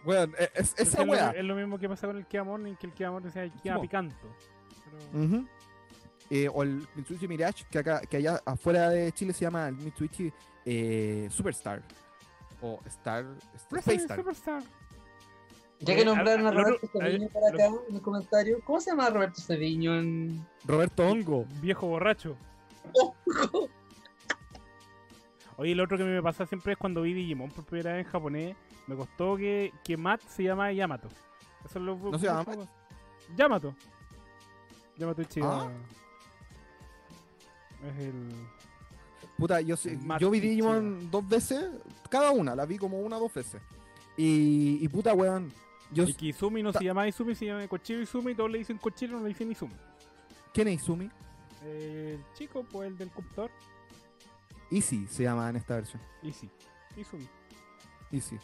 Weón, 0.04 0.32
e- 0.38 0.50
es, 0.54 0.74
es, 0.78 0.88
esa 0.88 1.04
lo, 1.04 1.12
weá. 1.12 1.30
es 1.32 1.44
lo 1.44 1.54
mismo 1.54 1.78
que 1.78 1.88
pasa 1.88 2.06
con 2.06 2.16
el 2.16 2.26
Kia 2.26 2.44
Morning, 2.44 2.74
que 2.76 2.86
el 2.86 2.92
Kia 2.92 3.10
Morning 3.10 3.26
decía 3.30 3.52
Kia 3.62 3.74
po. 3.74 3.82
Picanto. 3.82 4.16
Pero-. 5.12 5.44
Eh, 6.30 6.48
o 6.52 6.62
el 6.62 6.86
Mitsubishi 6.94 7.26
Mirage, 7.26 7.64
que, 7.70 7.78
acá, 7.78 8.00
que 8.02 8.18
allá 8.18 8.40
afuera 8.44 8.90
de 8.90 9.10
Chile 9.12 9.32
se 9.32 9.44
llama 9.44 9.68
el 9.68 9.76
Mitsubishi 9.76 10.32
eh, 10.64 11.28
Superstar. 11.30 11.82
O 12.60 12.80
Star. 12.86 13.24
Space 13.54 13.94
Star. 13.94 14.18
Superstar. 14.18 14.62
Ya 15.80 15.94
que 15.94 16.04
nombraron 16.04 16.44
a 16.46 16.48
al- 16.48 16.56
al 16.58 16.64
Roberto 16.64 16.88
Cediño 16.92 17.28
por 17.28 17.54
acá 17.54 17.66
en 17.88 17.94
el 17.94 18.02
comentario, 18.02 18.58
¿cómo 18.64 18.80
se 18.80 18.90
llama 18.90 19.08
Roberto 19.10 19.40
Cediño 19.40 19.94
en. 19.96 20.44
Roberto 20.64 21.06
Hongo. 21.06 21.44
Viejo 21.60 21.86
borracho. 21.86 22.36
Oye, 25.56 25.74
lo 25.74 25.84
otro 25.84 25.98
que 25.98 26.04
me 26.04 26.22
pasa 26.22 26.46
siempre 26.46 26.72
es 26.72 26.78
cuando 26.78 27.02
vi 27.02 27.12
Digimon 27.12 27.50
por 27.50 27.64
primera 27.64 27.92
vez 27.94 28.06
en 28.06 28.12
japonés 28.12 28.56
Me 28.86 28.94
costó 28.96 29.36
que, 29.36 29.72
que 29.84 29.96
Matt 29.96 30.22
se 30.22 30.44
llama 30.44 30.72
Yamato. 30.72 31.08
Eso 31.64 31.78
es 31.78 31.84
lo 31.84 31.96
¿No 31.96 32.18
se 32.18 32.26
llama 32.26 32.44
Yamato. 33.36 33.74
Yamato 34.96 35.22
Ichigo. 35.22 35.46
Ah. 35.48 35.70
Es 37.84 38.04
el. 38.04 38.32
Puta, 39.38 39.60
yo, 39.60 39.76
yo 40.18 40.30
vi. 40.30 40.40
Digimon 40.40 41.10
dos 41.10 41.26
veces, 41.28 41.64
cada 42.10 42.32
una, 42.32 42.54
la 42.56 42.66
vi 42.66 42.76
como 42.76 43.00
una 43.00 43.16
o 43.16 43.20
dos 43.20 43.32
veces. 43.34 43.62
Y, 44.16 44.78
y 44.84 44.88
puta, 44.88 45.14
weón. 45.14 45.52
Yo, 45.92 46.04
Y 46.04 46.12
que 46.12 46.26
Izumi 46.26 46.62
no 46.62 46.72
se 46.72 46.84
llama 46.84 47.08
Izumi, 47.08 47.34
se 47.34 47.46
llama 47.46 47.66
Kochiro 47.68 48.02
Izumi. 48.02 48.34
Todos 48.34 48.50
le 48.50 48.58
dicen 48.58 48.76
Kochiro, 48.78 49.16
no 49.16 49.22
le 49.22 49.28
dicen 49.28 49.50
Izumi. 49.50 49.74
¿Quién 50.52 50.68
es 50.68 50.82
Izumi? 50.82 51.08
El 51.64 52.22
chico, 52.34 52.64
pues 52.70 52.88
el 52.88 52.98
del 52.98 53.10
computador. 53.10 53.50
Easy 54.70 55.06
se 55.06 55.22
llama 55.22 55.48
en 55.48 55.56
esta 55.56 55.76
versión. 55.76 56.02
Easy. 56.22 56.50
Izumi. 56.96 57.26
Easy. 58.12 58.38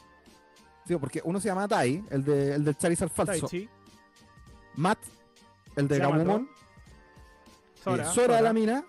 Sí, 0.87 0.96
porque 0.96 1.20
uno 1.24 1.40
se 1.40 1.48
llama 1.48 1.66
Tai, 1.68 2.04
el, 2.11 2.24
de, 2.24 2.54
el 2.54 2.64
del 2.64 2.76
Charizard 2.76 3.11
falso. 3.11 3.46
Taichi. 3.48 3.68
Matt, 4.76 4.98
el 5.76 5.88
de. 5.88 5.98
Gabumon. 5.98 6.48
Sora. 7.83 8.04
eh, 8.04 8.14
Sora, 8.14 8.40
la 8.40 8.52
mina. 8.52 8.85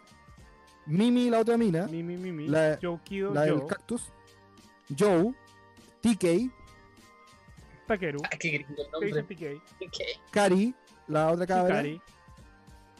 Mimi, 0.86 1.30
la 1.30 1.40
otra 1.40 1.58
mina. 1.58 1.88
Mimi, 1.88 2.16
Mimi. 2.18 2.48
La- 2.48 2.78
Joe 2.82 3.00
Kido. 3.04 3.34
la 3.34 3.42
del 3.42 3.66
cactus. 3.66 4.12
Joe. 4.98 5.34
TK. 6.02 6.52
Takeru. 7.88 8.20
Ah, 8.24 8.30
qué. 8.40 8.66
¿Qué? 9.36 10.06
Kari, 10.32 10.74
la 11.08 11.32
otra 11.32 11.46
cabra. 11.48 11.82
Hikari. 11.82 12.02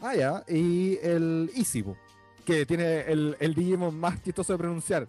Ah, 0.00 0.14
ya. 0.14 0.44
Y 0.48 0.98
el 1.02 1.50
po, 1.84 1.96
que 2.44 2.66
tiene 2.66 3.00
el, 3.02 3.36
el 3.40 3.54
Digimon 3.54 3.98
más 3.98 4.22
chistoso 4.22 4.52
de 4.52 4.58
pronunciar. 4.58 5.06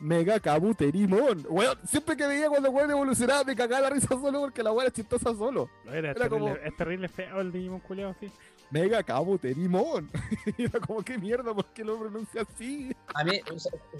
Mega 0.00 0.38
Kabuterimon. 0.40 1.46
Weón, 1.48 1.78
siempre 1.86 2.16
que 2.18 2.26
veía 2.26 2.50
cuando 2.50 2.68
el 2.68 2.74
weón 2.74 2.90
evolucionaba 2.90 3.44
me 3.44 3.56
cagaba 3.56 3.80
la 3.82 3.90
risa 3.90 4.08
solo 4.08 4.40
porque 4.40 4.62
la 4.62 4.72
weón 4.72 4.88
es 4.88 4.92
chistosa 4.92 5.34
solo. 5.34 5.70
Era, 5.86 6.10
Era 6.10 6.14
terrible, 6.14 6.38
como- 6.38 6.56
es 6.56 6.76
terrible 6.76 7.08
feo 7.08 7.40
el 7.40 7.50
Digimon 7.52 7.80
culiao, 7.80 8.14
sí. 8.20 8.30
Mega 8.70 9.02
Kabuterimon. 9.02 10.10
y 10.58 10.62
era 10.64 10.80
como, 10.80 11.02
¿qué 11.02 11.18
mierda? 11.18 11.54
¿Por 11.54 11.66
qué 11.66 11.84
lo 11.84 11.98
pronuncia 11.98 12.42
así? 12.42 12.94
A 13.14 13.24
mí, 13.24 13.40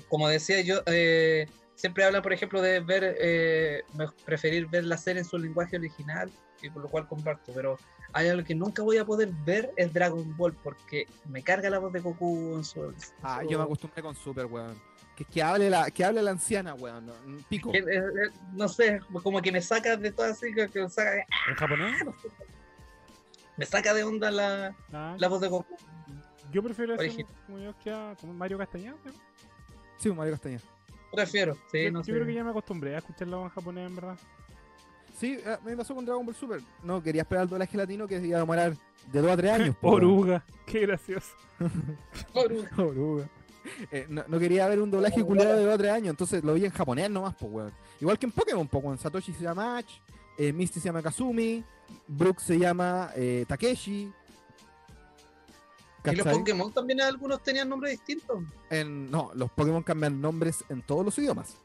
como 0.08 0.28
decía 0.28 0.60
yo, 0.62 0.80
eh, 0.86 1.46
siempre 1.74 2.04
hablan, 2.04 2.22
por 2.22 2.32
ejemplo, 2.32 2.60
de 2.60 2.80
ver, 2.80 3.16
eh, 3.20 3.82
me- 3.94 4.08
preferir 4.24 4.66
ver 4.66 4.84
la 4.84 4.96
serie 4.96 5.20
en 5.22 5.28
su 5.28 5.38
lenguaje 5.38 5.76
original, 5.76 6.30
y 6.62 6.70
por 6.70 6.82
lo 6.82 6.88
cual 6.88 7.06
comparto, 7.06 7.52
pero 7.54 7.78
hay 8.12 8.28
algo 8.28 8.44
que 8.44 8.54
nunca 8.54 8.82
voy 8.82 8.96
a 8.98 9.04
poder 9.04 9.28
ver 9.44 9.70
es 9.76 9.92
Dragon 9.92 10.36
Ball, 10.36 10.54
porque 10.54 11.06
me 11.28 11.42
carga 11.42 11.68
la 11.70 11.78
voz 11.78 11.92
de 11.92 12.00
Goku 12.00 12.56
en 12.56 12.64
su... 12.64 12.94
Ah, 13.22 13.40
su- 13.42 13.50
yo 13.50 13.58
me 13.58 13.64
acostumbré 13.64 14.02
con 14.02 14.14
Super, 14.16 14.46
weón. 14.46 14.80
Que, 15.16 15.24
que 15.24 15.42
hable 15.42 15.70
la, 15.70 15.90
que 15.90 16.04
hable 16.04 16.22
la 16.22 16.30
anciana, 16.32 16.74
weón. 16.74 17.06
no, 17.06 17.12
Pico. 17.48 17.72
que, 17.72 17.78
eh, 17.78 17.82
eh, 17.84 18.30
no 18.52 18.68
sé, 18.68 19.00
como 19.22 19.40
que 19.40 19.50
me 19.52 19.60
saca 19.62 19.96
de 19.96 20.12
todo 20.12 20.26
así, 20.26 20.52
que, 20.54 20.68
que 20.68 20.80
me, 20.82 20.90
saca, 20.90 21.24
¿En 21.48 21.54
japonés? 21.54 22.02
Me 23.56 23.66
saca 23.66 23.94
de 23.94 24.04
onda 24.04 24.30
la, 24.30 24.74
Ah, 24.92 25.16
la 25.18 25.28
voz 25.28 25.40
de 25.40 25.48
Goku. 25.48 25.76
yo 26.52 26.62
prefiero 26.62 26.94
ese 26.94 27.04
Original. 27.04 27.32
como 27.46 27.58
yo 27.58 27.74
Mario 28.34 28.58
Castañeda. 28.58 28.96
¿no? 29.04 29.12
Sí, 29.98 30.10
Mario 30.12 30.32
Castañeda. 30.34 30.62
Prefiero, 31.12 31.56
sí, 31.70 31.84
yo 31.84 31.92
no 31.92 32.00
yo 32.00 32.04
sé. 32.04 32.12
creo 32.12 32.26
que 32.26 32.34
ya 32.34 32.44
me 32.44 32.50
acostumbré 32.50 32.94
a 32.94 32.98
escuchar 32.98 33.28
la 33.28 33.36
voz 33.38 33.44
en 33.46 33.50
japonés, 33.50 33.86
en 33.88 33.94
verdad. 33.96 34.18
Sí, 35.18 35.38
eh, 35.44 35.56
me 35.64 35.74
pasó 35.76 35.94
con 35.94 36.04
Dragon 36.04 36.26
Ball 36.26 36.34
Super. 36.34 36.60
No, 36.82 37.02
quería 37.02 37.22
esperar 37.22 37.44
el 37.44 37.48
doblaje 37.48 37.76
latino 37.76 38.06
que 38.06 38.16
iba 38.18 38.36
a 38.36 38.40
demorar 38.40 38.76
de 39.10 39.20
2 39.22 39.30
a 39.30 39.36
3 39.36 39.52
años. 39.52 39.76
Oruga, 39.80 40.44
qué 40.66 40.80
gracioso. 40.80 41.32
Oruga. 42.34 43.28
Eh, 43.90 44.06
no, 44.08 44.24
no 44.28 44.38
quería 44.38 44.68
ver 44.68 44.80
un 44.80 44.90
doblaje 44.90 45.24
culiado 45.24 45.56
de 45.56 45.64
2 45.64 45.74
a 45.74 45.78
3 45.78 45.92
años, 45.92 46.10
entonces 46.10 46.44
lo 46.44 46.54
vi 46.54 46.66
en 46.66 46.70
japonés 46.70 47.10
nomás, 47.10 47.34
pues, 47.34 47.50
weón. 47.50 47.72
Igual 48.00 48.18
que 48.18 48.26
en 48.26 48.32
Pokémon, 48.32 48.68
pues, 48.68 48.84
weón. 48.84 48.98
Satoshi 48.98 49.32
Ash, 49.46 49.98
eh, 50.38 50.52
Misty 50.52 50.80
se 50.80 50.86
llama 50.86 51.02
Kazumi, 51.02 51.64
Brooke 52.06 52.40
se 52.40 52.58
llama 52.58 53.10
eh, 53.14 53.44
Takeshi. 53.48 54.12
Y 56.04 56.14
los. 56.14 56.26
Pokémon 56.28 56.72
también 56.72 57.00
algunos 57.00 57.42
tenían 57.42 57.68
nombres 57.68 57.92
distintos. 57.92 58.44
En- 58.70 59.10
no, 59.10 59.32
los 59.34 59.50
Pokémon 59.50 59.82
cambian 59.82 60.20
nombres 60.20 60.64
en 60.68 60.82
todos 60.82 61.04
los 61.04 61.18
idiomas. 61.18 61.56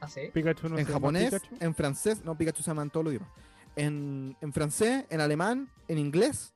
¿Ah, 0.00 0.08
sí? 0.08 0.30
Pikachu 0.32 0.68
no 0.68 0.78
en 0.78 0.84
se 0.86 0.92
llama 0.92 1.00
japonés, 1.00 1.30
Pikachu. 1.32 1.56
en 1.60 1.74
francés, 1.74 2.24
no, 2.24 2.36
Pikachu 2.38 2.62
se 2.62 2.70
llama 2.70 2.82
en 2.82 2.90
todos 2.90 3.04
los 3.04 3.14
idiomas. 3.14 3.30
En, 3.74 4.36
en 4.40 4.52
francés, 4.52 5.06
en 5.10 5.20
alemán, 5.20 5.68
en 5.88 5.98
inglés, 5.98 6.54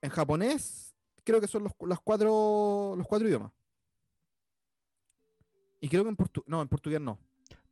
en 0.00 0.10
japonés, 0.10 0.92
creo 1.22 1.40
que 1.40 1.46
son 1.46 1.62
los, 1.62 1.72
los 1.80 2.00
cuatro 2.00 2.94
los 2.96 3.06
cuatro 3.06 3.28
idiomas. 3.28 3.52
Y 5.80 5.88
creo 5.88 6.02
que 6.02 6.10
en 6.10 6.16
portugués, 6.16 6.48
no, 6.48 6.62
en 6.62 6.68
portugués 6.68 7.00
no. 7.00 7.18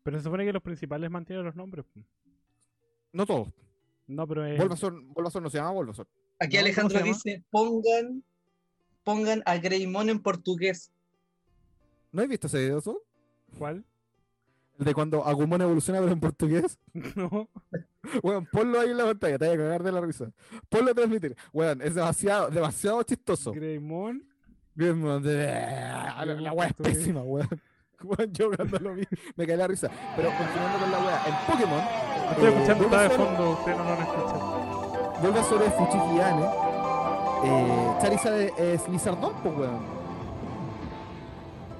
Pero 0.04 0.18
se 0.18 0.24
supone 0.24 0.44
que 0.44 0.52
los 0.52 0.62
principales 0.62 1.10
mantienen 1.10 1.44
los 1.44 1.56
nombres. 1.56 1.84
No 3.12 3.26
todos. 3.26 3.48
No, 4.06 4.26
pero 4.26 4.44
es. 4.46 4.58
Bulbasaur, 4.58 5.02
Bulbasaur 5.02 5.42
no 5.42 5.50
se 5.50 5.58
llama 5.58 5.70
Bulbasaur. 5.72 6.08
Aquí 6.38 6.56
No, 6.56 6.60
¿cómo 6.62 6.66
Alejandro 6.66 7.02
dice, 7.02 7.44
pongan, 7.50 8.24
pongan 9.04 9.42
a 9.46 9.56
Greymon 9.58 10.08
en 10.10 10.20
portugués. 10.20 10.90
¿No 12.12 12.22
has 12.22 12.28
visto 12.28 12.46
ese 12.46 12.58
video, 12.60 12.80
Sol? 12.80 12.98
¿Cuál? 13.58 13.84
El 14.78 14.84
de 14.86 14.94
cuando 14.94 15.24
Agumon 15.24 15.60
evoluciona 15.60 16.00
pero 16.00 16.12
en 16.12 16.20
portugués. 16.20 16.78
No. 17.14 17.48
Weón, 18.22 18.46
ponlo 18.46 18.80
ahí 18.80 18.90
en 18.90 18.96
la 18.96 19.04
pantalla, 19.04 19.38
te 19.38 19.44
voy 19.46 19.54
a 19.54 19.58
cagar 19.58 19.82
de 19.82 19.92
la 19.92 20.00
risa. 20.00 20.32
Ponlo 20.70 20.90
a 20.90 20.94
transmitir. 20.94 21.36
Weón, 21.52 21.82
es 21.82 21.94
demasiado, 21.94 22.48
demasiado 22.48 23.02
chistoso. 23.02 23.52
Greymon. 23.52 24.24
Bien, 24.74 25.02
weón, 25.04 25.22
de- 25.22 25.44
La, 25.44 26.24
la 26.24 26.52
wea 26.52 26.68
es 26.68 26.74
pésima, 26.74 27.22
weón. 27.22 27.48
Weón, 28.02 28.32
yo 28.32 28.50
cuando 28.56 28.78
lo 28.78 28.94
vi 28.94 29.04
me 29.36 29.46
caí 29.46 29.58
la 29.58 29.66
risa. 29.68 29.90
Pero 30.16 30.30
continuando 30.30 30.78
con 30.78 30.90
la 30.90 30.98
wea, 31.00 31.22
en 31.26 31.52
Pokémon, 31.52 31.80
Estoy 32.30 32.46
Eh, 32.46 32.48
escuchando, 32.48 32.84
está 32.84 33.02
de 33.02 33.10
fondo. 33.10 33.50
Ustedes 33.52 33.78
no 33.78 33.84
lo 33.84 33.90
han 33.90 34.00
escuchado. 34.02 34.60
Bulbasaur 35.22 35.62
es 35.62 35.74
Fuchikiane. 35.74 36.44
Eh, 37.44 37.92
Charizard 38.00 38.34
es 38.58 38.88
Lizardón, 38.88 39.32
pues 39.42 39.56
weón. 39.58 39.80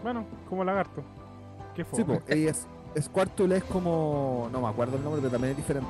Bueno, 0.03 0.25
como 0.49 0.65
lagarto. 0.65 1.03
Qué 1.75 1.85
Sí, 1.85 2.05
fue. 2.05 2.19
pues. 2.21 2.37
Y 2.39 2.47
es, 2.49 2.67
Squirtle 3.01 3.57
es 3.59 3.65
como. 3.65 4.49
No 4.53 4.61
me 4.61 4.69
acuerdo 4.69 4.97
el 4.97 5.05
nombre, 5.05 5.21
pero 5.21 5.33
también 5.33 5.53
es 5.53 5.57
diferente. 5.57 5.89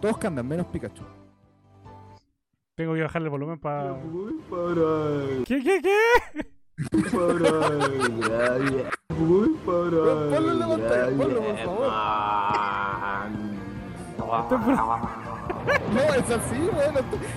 Todos 0.00 0.16
cambian, 0.18 0.46
menos 0.46 0.66
Pikachu. 0.66 1.02
Tengo 2.76 2.94
que 2.94 3.02
bajarle 3.02 3.26
el 3.26 3.30
volumen 3.30 3.58
para. 3.58 3.94
¿Qué, 5.46 5.62
qué, 5.62 5.82
qué? 5.82 5.98
para, 7.10 7.88
muy 9.18 9.48
para. 9.66 10.30
Ponlo 10.30 10.50
en 10.52 10.58
la 10.58 10.68
pantalla, 10.68 11.06
ponlo, 11.18 11.42
por 11.42 11.56
favor. 11.58 11.90
No, 15.92 16.14
es 16.14 16.30
así, 16.30 16.56
weón. 16.56 16.94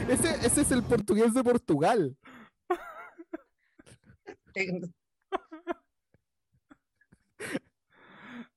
Ese, 0.07 0.29
ese 0.45 0.61
es 0.61 0.71
el 0.71 0.83
portugués 0.83 1.33
de 1.33 1.43
Portugal. 1.43 2.15
Ay, 4.55 4.69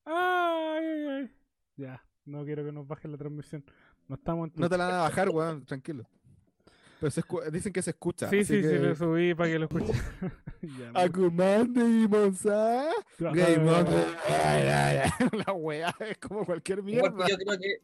ay, 0.04 1.08
ay. 1.08 1.30
Ya, 1.76 2.04
no 2.26 2.44
quiero 2.44 2.62
que 2.64 2.72
nos 2.72 2.86
baje 2.86 3.08
la 3.08 3.16
transmisión. 3.16 3.64
No 4.08 4.16
estamos 4.16 4.50
No 4.54 4.68
te 4.68 4.76
la 4.76 4.86
van 4.86 4.96
a 4.96 5.00
bajar, 5.00 5.30
weón, 5.30 5.64
tranquilo. 5.64 6.06
Pero 7.00 7.10
se 7.10 7.22
dicen 7.50 7.72
que 7.72 7.80
se 7.82 7.90
escucha. 7.90 8.28
Sí, 8.30 8.38
así 8.40 8.62
sí, 8.62 8.68
sí, 8.68 8.78
lo 8.78 8.94
subí 8.94 9.34
para 9.34 9.50
que 9.50 9.58
lo 9.58 9.64
escuchen. 9.66 9.96
Agumon 10.94 11.72
de 11.72 12.08
Monza. 12.08 12.88
La 13.28 13.32
wea 15.52 15.94
es 16.00 16.18
como 16.18 16.44
cualquier 16.46 16.82
mierda. 16.82 17.26
yo 17.28 17.36
creo 17.36 17.58
que 17.58 17.76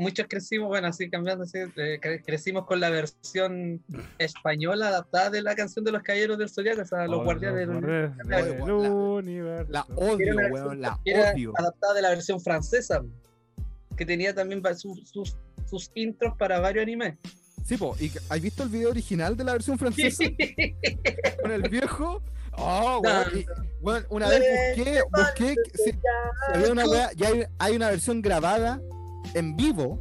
muchos 0.00 0.26
crecimos, 0.28 0.68
bueno, 0.68 0.88
así 0.88 1.08
cambiando, 1.10 1.44
así, 1.44 1.58
eh, 1.58 2.00
cre- 2.00 2.22
crecimos 2.24 2.66
con 2.66 2.80
la 2.80 2.90
versión 2.90 3.82
española 4.18 4.88
adaptada 4.88 5.30
de 5.30 5.42
la 5.42 5.54
canción 5.54 5.84
de 5.84 5.92
los 5.92 6.02
Caballeros 6.02 6.38
del 6.38 6.48
Zodiaco, 6.48 6.82
o 6.82 6.84
sea, 6.86 7.06
los 7.06 7.20
Oh, 7.20 7.24
guardianes 7.24 7.68
del 7.68 7.68
la- 7.68 7.76
universo. 7.76 9.68
La 9.70 9.82
odio, 9.96 10.34
la 10.74 10.98
odio. 11.32 11.52
adaptada 11.56 11.94
de 11.94 12.02
la 12.02 12.08
versión 12.10 12.40
francesa, 12.40 13.02
que 13.96 14.06
tenía 14.06 14.34
también 14.34 14.62
sus, 14.76 15.08
sus, 15.08 15.36
sus 15.68 15.90
intros 15.94 16.34
para 16.38 16.58
varios 16.60 16.82
animes. 16.82 17.16
Sí, 17.64 17.76
po, 17.76 17.94
¿y 18.00 18.10
has 18.28 18.40
visto 18.40 18.62
el 18.62 18.68
video 18.70 18.90
original 18.90 19.36
de 19.36 19.44
la 19.44 19.52
versión 19.52 19.78
francesa? 19.78 20.24
Con 21.42 21.52
el 21.52 21.68
viejo. 21.68 22.22
Oh, 22.56 23.00
weón, 23.04 23.38
y- 23.38 23.46
weón, 23.80 24.06
una 24.10 24.28
vez 24.28 24.42
busqué, 24.76 25.00
busqué 25.12 25.54
que- 25.54 25.78
si- 25.78 25.90
si 25.92 25.98
había 26.54 26.72
una 26.72 26.84
ya 27.14 27.28
hay, 27.28 27.44
hay 27.58 27.76
una 27.76 27.90
versión 27.90 28.20
grabada 28.22 28.80
en 29.34 29.56
vivo 29.56 29.98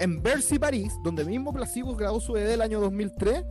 en 0.00 0.22
Bercy, 0.22 0.58
París, 0.58 0.94
donde 1.04 1.22
mismo 1.24 1.52
Placibus 1.52 1.98
grabó 1.98 2.18
su 2.18 2.34
ED 2.36 2.54
el 2.54 2.62
año 2.62 2.80
2003, 2.80 3.44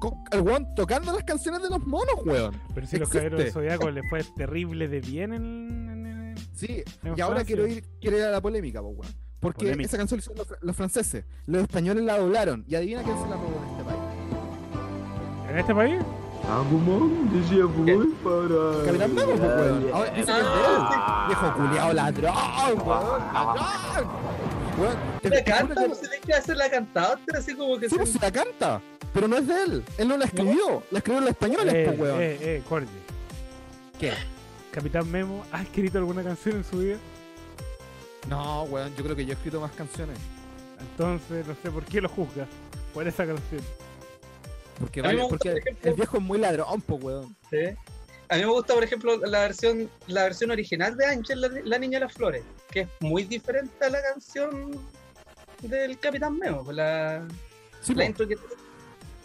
con 0.00 0.14
el 0.32 0.40
weón 0.40 0.74
tocando 0.74 1.12
las 1.12 1.22
canciones 1.22 1.62
de 1.62 1.68
los 1.68 1.86
monos, 1.86 2.16
weón. 2.24 2.60
Pero 2.74 2.86
si 2.86 2.98
los 2.98 3.08
caballeros 3.08 3.38
del 3.38 3.52
zodiaco 3.52 3.88
le 3.90 4.02
fue 4.08 4.24
terrible 4.36 4.88
de 4.88 5.00
bien 5.00 5.32
en. 5.32 5.42
en- 5.88 6.06
en- 6.06 6.34
Sí, 6.54 6.82
En 7.04 7.16
y 7.16 7.20
ahora 7.20 7.44
quiero 7.44 7.66
ir, 7.66 7.84
quiero 8.00 8.16
ir 8.18 8.24
a 8.24 8.30
la 8.30 8.40
polémica, 8.40 8.80
po, 8.80 8.88
weón. 8.88 9.12
Porque 9.38 9.58
Polémica. 9.66 9.86
esa 9.88 9.96
canción 9.98 10.18
la 10.18 10.22
hicieron 10.22 10.38
los, 10.48 10.58
los 10.62 10.76
franceses, 10.76 11.24
los 11.46 11.62
españoles 11.62 12.04
la 12.04 12.18
doblaron, 12.18 12.64
y 12.68 12.74
adivina 12.74 13.02
quién 13.02 13.16
se 13.16 13.28
la 13.28 13.36
robó 13.36 13.62
en 13.62 13.70
este 13.70 13.84
país. 13.84 15.50
¿En 15.50 15.58
este 15.58 15.74
país? 15.74 16.02
Agumon 16.48 17.30
decía 17.32 17.64
voy 17.64 18.08
para. 18.24 18.84
Capitán 18.84 19.14
Memo, 19.14 19.32
pues, 19.32 19.40
weón. 19.40 19.86
Ahora 19.92 20.10
dice 20.10 20.14
que 20.14 20.20
es 20.20 20.26
de 20.26 20.32
él. 20.42 20.46
Ah, 20.78 21.24
Viejo 21.28 21.54
culiao 21.54 21.92
ladrón, 21.92 22.34
weón. 22.84 23.22
Ladrón. 23.32 24.08
Weón, 24.78 24.96
te- 25.22 25.28
La 25.30 25.36
te 25.44 25.52
juro 25.52 25.56
canta, 25.68 25.82
que- 25.82 25.88
no 25.88 25.94
sé 25.94 26.08
de 26.08 26.20
qué 26.20 26.32
hacer 26.34 26.56
la 26.56 26.70
cantante, 26.70 27.36
así 27.36 27.54
como 27.54 27.78
que 27.78 27.88
Sí, 27.88 27.96
pues 27.96 28.12
se- 28.12 28.18
la 28.18 28.30
canta. 28.32 28.80
Pero 29.14 29.28
no 29.28 29.36
es 29.36 29.46
de 29.46 29.62
él. 29.62 29.84
Él 29.98 30.08
no 30.08 30.16
la 30.16 30.24
escribió. 30.24 30.82
La 30.90 30.98
escribió 30.98 31.20
en 31.22 31.28
español, 31.28 31.68
Eh, 31.68 31.84
pues, 31.86 32.00
weón. 32.00 32.20
eh, 32.20 32.38
eh, 32.40 32.62
Cordy. 32.68 32.86
¿Qué? 33.98 34.12
Capitán 34.72 35.10
Memo, 35.10 35.44
¿ha 35.52 35.62
escrito 35.62 35.98
alguna 35.98 36.22
canción 36.22 36.56
en 36.56 36.64
su 36.64 36.78
vida? 36.78 36.96
No, 38.28 38.62
weón, 38.64 38.94
yo 38.96 39.04
creo 39.04 39.14
que 39.14 39.24
yo 39.24 39.32
he 39.32 39.34
escrito 39.34 39.60
más 39.60 39.72
canciones. 39.72 40.18
Entonces, 40.80 41.46
no 41.46 41.54
sé 41.62 41.70
por 41.70 41.84
qué 41.84 42.00
lo 42.00 42.08
juzgas 42.08 42.48
por 42.94 43.06
esa 43.06 43.26
canción. 43.26 43.60
Porque, 44.82 45.00
A 45.00 45.04
mí 45.04 45.08
me 45.10 45.14
vale, 45.14 45.22
gusta, 45.28 45.36
porque 45.38 45.50
por 45.50 45.58
ejemplo- 45.60 45.90
el 45.90 45.96
viejo 45.96 46.16
es 46.18 46.22
muy 46.22 46.38
ladrón, 46.38 46.80
pues, 46.82 47.02
weón. 47.02 47.36
Sí. 47.50 47.64
A 48.28 48.34
mí 48.36 48.40
me 48.40 48.46
gusta, 48.46 48.74
por 48.74 48.82
ejemplo, 48.84 49.16
la 49.18 49.40
versión, 49.40 49.90
la 50.08 50.22
versión 50.24 50.50
original 50.50 50.96
de 50.96 51.06
Ángel, 51.06 51.40
la, 51.40 51.48
la 51.64 51.78
Niña 51.78 51.98
de 51.98 52.06
las 52.06 52.14
Flores, 52.14 52.42
que 52.70 52.80
es 52.80 52.88
muy 53.00 53.24
diferente 53.24 53.84
a 53.84 53.90
la 53.90 54.02
canción 54.02 54.70
del 55.62 55.98
Capitán 55.98 56.38
Memo. 56.38 56.70
La, 56.72 57.26
Sí, 57.82 57.94
la 57.94 58.04
po. 58.04 58.08
intro 58.08 58.28
que, 58.28 58.36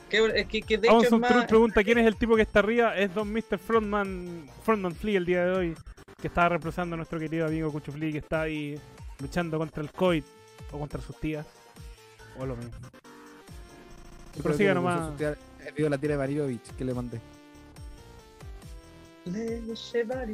que, 0.10 0.46
que, 0.48 0.62
que 0.62 0.78
de 0.78 0.88
hecho 0.88 1.02
es 1.02 1.12
más... 1.12 1.46
Pregunta 1.46 1.84
quién 1.84 1.98
es 2.00 2.06
el 2.08 2.16
tipo 2.18 2.36
que 2.36 2.42
está 2.44 2.60
arriba. 2.60 2.96
Es 2.98 3.14
Don 3.14 3.32
Mr. 3.32 3.58
Frontman, 3.58 4.48
Frontman 4.64 4.94
Flea 4.96 5.18
el 5.18 5.26
día 5.26 5.46
de 5.46 5.52
hoy. 5.52 5.76
Que 6.22 6.28
está 6.28 6.50
reemplazando 6.50 6.96
a 6.96 6.98
nuestro 6.98 7.20
querido 7.20 7.46
amigo 7.48 7.72
Cucho 7.72 7.92
Flea, 7.92 8.12
que 8.12 8.18
está 8.18 8.42
ahí 8.42 8.80
luchando 9.20 9.58
contra 9.58 9.82
el 9.84 9.92
COVID 9.92 10.24
o 10.72 10.80
contra 10.80 11.00
sus 11.02 11.20
tías. 11.20 11.46
O 12.40 12.46
lo 12.46 12.56
mismo. 12.56 12.72
Creo 14.34 14.44
prosiga 14.44 14.74
nomás. 14.74 15.12
El 15.68 15.74
video 15.74 15.86
de 15.86 15.90
la 15.90 15.98
tira 15.98 16.14
de 16.14 16.18
Mariovich 16.18 16.76
que 16.78 16.86
le 16.86 16.94
mandé. 16.94 17.20
Le 19.26 19.62
llevaré. 19.62 20.34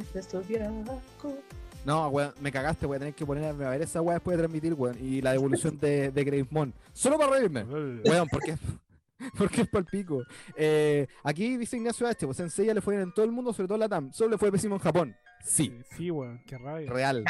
No, 1.84 2.08
weón, 2.08 2.32
me 2.40 2.50
cagaste, 2.50 2.86
voy 2.86 2.96
a 2.96 2.98
tener 3.00 3.14
que 3.14 3.26
ponerme 3.26 3.64
a 3.64 3.70
ver 3.70 3.82
esa 3.82 4.00
weá 4.00 4.14
después 4.14 4.36
de 4.36 4.42
transmitir, 4.44 4.72
weón. 4.74 4.96
Y 5.00 5.20
la 5.20 5.32
devolución 5.32 5.78
de, 5.78 6.10
de 6.10 6.24
Gravemon. 6.24 6.72
Solo 6.92 7.18
para 7.18 7.32
reírme. 7.32 7.64
Weón, 7.64 8.28
porque, 8.30 8.56
porque 9.36 9.62
es 9.62 9.68
pa'l 9.68 9.84
pico. 9.84 10.22
Eh, 10.56 11.06
aquí 11.24 11.56
dice 11.56 11.76
Ignacio 11.76 12.06
H. 12.06 12.24
Pues 12.24 12.36
Sensei 12.36 12.66
ya 12.66 12.74
le 12.74 12.80
fue 12.80 12.94
bien 12.94 13.08
en 13.08 13.12
todo 13.12 13.24
el 13.26 13.32
mundo, 13.32 13.52
sobre 13.52 13.66
todo 13.66 13.74
en 13.74 13.80
la 13.80 13.88
TAM. 13.88 14.12
Solo 14.12 14.30
le 14.30 14.38
fue 14.38 14.52
pésimo 14.52 14.76
en 14.76 14.80
Japón. 14.80 15.16
Sí, 15.44 15.76
Sí, 15.96 16.10
weón, 16.10 16.40
qué 16.46 16.56
rabia. 16.56 16.90
real. 16.90 17.24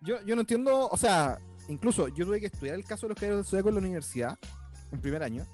Yo, 0.00 0.24
yo 0.24 0.36
no 0.36 0.42
entiendo, 0.42 0.88
o 0.88 0.96
sea, 0.96 1.38
incluso 1.68 2.08
yo 2.08 2.24
tuve 2.24 2.38
que 2.40 2.46
estudiar 2.46 2.76
el 2.76 2.84
caso 2.84 3.06
de 3.06 3.10
los 3.10 3.16
caballeros 3.18 3.38
del 3.44 3.50
Zodiaco 3.50 3.68
en 3.70 3.74
la 3.74 3.80
universidad, 3.80 4.38
en 4.92 5.00
primer 5.00 5.22
año. 5.22 5.44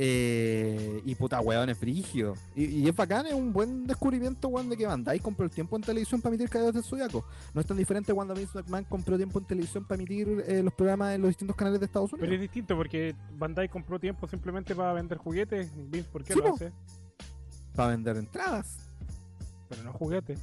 Eh, 0.00 1.02
y 1.04 1.14
puta, 1.16 1.40
weón, 1.40 1.68
es 1.70 1.76
frigio. 1.76 2.34
Y, 2.54 2.66
y 2.66 2.88
es 2.88 2.94
bacán, 2.94 3.26
es 3.26 3.34
un 3.34 3.52
buen 3.52 3.84
descubrimiento, 3.84 4.46
weón, 4.46 4.68
de 4.70 4.76
que 4.76 4.86
Bandai 4.86 5.18
compró 5.18 5.44
el 5.44 5.50
tiempo 5.50 5.74
en 5.74 5.82
televisión 5.82 6.20
para 6.20 6.34
emitir 6.36 6.48
Caballeros 6.48 6.74
del 6.76 6.84
Zodiaco. 6.84 7.24
No 7.52 7.60
es 7.60 7.66
tan 7.66 7.76
diferente 7.76 8.14
cuando 8.14 8.32
Vince 8.32 8.52
McMahon 8.56 8.84
compró 8.84 9.16
tiempo 9.16 9.40
en 9.40 9.44
televisión 9.46 9.84
para 9.84 10.00
emitir 10.00 10.44
eh, 10.46 10.62
los 10.62 10.72
programas 10.72 11.16
en 11.16 11.22
los 11.22 11.30
distintos 11.30 11.56
canales 11.56 11.80
de 11.80 11.86
Estados 11.86 12.10
Pero 12.12 12.22
es 12.22 12.28
Unidos. 12.28 12.42
distinto 12.42 12.76
porque 12.76 13.16
Bandai 13.36 13.68
compró 13.68 13.98
tiempo 13.98 14.28
simplemente 14.28 14.72
para 14.76 14.92
vender 14.92 15.18
juguetes. 15.18 15.68
Vince, 15.90 16.08
¿por 16.12 16.22
qué 16.22 16.34
Sí, 16.34 16.38
lo 16.38 16.54
hace? 16.54 16.72
Para 17.74 17.88
vender 17.90 18.16
entradas. 18.18 18.78
Pero 19.68 19.82
no 19.82 19.92
juguetes. 19.92 20.38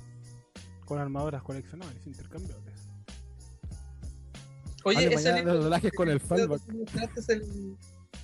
Con 0.86 1.00
armaduras 1.00 1.42
coleccionables, 1.44 2.06
intercambiables. 2.06 2.76
Oye, 4.84 4.96
Vale, 4.98 5.08
ese 5.08 5.16
mañana 5.16 5.38
libro- 5.38 5.54
los 5.54 5.64
doblajes 5.64 5.92
con 5.94 6.10
el 6.10 6.22
el, 7.30 7.78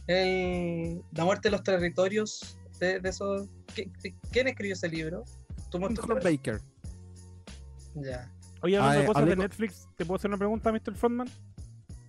el- 0.08 1.02
La 1.14 1.26
muerte 1.26 1.50
de 1.50 1.52
los 1.52 1.64
territorios 1.64 2.58
de, 2.80 3.00
de 3.00 3.10
esos. 3.10 3.48
¿Qui- 3.76 3.92
qui- 4.02 4.16
¿Quién 4.32 4.48
escribió 4.48 4.74
ese 4.74 4.90
libro? 4.90 5.24
¿Tú 5.70 5.80
muestras? 5.80 6.24
Baker. 6.24 6.60
Ya. 7.96 8.32
Oye, 8.62 8.78
hablando 8.78 8.92
Ah, 8.92 8.96
de 8.98 9.04
eh, 9.04 9.08
cosas 9.08 9.26
de 9.26 9.36
Netflix, 9.36 9.88
¿te 9.96 10.06
puedo 10.06 10.16
hacer 10.18 10.30
una 10.30 10.38
pregunta, 10.38 10.72
Mr. 10.72 10.96
Frontman? 10.96 11.28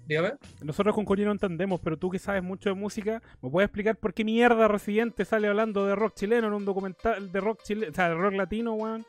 Dígame. 0.07 0.33
Nosotros 0.63 0.95
con 0.95 1.05
Cory 1.05 1.25
no 1.25 1.33
entendemos, 1.33 1.81
pero 1.81 1.97
tú 1.97 2.11
que 2.11 2.19
sabes 2.19 2.43
mucho 2.43 2.69
de 2.69 2.75
música, 2.75 3.23
¿me 3.41 3.49
puedes 3.51 3.69
explicar 3.69 3.97
por 3.97 4.13
qué 4.13 4.25
mierda 4.25 4.67
Residente 4.69 5.25
sale 5.25 5.49
hablando 5.49 5.87
de 5.87 5.95
rock 5.95 6.15
chileno 6.15 6.49
en 6.49 6.53
un 6.55 6.65
documental 6.65 7.31
de 7.31 7.41
rock 7.41 7.63
chileno, 7.63 7.93
o 7.93 7.95
sea, 7.95 8.09
de 8.09 8.15
rock 8.17 8.35
latino, 8.35 8.75
weón? 8.75 9.07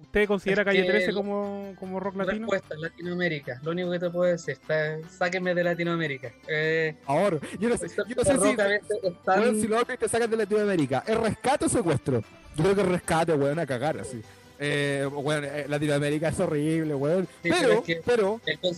¿Usted 0.00 0.28
considera 0.28 0.62
Es 0.62 0.66
Calle 0.66 0.82
que 0.82 0.88
13 0.90 1.08
el- 1.10 1.14
como, 1.14 1.74
como 1.80 1.98
rock 2.00 2.16
latino? 2.16 2.46
Respuesta, 2.50 2.74
Latinoamérica. 2.78 3.60
Lo 3.62 3.70
único 3.72 3.90
que 3.92 3.98
te 3.98 4.10
puedo 4.10 4.30
decir, 4.30 4.52
está, 4.52 4.98
sáquenme 5.08 5.54
de 5.54 5.64
Latinoamérica. 5.64 6.32
Eh, 6.46 6.96
Ahora, 7.06 7.38
yo 7.58 7.68
no 7.68 7.76
sé, 7.78 7.88
yo 7.88 8.14
no 8.14 8.24
sé 8.24 8.32
el 8.32 8.40
si, 8.40 8.56
veces 8.56 8.98
es 9.02 9.22
tan- 9.24 9.40
weón, 9.40 9.60
si 9.60 9.66
los 9.68 9.86
te 9.86 10.08
sacan 10.08 10.30
de 10.30 10.36
Latinoamérica, 10.36 11.02
¿es 11.06 11.16
rescate 11.16 11.64
o 11.64 11.68
secuestro? 11.68 12.22
Yo 12.56 12.62
creo 12.64 12.74
que 12.74 12.80
es 12.82 12.88
rescate, 12.88 13.32
weón, 13.32 13.58
a 13.58 13.66
cagar 13.66 13.98
así. 13.98 14.22
Eh, 14.58 15.06
weón, 15.12 15.44
eh, 15.44 15.66
Latinoamérica 15.68 16.28
es 16.28 16.40
horrible, 16.40 16.94
weón. 16.94 17.26
Sí, 17.42 17.50
pero 17.50 17.56
pero, 17.60 17.72
es 17.72 17.80
que- 17.84 18.02
pero, 18.04 18.40
el 18.46 18.58
con- 18.60 18.76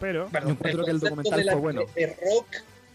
Pero, 0.00 0.28
perdón, 0.28 0.52
encuentro 0.52 0.84
que 0.86 0.90
el 0.92 1.00
documental 1.00 1.42
fue 1.44 1.54
bueno. 1.56 1.82
De 1.94 2.06
rock, 2.06 2.46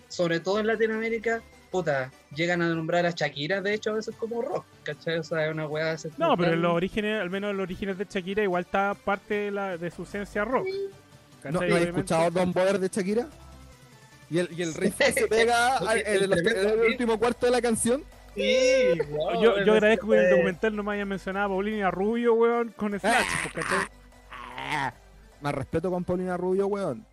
sobre 0.10 0.40
todo 0.40 0.60
en 0.60 0.68
Latinoamérica, 0.68 1.42
puta, 1.76 2.10
llegan 2.34 2.62
a 2.62 2.70
nombrar 2.70 3.06
a 3.06 3.12
Shakira, 3.12 3.62
de 3.62 3.74
hecho, 3.74 3.92
a 3.92 3.96
veces 3.96 4.16
como 4.16 4.42
rock, 4.42 4.66
¿cachai? 4.84 5.18
O 5.18 5.24
sea, 5.24 5.46
es 5.46 5.52
una 5.52 5.68
weá 5.68 5.88
de 5.88 5.96
ese 5.96 6.10
no, 6.18 6.38
pero 6.38 6.54
en 6.54 6.62
los 6.62 6.72
orígenes, 6.72 7.22
al 7.22 7.30
menos 7.30 7.52
en 7.52 7.58
los 7.58 7.64
orígenes 7.66 7.98
de 7.98 8.06
Shakira, 8.10 8.44
igual 8.44 8.64
está 8.64 8.94
parte 8.94 9.34
de, 9.34 9.52
la, 9.52 9.78
de 9.78 9.92
su 9.92 10.04
esencia 10.04 10.46
rock. 10.46 10.66
¿no, 10.66 11.60
¿cachai? 11.60 11.70
¿no 11.70 11.76
has 11.76 11.82
escuchado 11.84 12.32
Don 12.32 12.54
Boer 12.54 12.80
de 12.80 12.88
Shakira? 12.88 13.28
Y 14.30 14.40
el, 14.40 14.50
y 14.58 14.62
el 14.62 14.74
riff 14.74 14.96
se 14.98 15.28
pega 15.28 15.78
al- 15.78 16.00
en, 16.00 16.24
el, 16.24 16.80
último 16.88 17.20
cuarto 17.20 17.46
de 17.46 17.52
la 17.52 17.62
canción. 17.62 18.04
Sí, 18.34 18.98
wow, 19.10 19.42
Yo, 19.42 19.64
yo 19.64 19.74
agradezco 19.74 20.10
que 20.10 20.16
en 20.16 20.20
el 20.22 20.26
eh, 20.28 20.32
documental 20.32 20.76
no 20.76 20.84
me 20.84 20.94
hayan 20.94 21.08
mencionado 21.10 21.46
a 21.46 21.50
Paulina 21.50 21.92
Rubio, 21.92 22.34
weón, 22.36 22.74
con 22.78 22.98
Slash, 22.98 23.26
¿cachai? 23.54 24.94
Más 25.42 25.54
respeto 25.54 25.92
con 25.92 26.04
Paulina 26.06 26.38
Rubio, 26.38 26.68
weón. 26.68 27.06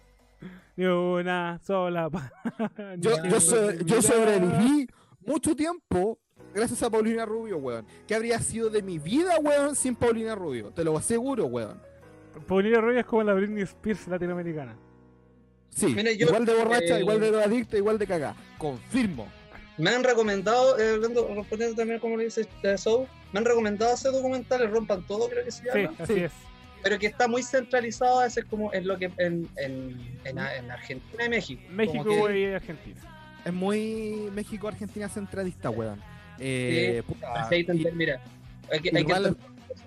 Ni 0.77 0.87
una 0.87 1.59
sola 1.65 2.09
pa- 2.09 2.33
Yo, 2.99 3.11
yo, 3.25 3.41
so- 3.41 3.73
yo 3.73 4.01
sobreviví 4.03 4.89
mucho 5.27 5.55
tiempo 5.55 6.19
gracias 6.55 6.83
a 6.83 6.91
Paulina 6.91 7.25
Rubio, 7.27 7.59
weón. 7.59 7.87
¿Qué 8.07 8.15
habría 8.15 8.39
sido 8.41 8.71
de 8.71 8.83
mi 8.83 8.99
vida, 8.99 9.39
weón, 9.41 9.75
sin 9.77 9.95
Paulina 9.95 10.35
Rubio? 10.35 10.71
Te 10.71 10.83
lo 10.85 10.97
aseguro, 10.97 11.47
weón. 11.47 11.81
Paulina 12.47 12.81
Rubio 12.81 13.01
es 13.01 13.07
como 13.07 13.23
la 13.23 13.35
Britney 13.35 13.63
Spears 13.63 14.07
latinoamericana. 14.09 14.77
Sí, 15.71 15.87
Mira, 15.95 16.13
yo, 16.13 16.27
igual 16.27 16.45
de 16.45 16.55
borracha, 16.55 16.99
eh, 16.99 17.01
igual 17.01 17.21
de 17.21 17.43
adicta, 17.43 17.77
igual 17.79 17.99
de 17.99 18.07
cagá. 18.07 18.35
Confirmo. 18.59 19.27
Me 19.79 19.91
han 19.91 20.05
recomendado, 20.05 20.79
eh, 20.79 20.95
hablando, 20.95 21.27
respondiendo 21.35 21.77
también 21.77 21.99
como 21.99 22.17
le 22.19 22.25
dice 22.25 22.47
eh, 22.63 22.77
Soul, 22.77 23.07
me 23.33 23.39
han 23.39 23.45
recomendado 23.47 23.95
ese 23.95 24.11
documental, 24.11 24.61
el 24.63 24.71
Rompan 24.71 25.07
Todo, 25.07 25.29
creo 25.31 25.45
que 25.45 25.51
se 25.51 25.63
Sí, 25.63 25.69
llama, 25.83 25.95
así 25.99 26.15
Sí. 26.15 26.21
es. 26.21 26.33
Pero 26.83 26.99
que 26.99 27.07
está 27.07 27.29
muy 27.29 27.43
centralizado 27.43 28.21
a 28.21 28.25
veces 28.25 28.45
como 28.47 28.73
en 28.75 28.87
lo 28.87 28.99
que 28.99 29.07
en, 29.19 29.49
en, 29.57 29.99
en, 30.25 30.39
en 30.39 30.71
Argentina 30.71 31.25
y 31.25 31.29
México. 31.29 31.63
México 31.71 32.27
que- 32.27 32.41
y 32.41 32.45
Argentina. 32.47 33.01
Es 33.45 33.53
muy 33.53 34.29
México-Argentina 34.33 35.09
centralista, 35.09 35.71
weón. 35.71 36.01
Eh, 36.39 37.03
puta, 37.07 37.33
Así 37.35 37.55
hay 37.57 37.65
que 37.67 37.73
y- 37.73 37.77
entender, 37.77 37.95
mira, 37.95 38.21
hay 38.71 38.81
que, 38.81 38.89
hay 38.89 38.95
que 38.95 39.01
igual- 39.01 39.37
cosa. 39.37 39.85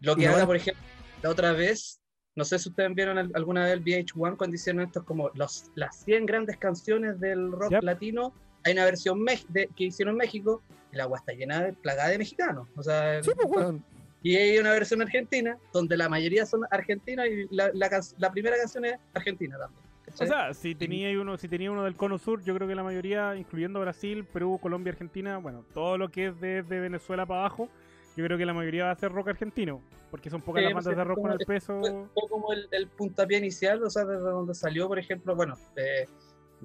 lo 0.00 0.16
que 0.16 0.22
igual- 0.22 0.34
ahora, 0.34 0.46
por 0.46 0.56
ejemplo, 0.56 0.82
la 1.22 1.30
otra 1.30 1.52
vez, 1.52 2.00
no 2.34 2.44
sé 2.44 2.58
si 2.58 2.68
ustedes 2.68 2.94
vieron 2.94 3.18
al- 3.18 3.32
alguna 3.34 3.64
vez 3.64 3.72
el 3.74 3.80
VH1 3.82 4.36
cuando 4.36 4.56
hicieron 4.56 4.82
estos 4.82 5.04
como 5.04 5.30
los, 5.34 5.70
las 5.74 5.96
100 6.04 6.26
grandes 6.26 6.56
canciones 6.56 7.18
del 7.20 7.52
rock 7.52 7.72
Yep. 7.72 7.82
latino, 7.82 8.34
hay 8.64 8.72
una 8.72 8.84
versión 8.84 9.24
de, 9.48 9.68
que 9.76 9.84
hicieron 9.84 10.14
en 10.14 10.18
México 10.18 10.62
y 10.92 10.96
la 10.96 11.04
agua 11.04 11.18
está 11.18 11.32
llena 11.32 11.62
de 11.62 11.72
plagada 11.74 12.08
de 12.10 12.18
mexicanos. 12.18 12.66
O 12.76 12.82
sea, 12.82 13.22
Sí, 13.22 13.30
pues, 13.36 13.48
weón. 13.48 13.84
Y 14.26 14.34
hay 14.36 14.58
una 14.58 14.72
versión 14.72 15.00
argentina 15.02 15.56
donde 15.72 15.96
la 15.96 16.08
mayoría 16.08 16.44
son 16.46 16.62
argentinas 16.72 17.28
y 17.28 17.46
la, 17.54 17.70
la, 17.74 17.88
la 18.18 18.30
primera 18.32 18.56
canción 18.56 18.84
es 18.84 18.96
argentina 19.14 19.56
también. 19.56 19.80
O 20.20 20.26
sea, 20.26 20.52
si 20.52 20.74
tenía 20.74 21.16
uno, 21.20 21.38
si 21.38 21.46
tenía 21.46 21.70
uno 21.70 21.84
del 21.84 21.94
cono 21.94 22.18
sur, 22.18 22.42
yo 22.42 22.52
creo 22.56 22.66
que 22.66 22.74
la 22.74 22.82
mayoría, 22.82 23.36
incluyendo 23.36 23.78
Brasil, 23.78 24.24
Perú, 24.24 24.58
Colombia, 24.60 24.92
Argentina, 24.92 25.38
bueno, 25.38 25.64
todo 25.72 25.96
lo 25.96 26.08
que 26.08 26.26
es 26.26 26.40
de, 26.40 26.64
de 26.64 26.80
Venezuela 26.80 27.24
para 27.24 27.42
abajo, 27.42 27.68
yo 28.16 28.24
creo 28.24 28.36
que 28.36 28.44
la 28.44 28.52
mayoría 28.52 28.86
va 28.86 28.90
a 28.90 28.96
ser 28.96 29.12
rock 29.12 29.28
argentino, 29.28 29.80
porque 30.10 30.28
son 30.28 30.42
pocas 30.42 30.60
Sí, 30.62 30.64
las 30.64 30.74
bandas 30.74 30.96
de 30.96 31.04
rock 31.04 31.20
con 31.20 31.30
el 31.30 31.38
peso. 31.46 31.78
fue, 31.78 32.28
como 32.28 32.52
el, 32.52 32.66
el 32.72 32.88
puntapié 32.88 33.38
inicial, 33.38 33.80
o 33.84 33.90
sea, 33.90 34.04
desde 34.04 34.22
donde 34.24 34.54
salió, 34.54 34.88
por 34.88 34.98
ejemplo, 34.98 35.36
bueno, 35.36 35.56
eh, 35.76 36.06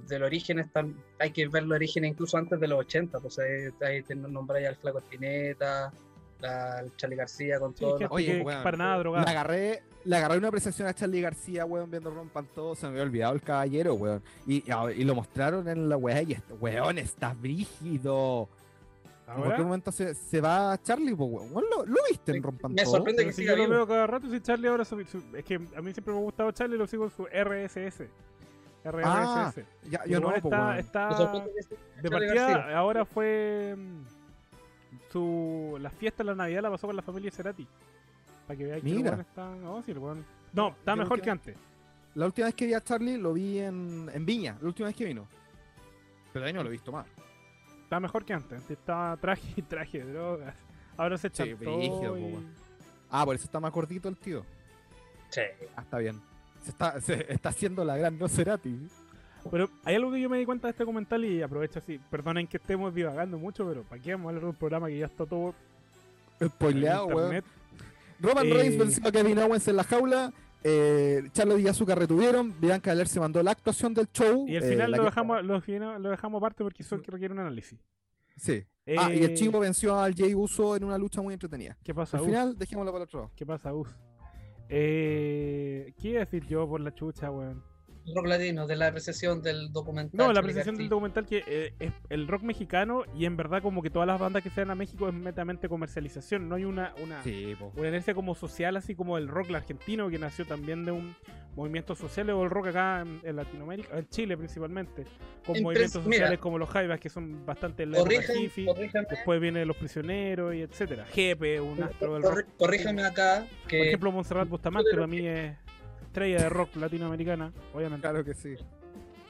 del 0.08 0.24
origen 0.24 0.58
están, 0.58 0.95
hay 1.19 1.30
que 1.30 1.47
ver 1.47 1.62
los 1.62 1.76
orígenes 1.76 2.10
incluso 2.10 2.38
antes 2.38 2.60
de 2.60 2.67
los 2.67 2.80
80, 2.80 3.19
pues 3.19 3.38
ahí, 3.38 3.69
ahí 3.86 4.04
nombráis 4.15 4.67
al 4.67 4.78
Flaco 4.78 4.97
Espineta, 4.97 5.91
al 6.43 6.95
Charlie 6.97 7.15
García 7.15 7.60
con 7.60 7.73
Sí, 7.73 7.80
todo. 7.82 7.97
gente 7.99 8.13
Oye, 8.13 8.38
que, 8.38 8.41
weón, 8.43 8.63
para 8.63 8.77
nada 8.77 8.93
Le 8.95 8.99
drogada. 8.99 9.30
agarré, 9.32 9.84
le 10.04 10.15
agarré 10.15 10.38
una 10.38 10.51
presentación 10.51 10.88
a 10.88 10.93
Charlie 10.93 11.21
García, 11.21 11.65
weón, 11.65 11.89
viendo 11.91 12.10
Rompan 12.12 12.45
Todo. 12.56 12.75
Se 12.75 12.86
me 12.88 12.91
había 12.93 13.04
olvidado 13.04 13.34
el 13.34 13.41
caballero, 13.41 13.93
weón. 13.95 14.23
Y, 14.47 14.63
y 14.95 15.04
lo 15.04 15.15
mostraron 15.15 15.67
en 15.67 15.89
la 15.89 15.97
weá 15.97 16.21
y 16.21 16.34
este 16.34 16.54
weón 16.54 16.97
está 16.97 17.34
brígido. 17.34 18.47
¿En 19.34 19.38
cualquier 19.43 19.65
momento 19.65 19.93
se, 19.93 20.13
se 20.13 20.41
va 20.41 20.77
Charlie, 20.84 21.15
pues, 21.15 21.30
weón. 21.32 21.63
¿Lo, 21.69 21.86
lo 21.86 21.97
viste 22.10 22.36
en 22.36 22.43
Rompan 22.43 22.73
me 22.73 22.84
Todo? 22.84 22.95
sorprende 22.95 23.23
que 23.25 23.32
si 23.32 23.43
siga 23.43 23.56
yo 23.56 23.63
lo 23.65 23.69
veo 23.69 23.88
cada 23.88 24.06
rato, 24.08 24.30
si 24.30 24.41
Charlie 24.41 24.67
ahora 24.67 24.84
su- 24.84 25.01
su- 25.06 25.23
es 25.38 25.45
que 25.45 25.56
a 25.56 25.82
mí 25.82 25.93
siempre 25.93 26.13
me 26.13 26.19
ha 26.19 26.23
gustado 26.23 26.51
Charlie, 26.51 26.77
lo 26.77 26.86
sigo 26.88 27.06
en 27.06 27.12
su 27.12 27.25
RSS. 27.27 28.08
RSS. 28.84 29.06
Ah, 29.06 29.54
Ya, 29.89 30.04
yo 30.06 30.19
no, 30.19 30.30
pues, 30.32 30.43
está, 30.43 30.60
weón. 30.65 30.77
está 30.80 31.10
Me 31.10 31.15
sorprende 31.15 31.51
que 31.56 31.63
siga 31.63 31.77
de 32.01 32.10
partida, 32.10 32.47
García. 32.49 32.77
ahora 32.77 33.06
fue 33.06 33.75
mm, 33.77 34.01
Su, 35.12 35.78
la 35.82 35.89
fiesta 35.89 36.24
de 36.24 36.30
la 36.30 36.36
Navidad 36.36 36.62
la 36.62 36.69
pasó 36.71 36.88
con 36.88 36.95
la 36.95 37.02
familia 37.02 37.32
Cerati. 37.32 37.67
Para 38.47 38.58
que 38.58 38.65
veáis 38.65 38.84
que 38.84 38.89
el 38.89 38.95
Mira. 38.97 39.15
está. 39.21 39.56
No, 39.56 39.82
sí, 39.84 39.91
el 39.91 39.97
weón- 40.00 40.24
No, 40.54 40.69
está 40.69 40.95
mejor 40.95 41.21
que 41.21 41.30
antes. 41.30 41.58
La 42.15 42.26
última 42.26 42.47
vez 42.47 42.56
que 42.56 42.65
vi 42.65 42.74
a 42.74 42.82
Charlie 42.82 43.17
lo 43.17 43.34
vi 43.34 43.60
en, 43.60 44.10
en 44.13 44.26
Viña, 44.26 44.58
la 44.62 44.67
última 44.67 44.88
vez 44.88 44.95
que 44.95 45.06
vino. 45.06 45.28
Pero 46.34 46.45
ahí 46.45 46.54
no 46.54 46.62
lo 46.63 46.69
he 46.69 46.71
visto 46.74 46.91
más. 46.91 47.06
Está 47.84 48.00
mejor 48.00 48.24
que 48.26 48.34
antes. 48.34 48.54
Antes 48.60 48.78
estaba 48.78 49.15
traje 49.17 49.54
y 49.56 49.62
traje 49.62 50.04
de 50.04 50.12
drogas. 50.13 50.56
Ahora 50.97 51.17
se 51.17 51.30
Sí, 51.30 51.36
chantó 51.36 51.78
brígido, 51.78 52.12
po, 52.13 52.17
y- 52.17 52.24
weón. 52.24 52.54
Ah, 53.10 53.26
por 53.26 53.36
eso 53.36 53.45
está 53.45 53.60
más 53.60 53.71
cortito 53.71 54.08
el 54.08 54.17
tío. 54.17 54.45
Sí. 55.30 55.41
Ah, 55.76 55.82
está 55.82 55.97
bien. 55.97 56.21
Se 56.63 56.69
está, 56.71 57.00
se 57.02 57.34
está 57.34 57.50
haciendo 57.50 57.84
la 57.84 57.97
gran 57.97 58.17
no 58.17 58.28
Cerati. 58.28 58.88
Pero 59.49 59.69
hay 59.84 59.95
algo 59.95 60.12
que 60.12 60.21
yo 60.21 60.30
me 60.30 60.38
di 60.38 60.45
cuenta 60.45 60.67
de 60.67 60.71
este 60.71 60.84
documental 60.84 61.23
y 61.25 61.41
aprovecho 61.41 61.80
así. 61.80 61.99
Perdonen 62.10 62.47
que 62.47 62.58
estemos 62.58 62.93
divagando 62.93 63.38
mucho, 63.38 63.65
pero 63.67 63.84
¿para 63.84 64.01
qué 64.01 64.12
vamos 64.12 64.25
a 64.25 64.30
hablar 64.30 64.43
de 64.43 64.49
un 64.49 64.56
programa 64.56 64.88
que 64.88 64.99
ya 64.99 65.06
está 65.06 65.25
todo 65.25 65.56
Spoileado, 66.43 67.08
weón. 67.08 67.43
Roman 68.19 68.47
Eh, 68.47 68.54
Reigns 68.54 68.77
venció 68.77 69.08
a 69.08 69.12
Kevin 69.12 69.39
Owens 69.39 69.67
en 69.67 69.75
la 69.75 69.84
jaula. 69.84 70.34
Eh, 70.63 71.23
Charlo 71.34 71.58
y 71.58 71.67
Azúcar 71.67 71.97
retuvieron. 71.97 72.54
Bianca 72.60 72.91
Belair 72.91 73.08
se 73.08 73.19
mandó 73.19 73.41
la 73.41 73.51
actuación 73.51 73.93
del 73.93 74.08
show. 74.12 74.47
Y 74.47 74.56
al 74.58 74.63
eh, 74.63 74.69
final 74.69 74.91
lo 74.91 75.04
dejamos, 75.04 75.43
lo, 75.43 76.10
dejamos 76.10 76.38
aparte 76.39 76.63
porque 76.63 76.84
eso 76.84 76.97
requiere 76.97 77.34
un 77.34 77.39
análisis. 77.39 77.80
Sí. 78.38 78.63
Ah, 78.97 79.13
y 79.13 79.23
el 79.23 79.32
Eh, 79.32 79.34
chivo 79.36 79.60
venció 79.60 79.99
al 79.99 80.15
Jay 80.15 80.34
Uso 80.34 80.75
en 80.75 80.84
una 80.84 80.97
lucha 80.97 81.21
muy 81.21 81.34
entretenida. 81.34 81.77
¿Qué 81.84 81.93
pasa, 81.93 82.17
Al 82.17 82.25
final, 82.25 82.58
dejémoslo 82.58 82.91
para 82.91 83.04
el 83.04 83.08
otro 83.08 83.19
lado. 83.21 83.32
¿Qué 83.36 83.45
pasa, 83.45 83.71
Gus? 83.71 83.89
Eh, 84.69 85.93
¿Qué 86.01 86.10
iba 86.10 86.21
a 86.21 86.25
decir 86.25 86.45
yo 86.47 86.67
por 86.67 86.80
la 86.82 86.93
chucha, 86.93 87.30
weón? 87.30 87.63
Rock 88.16 88.26
latino, 88.28 88.68
de 88.68 88.76
la 88.76 88.88
apreciación 88.88 89.42
del 89.42 89.72
documental. 89.72 90.18
No, 90.18 90.34
la 90.34 90.40
apreciación 90.40 90.76
del 90.76 90.90
documental 90.90 91.26
que 91.26 91.44
eh, 91.46 91.74
es 91.80 91.92
el 92.10 92.28
rock 92.28 92.42
mexicano 92.44 93.04
y 93.16 93.26
en 93.26 93.38
verdad 93.38 93.62
como 93.62 93.82
que 93.82 93.90
todas 93.90 94.08
las 94.08 94.20
bandas 94.20 94.42
que 94.44 94.50
se 94.50 94.62
dan 94.62 94.72
a 94.72 94.76
México 94.76 95.08
es 95.08 95.14
netamente 95.14 95.70
comercialización, 95.70 96.50
no 96.50 96.56
hay 96.56 96.66
una, 96.66 96.94
una, 97.02 97.22
Sí, 97.24 97.56
una 97.76 97.88
inercia 97.90 98.14
como 98.14 98.34
social 98.36 98.76
así 98.78 98.96
como 98.96 99.18
el 99.18 99.28
rock 99.28 99.52
argentino 99.54 100.10
que 100.10 100.18
nació 100.20 100.46
también 100.46 100.84
de 100.86 100.92
un 100.92 101.16
movimiento 101.56 101.96
social 101.96 102.30
o 102.30 102.44
el 102.44 102.50
rock 102.50 102.68
acá 102.68 103.02
en, 103.02 103.20
en 103.24 103.36
Latinoamérica, 103.36 103.98
en 103.98 104.08
Chile 104.08 104.38
principalmente, 104.38 105.04
con 105.46 105.56
Impres- 105.56 105.62
movimientos 105.64 106.04
mira. 106.06 106.18
sociales 106.18 106.40
como 106.40 106.58
los 106.58 106.70
Jaivas 106.70 107.00
que 107.00 107.10
son 107.10 107.46
bastante 107.46 107.84
en 107.84 107.92
la 107.92 107.98
época 108.00 108.16
Corrijan- 108.16 108.42
hippie, 108.42 108.66
corríjame, 108.66 109.08
después 109.10 109.42
vienen 109.42 109.68
los 109.68 109.76
prisioneros 109.78 110.56
y 110.56 110.62
etcétera. 110.62 111.06
Jepe, 111.06 111.60
un 111.60 111.84
astro 111.84 112.14
del 112.14 112.24
rock. 112.24 112.46
corríjame 112.58 113.04
acá 113.04 113.46
Por 113.62 113.68
que 113.70 113.88
ejemplo, 113.90 114.12
Montserrat 114.12 114.48
Bustamante 114.48 114.90
para 114.94 115.08
mí 115.08 115.28
es 115.28 115.56
estrella 116.12 116.38
de 116.43 116.50
rock 116.50 116.76
latinoamericana, 116.76 117.54
obviamente. 117.74 118.02
Claro 118.02 118.24
que 118.26 118.34
sí. 118.34 118.56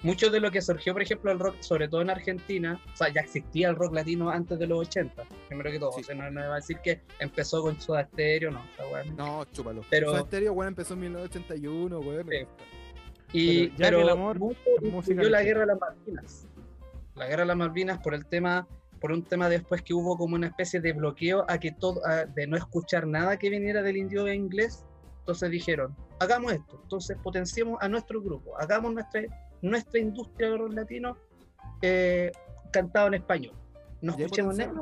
mucho 0.04 0.32
de 0.32 0.39
lo 0.39 0.50
que 0.50 0.62
surgió, 0.63 0.94
por 0.94 1.04
ejemplo, 1.04 1.32
el 1.32 1.38
rock, 1.38 1.58
sobre 1.62 1.88
todo 1.88 2.02
en 2.02 2.10
Argentina, 2.10 2.82
o 2.91 2.98
sea, 2.98 3.10
ya 3.13 3.22
existía 3.22 3.70
el 3.70 3.76
rock 3.76 3.94
latino 3.94 4.32
antes 4.32 4.58
de 4.58 4.65
los 4.65 4.80
80, 4.80 5.24
primero 5.48 5.70
que 5.72 5.78
todo. 5.80 5.91
Sí. 5.91 6.02
O 6.02 6.04
sea, 6.04 6.15
no, 6.15 6.24
no 6.32 6.41
me 6.41 6.48
va 6.48 6.54
a 6.54 6.56
decir 6.56 6.78
que 6.84 7.02
empezó 7.20 7.62
con 7.62 7.80
Soda 7.80 8.06
Stereo, 8.06 8.50
no, 8.50 8.63
esa 8.74 8.88
weá 8.88 9.04
no. 9.04 9.15
No, 9.15 9.46
chúpalo. 9.52 9.84
Pero- 9.91 10.08
Soda 10.10 10.22
Stereo, 10.22 10.54
weón, 10.54 10.70
empezó 10.70 10.96
en 10.96 11.00
1981, 11.02 12.00
weón. 12.00 12.28
Sí. 12.30 12.48
Y, 13.34 13.67
Pero 13.67 13.70
ya 13.70 13.76
que 13.78 13.84
pero 13.84 14.02
el 14.02 14.10
amor 14.10 14.39
mucho 14.39 15.13
la 15.13 15.44
guerra 15.44 15.62
de 15.62 15.65
las 15.67 15.80
Malvinas. 15.80 16.48
La 17.15 17.28
guerra 17.28 17.41
de 17.44 17.48
las 17.48 17.58
Malvinas 17.58 18.00
por 18.00 18.13
el 18.15 18.26
tema, 18.26 18.67
por 19.00 19.12
un 19.12 19.22
tema 19.24 19.48
después 19.50 19.82
que 19.84 19.94
hubo 19.94 20.17
como 20.17 20.36
una 20.36 20.48
especie 20.48 20.82
de 20.82 20.94
bloqueo 20.94 21.46
a 21.48 21.60
que 21.60 21.72
todo, 21.72 22.04
a- 22.06 22.26
de 22.26 22.48
no 22.48 22.58
escuchar 22.58 23.06
nada 23.08 23.38
que 23.38 23.50
viniera 23.52 23.82
del 23.84 23.98
idioma 23.98 24.34
inglés. 24.34 24.84
Entonces 25.22 25.52
dijeron, 25.52 25.96
hagamos 26.20 26.54
esto, 26.54 26.80
entonces 26.84 27.18
potenciemos 27.22 27.78
a 27.82 27.88
nuestro 27.88 28.22
grupo, 28.22 28.58
hagamos 28.60 28.94
nuestra, 28.94 29.22
nuestra 29.62 30.00
industria 30.00 30.50
de 30.50 30.58
rock 30.58 30.74
latino 30.74 31.18
eh, 31.82 32.32
cantado 32.72 33.08
en 33.08 33.14
español. 33.16 33.54
No 34.02 34.16
escuchemos 34.18 34.58
nada. 34.58 34.74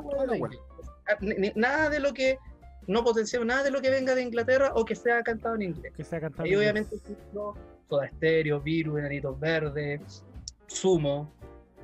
Ah, 1.06 1.16
nada 1.54 1.90
de 1.90 2.00
lo 2.00 2.14
que, 2.14 2.38
no 2.86 3.04
potenciamos 3.04 3.46
nada 3.46 3.62
de 3.62 3.70
lo 3.70 3.82
que 3.82 3.90
venga 3.90 4.14
de 4.14 4.22
Inglaterra 4.22 4.72
o 4.74 4.84
que 4.84 4.94
sea 4.94 5.22
cantado 5.22 5.56
en 5.56 5.62
inglés. 5.62 5.92
Que 5.94 6.04
sea 6.04 6.20
cantado. 6.20 6.48
Y 6.48 6.52
en 6.52 6.58
obviamente 6.58 6.96
Soda 7.88 8.08
Stereo, 8.16 8.60
Virus, 8.60 8.98
Enanitos 8.98 9.38
Verdes, 9.38 10.24
Sumo. 10.66 11.34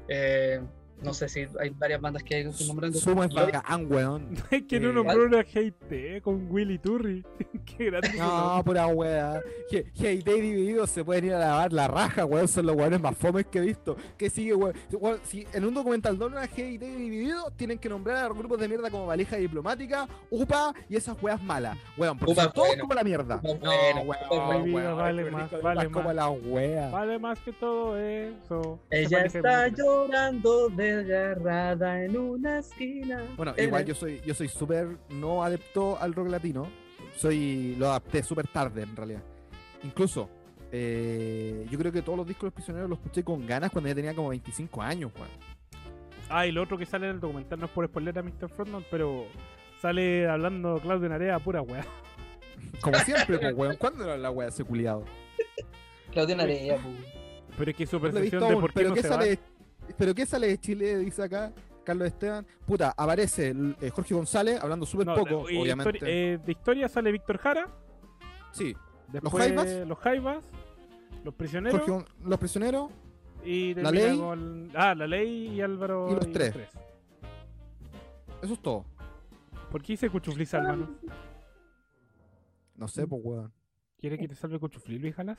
eh, 0.08 0.62
no 1.02 1.12
sé 1.14 1.28
si 1.28 1.46
hay 1.60 1.70
varias 1.70 2.00
bandas 2.00 2.22
que 2.22 2.34
hay 2.36 2.42
estoy 2.42 2.66
nombrando. 2.66 2.98
Sumo 2.98 3.22
es 3.24 3.32
bacán, 3.34 3.90
weón. 3.90 4.34
Es 4.50 4.62
que 4.64 4.80
no 4.80 4.90
Eh, 4.90 4.92
nombró 4.92 5.24
una 5.26 5.42
GT 5.42 6.22
con 6.22 6.50
Willy 6.50 6.78
Turri. 6.78 7.24
Qué 7.66 7.86
grande. 7.86 8.12
No, 8.16 8.26
nombre. 8.28 8.64
pura 8.64 8.86
wea. 8.88 9.40
Hey, 9.70 9.84
hey, 9.94 10.22
Day 10.24 10.40
dividido 10.40 10.86
se 10.86 11.04
pueden 11.04 11.26
ir 11.26 11.34
a 11.34 11.38
lavar 11.38 11.72
la 11.72 11.88
raja, 11.88 12.24
weón. 12.24 12.48
Son 12.48 12.64
los 12.66 12.76
weones 12.76 13.00
más 13.00 13.16
fomes 13.16 13.46
que 13.46 13.58
he 13.58 13.62
visto. 13.62 13.96
Que 14.16 14.30
sigue, 14.30 14.54
weón. 14.54 14.74
Si 15.24 15.46
en 15.52 15.64
un 15.64 15.74
documental 15.74 16.16
doblan 16.18 16.44
a 16.44 16.48
Hey 16.54 16.78
Day 16.78 16.94
dividido, 16.94 17.50
tienen 17.56 17.78
que 17.78 17.88
nombrar 17.88 18.24
a 18.24 18.28
grupos 18.28 18.58
de 18.58 18.68
mierda 18.68 18.90
como 18.90 19.06
Valija 19.06 19.36
Diplomática, 19.36 20.08
UPA 20.30 20.72
y 20.88 20.96
esas 20.96 21.20
weas 21.22 21.42
malas. 21.42 21.76
Weón, 21.96 22.18
porque 22.18 22.34
son 22.34 22.52
todos 22.52 22.76
como 22.80 22.94
la 22.94 23.04
mierda. 23.04 23.40
No, 23.42 23.52
weón, 24.02 24.96
vale 24.96 25.24
qué 25.24 25.30
más, 25.30 25.62
vale 25.62 25.90
como 25.90 26.04
más. 26.06 26.16
la 26.16 26.30
wea. 26.30 26.90
Vale 26.90 27.18
más 27.18 27.38
que 27.40 27.52
todo 27.52 27.96
eso. 27.98 28.78
Ella 28.90 29.24
está 29.24 29.42
pareja 29.42 29.62
de 29.64 29.82
llorando 29.82 30.68
desgarrada 30.94 32.04
en 32.04 32.16
una 32.16 32.58
esquina. 32.58 33.22
Bueno, 33.36 33.54
En 33.56 33.64
igual 33.64 33.82
el- 33.82 33.88
yo 33.88 33.94
soy 33.94 34.20
yo 34.24 34.34
soy 34.34 34.48
súper 34.48 34.96
no 35.10 35.42
adepto 35.44 35.98
al 36.00 36.14
rock 36.14 36.28
latino. 36.28 36.68
Soy 37.16 37.74
lo 37.78 37.88
adapté 37.90 38.22
súper 38.22 38.46
tarde 38.48 38.82
en 38.82 38.94
realidad. 38.96 39.22
Incluso 39.82 40.28
eh, 40.72 41.64
yo 41.70 41.78
creo 41.78 41.92
que 41.92 42.02
todos 42.02 42.18
los 42.18 42.26
discos 42.26 42.42
de 42.42 42.46
los 42.48 42.54
prisioneros 42.54 42.90
los 42.90 42.98
escuché 42.98 43.22
con 43.22 43.46
ganas 43.46 43.70
cuando 43.70 43.88
ya 43.88 43.94
tenía 43.94 44.14
como 44.14 44.30
25 44.30 44.82
años, 44.82 45.12
weón. 45.14 45.28
Ah, 46.28 46.46
y 46.46 46.52
lo 46.52 46.62
otro 46.62 46.76
que 46.76 46.84
sale 46.86 47.06
en 47.08 47.14
el 47.14 47.20
documental 47.20 47.58
no 47.60 47.66
es 47.66 47.70
por 47.70 47.86
spoiler 47.86 48.18
a 48.18 48.22
Mr. 48.22 48.48
Frontman, 48.48 48.84
pero 48.90 49.26
sale 49.80 50.28
hablando 50.28 50.78
Claudio 50.80 51.08
Narea 51.08 51.38
pura 51.38 51.62
weá. 51.62 51.86
Como 52.80 52.98
siempre, 52.98 53.38
pues, 53.38 53.54
weón. 53.54 53.76
¿Cuándo 53.76 54.04
era 54.04 54.16
la 54.18 54.30
wea 54.30 54.48
ese 54.48 54.64
culiado? 54.64 55.04
Claudia 56.10 56.34
Narea, 56.36 56.76
pu. 56.78 56.88
Pero 57.56 57.70
es 57.70 57.76
que 57.76 57.86
su 57.86 58.00
percepción 58.00 58.40
de 58.42 58.48
aún, 58.48 58.60
por 58.60 58.70
qué 58.70 58.74
pero 58.80 58.88
no 58.90 58.94
¿qué 58.96 59.02
se 59.02 59.08
sale? 59.08 59.38
¿Pero 59.98 60.14
qué 60.14 60.26
sale 60.26 60.48
de 60.48 60.58
Chile? 60.58 60.98
Dice 60.98 61.22
acá 61.22 61.52
Carlos 61.84 62.08
Esteban. 62.08 62.46
Puta, 62.66 62.92
aparece 62.96 63.54
eh, 63.80 63.90
Jorge 63.90 64.14
González 64.14 64.60
hablando 64.60 64.84
súper 64.86 65.06
No, 65.06 65.14
poco, 65.14 65.50
y 65.50 65.56
obviamente. 65.58 65.98
histori- 66.00 66.06
eh, 66.08 66.38
de 66.44 66.52
historia 66.52 66.88
sale 66.88 67.12
Víctor 67.12 67.38
Jara. 67.38 67.68
sí, 68.52 68.74
Después, 69.12 69.44
Jaivas? 69.44 69.86
Los 69.86 69.98
Jaivas. 69.98 70.44
Los 71.22 71.34
prisioneros. 71.34 71.80
Jorge 71.80 72.04
Los 72.24 72.38
Prisioneros. 72.40 72.90
y 73.44 73.74
La 73.74 73.90
Ley. 73.92 74.18
con- 74.18 74.70
Ah, 74.74 74.94
la 74.96 75.06
ley 75.06 75.48
y 75.54 75.60
Álvaro. 75.60 76.08
Y 76.10 76.14
los 76.16 76.32
tres. 76.32 76.54
Eso 78.42 78.54
es 78.54 78.60
todo. 78.60 78.84
¿Por 79.70 79.82
qué 79.82 79.92
dice 79.92 80.10
Cuchuflí 80.10 80.44
Salmano? 80.44 80.90
No 82.74 82.88
sé, 82.88 83.06
pues, 83.06 83.20
weón. 83.24 83.52
¿Quiere 83.98 84.18
que 84.18 84.28
te 84.28 84.34
salve 84.34 84.58
Cuchuflí, 84.58 84.98
Luis 84.98 85.14
Jalas? 85.14 85.38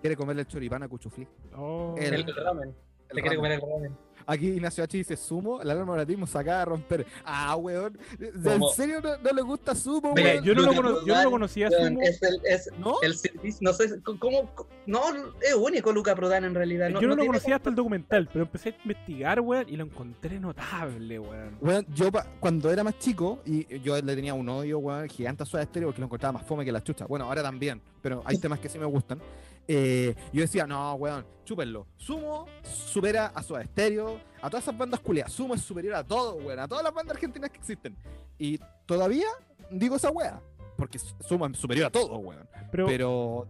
Quiere 0.00 0.16
comerle 0.16 0.42
el 0.42 0.48
choripán 0.48 0.82
a 0.82 0.88
Cuchuflí. 0.88 1.26
Oh. 1.56 1.94
El- 1.98 2.14
El, 2.14 2.34
ramen. 2.36 2.74
El 3.10 3.20
quiere 3.20 3.36
comer 3.36 3.52
el 3.52 3.60
ramen. 3.60 3.96
Aquí 4.26 4.46
Ignacio 4.48 4.82
H 4.82 4.96
dice 4.96 5.18
sumo, 5.18 5.60
el 5.60 5.68
alarma 5.70 5.92
oratismo 5.92 6.26
se 6.26 6.38
acaba 6.38 6.60
de 6.60 6.64
romper. 6.64 7.06
Ah, 7.26 7.56
weón. 7.56 7.98
¿En 8.18 8.42
¿Cómo? 8.42 8.68
serio 8.70 8.98
no, 9.02 9.18
no 9.18 9.30
le 9.32 9.42
gusta 9.42 9.74
sumo, 9.74 10.14
Mira, 10.16 10.30
weón? 10.32 10.44
yo 10.44 10.54
no, 10.54 10.60
lo 10.62 10.66
Luis 10.68 10.76
cono- 10.80 11.06
yo 11.06 11.14
no 11.14 11.22
lo 11.24 11.30
conocía 11.30 11.68
Weón, 11.68 11.88
Sumo. 11.88 12.00
Es 12.02 12.22
el, 12.22 12.40
es 12.46 12.70
¿No? 12.78 12.94
el 13.02 13.14
servicio, 13.16 13.58
no 13.60 13.72
sé, 13.74 14.00
¿cómo? 14.02 14.50
No, 14.86 15.00
es 15.42 15.54
único 15.54 15.92
Luca 15.92 16.14
Prodan 16.14 16.44
en 16.44 16.54
realidad. 16.54 16.88
No, 16.88 17.02
yo 17.02 17.08
no, 17.08 17.16
lo 17.16 17.26
conocía 17.26 17.56
hasta 17.56 17.68
el 17.68 17.74
documental, 17.76 18.26
pero 18.32 18.46
empecé 18.46 18.70
a 18.70 18.76
investigar, 18.82 19.40
weón, 19.40 19.66
y 19.68 19.76
lo 19.76 19.84
encontré 19.84 20.40
notable, 20.40 21.18
weón. 21.18 21.58
Weón, 21.60 21.86
yo 21.94 22.10
pa- 22.10 22.26
cuando 22.40 22.70
era 22.70 22.82
más 22.82 22.98
chico, 22.98 23.40
y 23.44 23.78
yo 23.80 24.00
le 24.00 24.14
tenía 24.16 24.32
un 24.32 24.48
odio, 24.48 24.78
weón, 24.78 25.06
gigante 25.10 25.42
a 25.42 25.46
Soda 25.46 25.64
Stereo 25.64 25.88
porque 25.88 26.00
lo 26.00 26.06
encontraba 26.06 26.32
más 26.32 26.46
fome 26.46 26.64
que 26.64 26.72
la 26.72 26.82
chucha. 26.82 27.04
Bueno, 27.04 27.26
ahora 27.26 27.42
también, 27.42 27.78
pero 28.00 28.22
hay 28.24 28.38
temas 28.38 28.58
que 28.58 28.70
sí 28.70 28.78
me 28.78 28.86
gustan. 28.86 29.20
Eh, 29.66 30.14
yo 30.32 30.42
decía, 30.42 30.66
no, 30.66 30.94
weón, 30.94 31.26
chúpenlo. 31.44 31.86
Sumo 31.96 32.46
supera 32.62 33.26
a 33.26 33.42
Soda 33.42 33.64
Stereo, 33.64 34.20
a 34.42 34.50
todas 34.50 34.64
esas 34.64 34.76
bandas 34.76 35.00
culiadas. 35.00 35.32
Sumo 35.32 35.54
es 35.54 35.62
superior 35.62 35.94
a 35.94 36.04
todo, 36.04 36.36
weón, 36.36 36.58
a 36.58 36.68
todas 36.68 36.84
las 36.84 36.92
bandas 36.92 37.16
argentinas 37.16 37.50
que 37.50 37.58
existen. 37.58 37.96
Y 38.38 38.58
todavía 38.86 39.26
digo 39.70 39.96
esa 39.96 40.10
wea, 40.10 40.40
porque 40.76 40.98
Sumo 40.98 41.46
es 41.46 41.58
superior 41.58 41.86
a 41.86 41.90
todo, 41.90 42.18
weón. 42.18 42.48
Pero, 42.70 42.86
Pero 42.86 43.48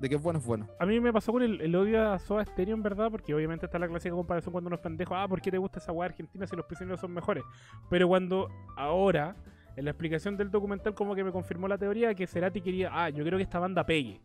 de 0.00 0.08
que 0.08 0.14
es 0.14 0.22
bueno 0.22 0.38
es 0.38 0.44
bueno. 0.46 0.68
a 0.78 0.86
mí 0.86 1.00
me 1.00 1.12
pasó 1.12 1.32
con 1.32 1.42
el, 1.42 1.60
el 1.60 1.74
odio 1.74 2.12
a 2.12 2.18
Soda 2.20 2.44
Stereo, 2.44 2.74
en 2.74 2.82
verdad, 2.82 3.10
porque 3.10 3.34
obviamente 3.34 3.66
está 3.66 3.78
la 3.80 3.88
clásica 3.88 4.14
comparación 4.14 4.52
cuando 4.52 4.68
uno 4.68 4.76
es 4.76 4.82
pendejo, 4.82 5.16
ah, 5.16 5.26
¿por 5.26 5.40
qué 5.40 5.50
te 5.50 5.58
gusta 5.58 5.80
esa 5.80 5.90
weá 5.90 6.08
argentina 6.08 6.46
si 6.46 6.54
los 6.54 6.66
prisioneros 6.66 7.00
son 7.00 7.12
mejores? 7.12 7.42
Pero 7.90 8.06
cuando 8.06 8.48
ahora, 8.76 9.34
en 9.74 9.84
la 9.84 9.90
explicación 9.90 10.36
del 10.36 10.50
documental, 10.50 10.94
como 10.94 11.14
que 11.16 11.24
me 11.24 11.32
confirmó 11.32 11.66
la 11.66 11.78
teoría 11.78 12.14
que 12.14 12.26
Cerati 12.28 12.60
quería, 12.60 12.90
ah, 12.92 13.10
yo 13.10 13.24
creo 13.24 13.38
que 13.38 13.42
esta 13.42 13.58
banda 13.58 13.84
pegue. 13.84 14.20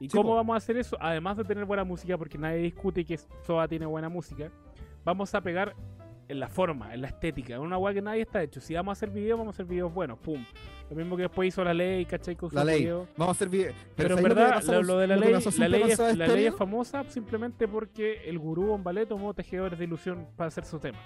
¿Y 0.00 0.08
Sí, 0.08 0.16
cómo 0.16 0.30
po. 0.30 0.36
vamos 0.36 0.54
a 0.54 0.56
hacer 0.58 0.76
eso? 0.76 0.96
Además 1.00 1.36
de 1.36 1.44
tener 1.44 1.64
buena 1.64 1.84
música, 1.84 2.18
porque 2.18 2.36
nadie 2.38 2.58
discute 2.58 3.04
que 3.04 3.18
Soda 3.46 3.68
tiene 3.68 3.86
buena 3.86 4.08
música, 4.08 4.50
vamos 5.04 5.34
a 5.34 5.40
pegar 5.40 5.74
en 6.26 6.40
la 6.40 6.48
forma, 6.48 6.94
en 6.94 7.02
la 7.02 7.08
estética, 7.08 7.54
en 7.54 7.60
una 7.60 7.76
weá 7.76 7.92
que 7.94 8.00
nadie 8.02 8.22
está 8.22 8.42
hecho. 8.42 8.60
Si 8.60 8.74
vamos 8.74 8.92
a 8.92 8.94
hacer 8.94 9.10
videos, 9.10 9.38
vamos 9.38 9.54
a 9.54 9.56
hacer 9.56 9.66
videos 9.66 9.92
buenos, 9.92 10.18
pum. 10.18 10.42
Lo 10.90 10.96
mismo 10.96 11.16
que 11.16 11.22
después 11.22 11.48
hizo 11.48 11.62
la 11.64 11.74
ley, 11.74 12.04
¿cachai? 12.06 12.34
Con 12.36 12.50
La 12.52 12.64
ley. 12.64 12.80
videos. 12.80 13.08
Vamos 13.16 13.34
a 13.34 13.36
hacer 13.36 13.48
video. 13.48 13.72
Pero, 13.94 14.16
en 14.16 14.22
¿sabes 14.22 14.22
lo 14.22 14.28
que 14.28 14.34
me 14.34 14.46
verdad, 14.46 14.82
lo, 14.82 14.98
de 14.98 15.06
la 15.06 15.16
lo 15.16 15.20
ley, 15.20 15.32
la 15.32 15.68
ley, 15.68 15.82
es, 15.82 15.96
Soda 15.96 16.08
la 16.08 16.16
ley 16.16 16.28
Stereo? 16.28 16.48
es 16.50 16.56
famosa 16.56 17.04
simplemente 17.08 17.68
porque 17.68 18.22
el 18.28 18.38
gurú 18.38 18.66
Bombalé 18.66 19.06
tomó 19.06 19.32
tejedores 19.34 19.78
de 19.78 19.84
ilusión 19.84 20.26
para 20.36 20.48
hacer 20.48 20.64
su 20.64 20.78
tema. 20.78 20.98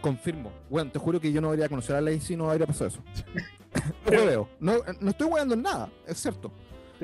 Confirmo. 0.00 0.50
Bueno, 0.68 0.90
te 0.90 0.98
juro 0.98 1.20
que 1.20 1.30
yo 1.32 1.40
no 1.40 1.50
habría 1.50 1.68
conocido 1.68 1.96
a 1.96 2.00
la 2.00 2.10
ley 2.10 2.20
si 2.20 2.36
no 2.36 2.50
habría 2.50 2.66
pasado 2.66 2.88
eso. 2.88 3.02
no. 4.10 4.48
No, 4.60 4.72
no 5.00 5.10
estoy 5.10 5.26
weando 5.28 5.54
en 5.54 5.62
nada, 5.62 5.88
es 6.06 6.18
cierto. 6.18 6.50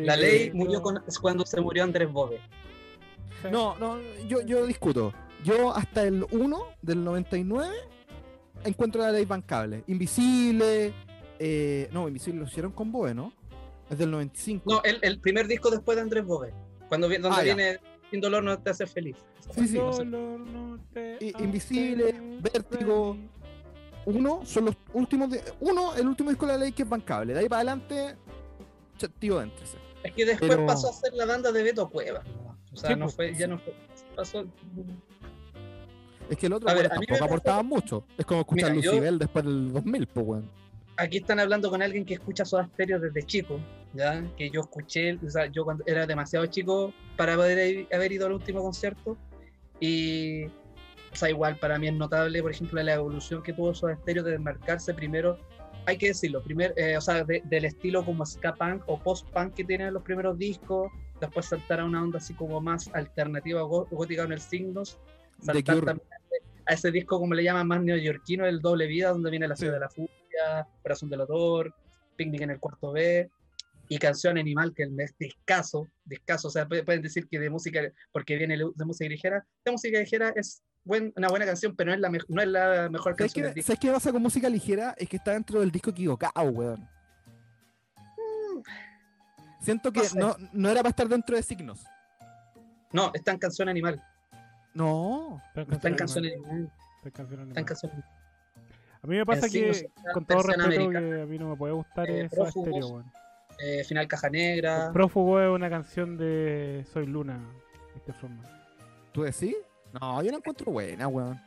La 0.07 0.17
ley 0.17 0.51
murió 0.53 0.81
con- 0.83 1.03
es 1.07 1.19
cuando 1.19 1.45
se 1.47 1.61
murió 1.61 1.85
Andrés 1.85 2.11
Bove. 2.13 2.41
No, 3.51 3.77
no, 3.79 3.99
yo, 4.27 4.41
yo 4.43 4.67
discuto. 4.67 5.13
Yo 5.45 5.75
hasta 5.75 6.03
el 6.05 6.27
1 6.33 6.59
del 6.83 7.05
99 7.05 7.73
encuentro 8.65 9.01
la 9.03 9.13
ley 9.13 9.25
bancable. 9.25 9.85
Invisible. 9.87 10.93
eh, 11.39 11.89
no, 11.93 12.09
Invisible 12.09 12.41
lo 12.41 12.47
hicieron 12.47 12.73
con 12.73 12.91
Boe, 12.91 13.15
¿no? 13.15 13.33
Es 13.89 13.97
del 13.99 14.11
95. 14.11 14.65
No, 14.71 14.83
el, 14.83 14.99
el 15.03 15.21
primer 15.21 15.47
disco 15.47 15.71
después 15.71 15.95
de 15.97 16.03
Andrés 16.03 16.25
Bove. 16.25 16.53
Cuando 16.89 17.09
donde 17.09 17.29
Ah, 17.31 17.45
ya. 17.45 17.55
viene 17.55 17.79
Sin 18.11 18.21
dolor 18.21 18.43
no 18.43 18.59
te 18.59 18.71
hace 18.71 18.87
feliz. 18.87 19.17
Sí, 19.55 19.69
sí. 19.69 19.75
Dolor 19.77 20.05
no 20.41 20.79
te 20.93 21.19
Invisible, 21.39 22.13
Vértigo. 22.41 23.15
feliz. 23.15 23.31
Uno 24.07 24.41
son 24.45 24.65
los 24.67 24.75
últimos 24.95 25.31
de. 25.31 25.43
Uno, 25.61 25.95
el 25.95 26.09
último 26.09 26.31
disco 26.31 26.47
de 26.47 26.53
la 26.55 26.59
ley 26.59 26.73
que 26.73 26.83
es 26.83 26.89
bancable. 26.89 27.35
De 27.35 27.41
ahí 27.41 27.49
para 27.49 27.59
adelante, 27.61 28.17
tío, 29.19 29.41
éntrese. 29.43 29.77
Es 30.09 30.15
que 30.15 30.25
después 30.27 30.51
Pero- 30.51 30.67
pasó 30.67 30.91
a 30.91 30.93
ser 30.93 31.13
la 31.15 31.27
banda 31.27 31.53
de 31.53 31.63
Beto 31.63 31.89
Cuevas. 31.89 32.25
¿no? 32.27 32.57
O 32.73 32.77
sea, 32.77 32.91
Sí, 32.91 32.97
no 32.97 33.05
pues, 33.07 33.15
fue, 33.17 33.35
ya 33.35 33.47
no 33.47 33.59
fue. 33.59 33.75
Pasó. 34.17 34.45
Es 36.31 36.37
que 36.37 36.47
el 36.47 36.53
otro 36.53 36.69
A 36.69 36.75
ver, 36.75 36.83
me 36.85 36.89
tampoco 36.91 37.13
pasa- 37.13 37.25
aportaba 37.25 37.63
mucho. 37.63 38.05
Es 38.19 38.27
como 38.27 38.41
escuchar 38.41 38.71
Mira, 38.73 38.83
yo- 38.85 38.91
Lucibel 38.93 39.19
después 39.19 39.45
del 39.45 39.73
2000, 39.73 40.07
pues, 40.07 40.27
weón. 40.27 40.51
Aquí 40.97 41.19
están 41.19 41.39
hablando 41.39 41.71
con 41.71 41.81
alguien 41.81 42.05
que 42.05 42.15
escucha 42.15 42.45
Soda 42.45 42.67
Stereo 42.75 42.99
desde 42.99 43.23
chico, 43.23 43.61
¿ya? 43.95 44.23
Que 44.37 44.51
yo 44.51 44.63
escuché, 44.63 45.15
o 45.25 45.31
sea, 45.31 45.47
yo 45.47 45.65
cuando 45.65 45.85
era 45.87 46.07
demasiado 46.07 46.45
chico 46.47 46.93
para 47.17 47.37
poder 47.37 47.87
haber 47.93 48.13
ido 48.13 48.27
al 48.27 48.33
último 48.33 48.63
concierto. 48.63 49.17
Y, 49.81 50.47
o 50.47 50.51
sea, 51.15 51.31
igual 51.31 51.57
para 51.57 51.79
mí 51.79 51.87
es 51.87 51.95
notable, 51.95 52.43
por 52.43 52.51
ejemplo, 52.51 52.83
la 52.83 52.95
evolución 52.95 53.43
que 53.45 53.53
tuvo 53.53 53.73
Soda 53.75 53.95
Stereo 53.97 54.25
de 54.25 54.33
desmarcarse 54.33 54.93
primero, 54.93 55.39
hay 55.89 55.97
que 55.97 56.09
decirlo, 56.09 56.43
primer, 56.43 56.75
eh, 56.77 56.99
o 56.99 57.01
sea, 57.01 57.25
de- 57.25 57.41
del 57.47 57.65
estilo 57.65 58.05
como 58.05 58.27
ska 58.27 58.55
punk 58.55 58.83
o 58.87 58.99
post 59.03 59.27
punk 59.31 59.55
que 59.55 59.65
tienen 59.65 59.95
los 59.95 60.03
primeros 60.03 60.37
discos, 60.37 60.93
después 61.19 61.47
saltar 61.47 61.81
a 61.81 61.85
una 61.87 62.03
onda 62.03 62.19
así 62.19 62.35
como 62.35 62.61
más 62.61 62.89
alternativa 62.93 63.63
gó- 63.63 63.89
gótica 63.91 64.25
en 64.25 64.33
el 64.33 64.41
signos, 64.41 64.99
saltar 65.41 65.77
también 65.83 66.09
a 66.67 66.75
ese 66.75 66.91
disco 66.91 67.19
como 67.19 67.33
le 67.33 67.43
llaman 67.43 67.67
más 67.67 67.83
neoyorquino, 67.83 68.45
el 68.45 68.61
doble 68.61 68.87
vida, 68.87 69.09
donde 69.09 69.31
viene 69.31 69.49
la 69.49 69.57
Sí. 69.57 69.61
ciudad 69.61 69.75
de 69.75 69.81
la 69.81 69.89
furia, 69.89 70.69
Corazón 70.83 71.09
del 71.09 71.23
Odor, 71.23 71.75
Picnic 72.17 72.43
en 72.43 72.51
el 72.51 72.61
cuarto 72.61 72.93
B, 72.93 73.31
y 73.89 73.97
Canción 73.99 74.37
Animal, 74.37 74.75
que 74.75 74.83
es 74.83 75.17
discaso, 75.19 75.89
discaso, 76.05 76.49
o 76.49 76.51
sea, 76.51 76.69
pu- 76.69 76.85
pueden 76.85 77.01
decir 77.01 77.27
que 77.27 77.39
de 77.41 77.49
música, 77.49 77.81
porque 78.13 78.37
viene 78.37 78.59
de 78.59 78.85
música 78.85 79.09
ligera, 79.09 79.47
de 79.65 79.73
música 79.73 79.99
ligera 79.99 80.35
es 80.37 80.63
buen- 80.89 81.13
una 81.17 81.29
buena 81.29 81.45
canción, 81.47 81.77
pero 81.77 81.91
no 81.91 81.95
es 81.95 82.01
la, 82.01 82.09
mej- 82.09 82.25
no 82.29 82.43
es 82.43 82.49
la 82.49 82.89
mejor 82.91 83.15
¿Sabes 83.17 83.33
canción 83.35 83.55
disco. 83.55 83.67
¿Sabes 83.69 83.81
qué 83.81 83.91
pasa 83.93 84.11
con 84.13 84.23
música 84.23 84.49
ligera? 84.49 84.95
Es 84.99 85.09
que 85.09 85.17
está 85.19 85.33
dentro 85.33 85.61
del 85.61 85.71
disco 85.71 85.91
equivocado, 85.91 86.43
weón. 86.51 86.89
Siento 89.61 89.93
que 89.93 90.01
no 90.01 90.07
sé. 90.07 90.19
no, 90.19 90.37
no 90.53 90.69
era 90.71 90.81
para 90.81 90.91
estar 90.91 91.09
dentro 91.09 91.37
de 91.37 91.43
signos. 91.43 91.85
No, 92.93 93.11
está 93.13 93.33
en 93.33 93.39
Canción 93.39 93.69
Animal, 93.69 94.03
No. 94.75 95.43
está 95.55 95.89
en 95.89 95.95
Canción 95.97 96.25
animal, 96.25 96.51
Animal, 96.51 96.73
está 97.05 97.09
en 97.09 97.13
canción 97.13 97.41
está 97.41 97.43
en 97.43 97.43
animal. 97.43 97.65
Canción 97.67 97.93
Animal. 97.93 98.11
A 99.03 99.07
mí 99.07 99.17
me 99.17 99.27
pasa 99.27 99.47
En 99.47 99.53
que, 99.53 99.91
con 100.15 100.25
todo 100.25 100.43
respeto, 100.43 100.91
que 100.91 100.97
a 101.23 101.27
mí 101.27 101.39
no 101.39 101.51
me 101.51 101.57
puede 101.57 101.73
gustar 101.75 102.09
Eh, 102.11 102.25
es 102.25 102.31
Soda 102.31 102.45
Prófugos. 102.45 102.69
Stereo, 102.71 102.89
weón. 102.89 103.13
Eh, 103.61 103.85
Final 103.85 104.09
Caja 104.09 104.31
Negra, 104.31 104.91
Prófugo 104.93 105.41
es 105.41 105.51
una 105.51 105.69
canción 105.69 106.17
de 106.17 106.85
Soy 106.93 107.07
Luna, 107.07 107.39
Mr. 107.97 108.15
Frontman. 108.15 108.47
¿Tú 109.13 109.23
decís? 109.23 109.57
No, 109.93 110.23
yo 110.23 110.31
la 110.31 110.37
encuentro 110.39 110.71
buena, 110.73 111.09
weón. 111.09 111.41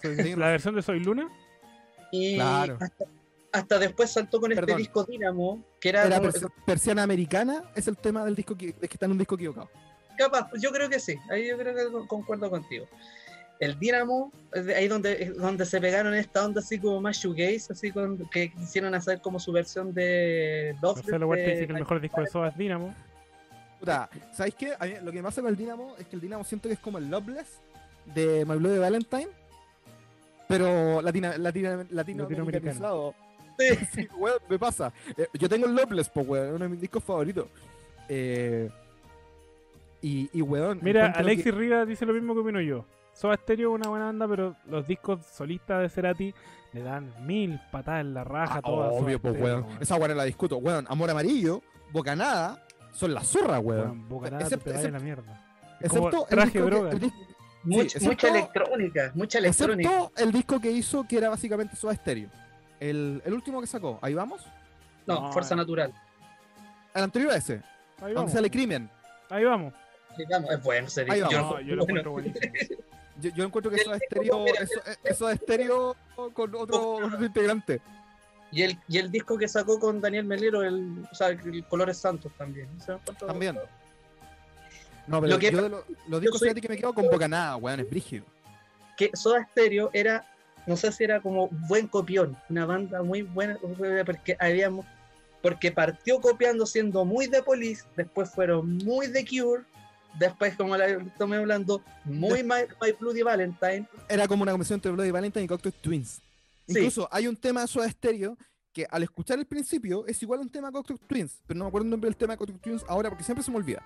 Soy- 0.00 0.14
La 0.36 0.48
versión 0.48 0.74
de 0.74 0.82
Soy 0.82 1.00
Luna, 1.00 1.28
y 2.10 2.34
Claro. 2.36 2.76
hasta, 2.80 3.04
hasta 3.52 3.78
después 3.78 4.10
saltó 4.10 4.40
con 4.40 4.52
este 4.52 4.74
disco 4.76 5.04
Dynamo, 5.04 5.62
que 5.80 5.90
era, 5.90 6.20
persiana 6.66 7.02
americana, 7.02 7.62
es 7.74 7.88
el 7.88 7.96
tema 7.96 8.24
del 8.24 8.34
disco 8.34 8.56
que, 8.56 8.68
es 8.70 8.74
que 8.74 8.86
está 8.86 9.06
en 9.06 9.12
un 9.12 9.18
disco 9.18 9.34
equivocado. 9.36 9.70
Capaz, 10.18 10.50
yo 10.60 10.70
creo 10.72 10.88
que 10.90 11.00
sí, 11.00 11.16
ahí 11.30 11.48
yo 11.48 11.56
creo 11.56 11.74
que 11.74 11.90
con- 11.92 12.06
concuerdo 12.06 12.50
contigo. 12.50 12.86
El 13.60 13.78
Dynamo, 13.78 14.32
ahí 14.76 14.88
donde, 14.88 15.26
donde 15.36 15.64
se 15.64 15.80
pegaron 15.80 16.14
esta 16.14 16.44
onda 16.44 16.60
así 16.60 16.78
como 16.80 17.00
más 17.00 17.16
shoegaze, 17.16 17.72
así 17.72 17.92
con, 17.92 18.28
que 18.30 18.50
quisieron 18.52 18.92
hacer 18.94 19.20
como 19.20 19.38
su 19.38 19.52
versión 19.52 19.94
de 19.94 20.74
Love 20.82 20.96
Marcelo 20.96 21.28
Huerta 21.28 21.50
dice 21.50 21.66
que 21.66 21.72
el 21.72 21.78
mejor 21.78 22.00
disco 22.00 22.20
de 22.20 22.26
Soda 22.26 22.48
es 22.48 22.56
Dynamo. 22.56 22.92
Puta, 23.82 24.08
¿sabéis 24.32 24.54
qué? 24.54 24.74
A 24.78 24.86
mí 24.86 24.92
lo 25.02 25.10
que 25.10 25.16
me 25.18 25.24
pasa 25.24 25.40
con 25.40 25.50
el 25.50 25.56
Dynamo 25.56 25.96
es 25.98 26.06
que 26.06 26.14
el 26.14 26.22
Dynamo 26.22 26.44
siento 26.44 26.68
que 26.68 26.74
es 26.74 26.78
como 26.78 26.98
el 26.98 27.10
Loveless 27.10 27.60
de 28.14 28.44
My 28.44 28.54
Bloody 28.56 28.78
Valentine, 28.78 29.26
pero 30.46 31.02
latina, 31.02 31.36
latina, 31.36 31.84
latinoamericano. 31.90 33.12
Sí. 33.58 33.74
Sí, 33.92 34.08
weón, 34.16 34.38
me 34.48 34.56
pasa. 34.56 34.92
Eh, 35.16 35.26
yo 35.34 35.48
tengo 35.48 35.66
el 35.66 35.74
Loveless, 35.74 36.08
pues, 36.10 36.28
weón, 36.28 36.54
uno 36.54 36.64
de 36.64 36.68
mis 36.68 36.80
discos 36.80 37.02
favoritos. 37.02 37.46
Eh, 38.08 38.70
y, 40.00 40.30
y, 40.32 40.42
weón. 40.42 40.78
Mira, 40.80 41.06
Alexis 41.16 41.46
que- 41.46 41.50
Rivas 41.50 41.88
dice 41.88 42.06
lo 42.06 42.12
mismo 42.12 42.34
que 42.34 42.40
opino 42.40 42.60
yo. 42.60 42.84
Soda 43.14 43.36
Stereo 43.36 43.70
es 43.74 43.80
una 43.80 43.90
buena 43.90 44.04
banda, 44.06 44.28
pero 44.28 44.54
los 44.68 44.86
discos 44.86 45.26
solistas 45.26 45.82
de 45.82 45.88
Cerati 45.88 46.32
le 46.72 46.82
dan 46.82 47.12
mil 47.26 47.60
patadas 47.72 48.02
en 48.02 48.14
la 48.14 48.22
raja. 48.22 48.58
Ah, 48.58 48.62
todas 48.62 48.92
obvio, 48.92 49.18
pues, 49.20 49.40
weón. 49.40 49.66
Esa 49.80 49.96
weón 49.96 50.16
la 50.16 50.22
discuto. 50.24 50.58
Weón, 50.58 50.86
Amor 50.88 51.10
Amarillo, 51.10 51.62
Bocanada, 51.92 52.64
son 52.92 53.14
las 53.14 53.26
zorras, 53.28 53.60
weón. 53.62 54.08
Bocanada 54.08 54.42
Excepto- 54.44 54.64
te 54.64 54.70
a 54.70 54.74
la 54.74 54.80
excepto- 54.80 55.02
mierda. 55.04 55.46
Es 55.80 55.86
Excepto 55.86 56.22
el 56.22 56.26
traje 56.28 56.50
disco 56.52 56.64
que- 56.64 56.70
droga. 56.74 56.90
el 56.90 57.00
Much- 57.64 57.82
excepto- 57.84 58.06
mucha 58.08 58.28
electrónica, 58.28 59.12
mucha 59.14 59.38
electrónica. 59.38 59.90
Excepto 59.90 60.22
el 60.22 60.32
disco 60.32 60.60
que 60.60 60.70
hizo, 60.70 61.04
que 61.08 61.16
era 61.18 61.28
básicamente 61.28 61.76
Soda 61.76 61.94
Stereo. 61.94 62.28
El, 62.80 63.22
el 63.24 63.32
último 63.32 63.60
que 63.60 63.66
sacó, 63.66 63.98
ahí 64.02 64.14
vamos. 64.14 64.42
No, 65.06 65.20
No, 65.20 65.32
Fuerza 65.32 65.54
eh. 65.54 65.56
Natural. 65.58 65.92
El 66.94 67.02
anterior 67.02 67.32
a 67.32 67.36
ese, 67.36 67.54
Ahí 67.54 67.62
donde 68.00 68.14
vamos. 68.14 68.32
sale 68.32 68.50
Crimen. 68.50 68.90
Ahí 69.30 69.44
vamos. 69.44 69.72
Sí, 70.16 70.24
vamos, 70.30 70.50
es 70.50 70.62
bueno 70.62 70.88
Ahí 71.08 71.20
vamos. 71.20 71.32
Yo 71.34 71.40
No, 71.40 71.50
lo- 71.54 71.60
yo 71.60 71.76
lo 71.76 71.84
bueno. 71.84 72.00
encuentro 72.00 72.10
buenísimo. 72.12 72.52
Yo, 73.20 73.30
yo 73.30 73.44
encuentro 73.44 73.70
que 73.70 73.78
Soda 73.78 73.94
disco, 73.96 74.06
Stereo, 74.16 74.44
mira, 74.44 74.60
eso, 74.62 74.80
es 75.04 75.16
Soda 75.18 75.36
Stereo 75.36 75.96
con 76.34 76.54
otro, 76.54 76.54
con 77.00 77.04
otro 77.14 77.24
integrante. 77.24 77.80
Y 78.52 78.62
el, 78.62 78.78
y 78.86 78.98
el 78.98 79.10
disco 79.10 79.38
que 79.38 79.48
sacó 79.48 79.80
con 79.80 80.00
Daniel 80.00 80.24
Melero, 80.26 80.62
el, 80.62 81.02
o 81.10 81.14
sea, 81.14 81.28
el 81.28 81.64
Colores 81.64 81.96
Santos 81.96 82.30
también. 82.36 82.68
Cuánto- 83.04 83.26
También. 83.26 83.58
No, 85.06 85.20
pero 85.20 85.32
Lo 85.34 85.38
que- 85.38 85.50
yo 85.50 85.62
de 85.62 85.68
lo- 85.68 85.84
los 86.08 86.20
discos 86.20 86.38
soy- 86.40 86.54
que 86.54 86.68
me 86.68 86.76
quedo 86.76 86.94
con 86.94 87.06
Bocanada, 87.10 87.56
weón, 87.56 87.80
es 87.80 87.88
brígido. 87.90 88.24
que 88.96 89.10
Soda 89.14 89.44
Stereo 89.50 89.90
era, 89.94 90.24
no 90.66 90.76
sé 90.76 90.92
si 90.92 91.02
era 91.02 91.20
como 91.20 91.48
buen 91.66 91.88
copión, 91.88 92.36
una 92.50 92.66
banda 92.66 93.02
muy 93.02 93.22
buena, 93.22 93.58
porque 94.04 94.36
habíamos, 94.38 94.84
porque 95.40 95.72
partió 95.72 96.20
copiando 96.20 96.66
siendo 96.66 97.04
muy 97.04 97.26
de 97.26 97.42
Police, 97.42 97.84
después 97.96 98.30
fueron 98.30 98.76
muy 98.78 99.06
de 99.08 99.24
Cure, 99.26 99.64
después 100.18 100.54
como 100.56 100.76
la 100.76 100.98
tomé 101.18 101.36
hablando, 101.38 101.82
muy 102.04 102.42
My, 102.44 102.66
My 102.80 102.92
Bloody 103.00 103.22
Valentine, 103.22 103.88
Era 104.08 104.28
como 104.28 104.42
una 104.42 104.52
combinación 104.52 104.76
entre 104.76 104.92
Bloody 104.92 105.10
Valentine 105.10 105.46
y 105.46 105.48
Cocteau 105.48 105.72
Twins. 105.72 106.20
Sí. 106.66 106.78
Incluso 106.78 107.08
hay 107.10 107.26
un 107.26 107.36
tema 107.36 107.62
de 107.62 107.66
Soda 107.66 107.88
Stereo 107.90 108.36
que 108.72 108.86
al 108.90 109.02
escuchar 109.02 109.38
el 109.38 109.46
principio 109.46 110.06
es 110.06 110.22
igual 110.22 110.38
a 110.40 110.42
un 110.42 110.48
tema 110.50 110.68
de 110.68 110.72
Cocteau 110.72 110.98
Twins, 110.98 111.42
pero 111.46 111.58
no 111.58 111.64
me 111.64 111.68
acuerdo 111.68 111.84
el 111.84 111.90
nombre 111.90 112.08
del 112.08 112.16
tema 112.16 112.32
de 112.34 112.38
Cocteau 112.38 112.58
Twins 112.58 112.84
ahora 112.88 113.08
porque 113.10 113.24
siempre 113.24 113.42
se 113.44 113.50
me 113.50 113.56
olvida. 113.58 113.82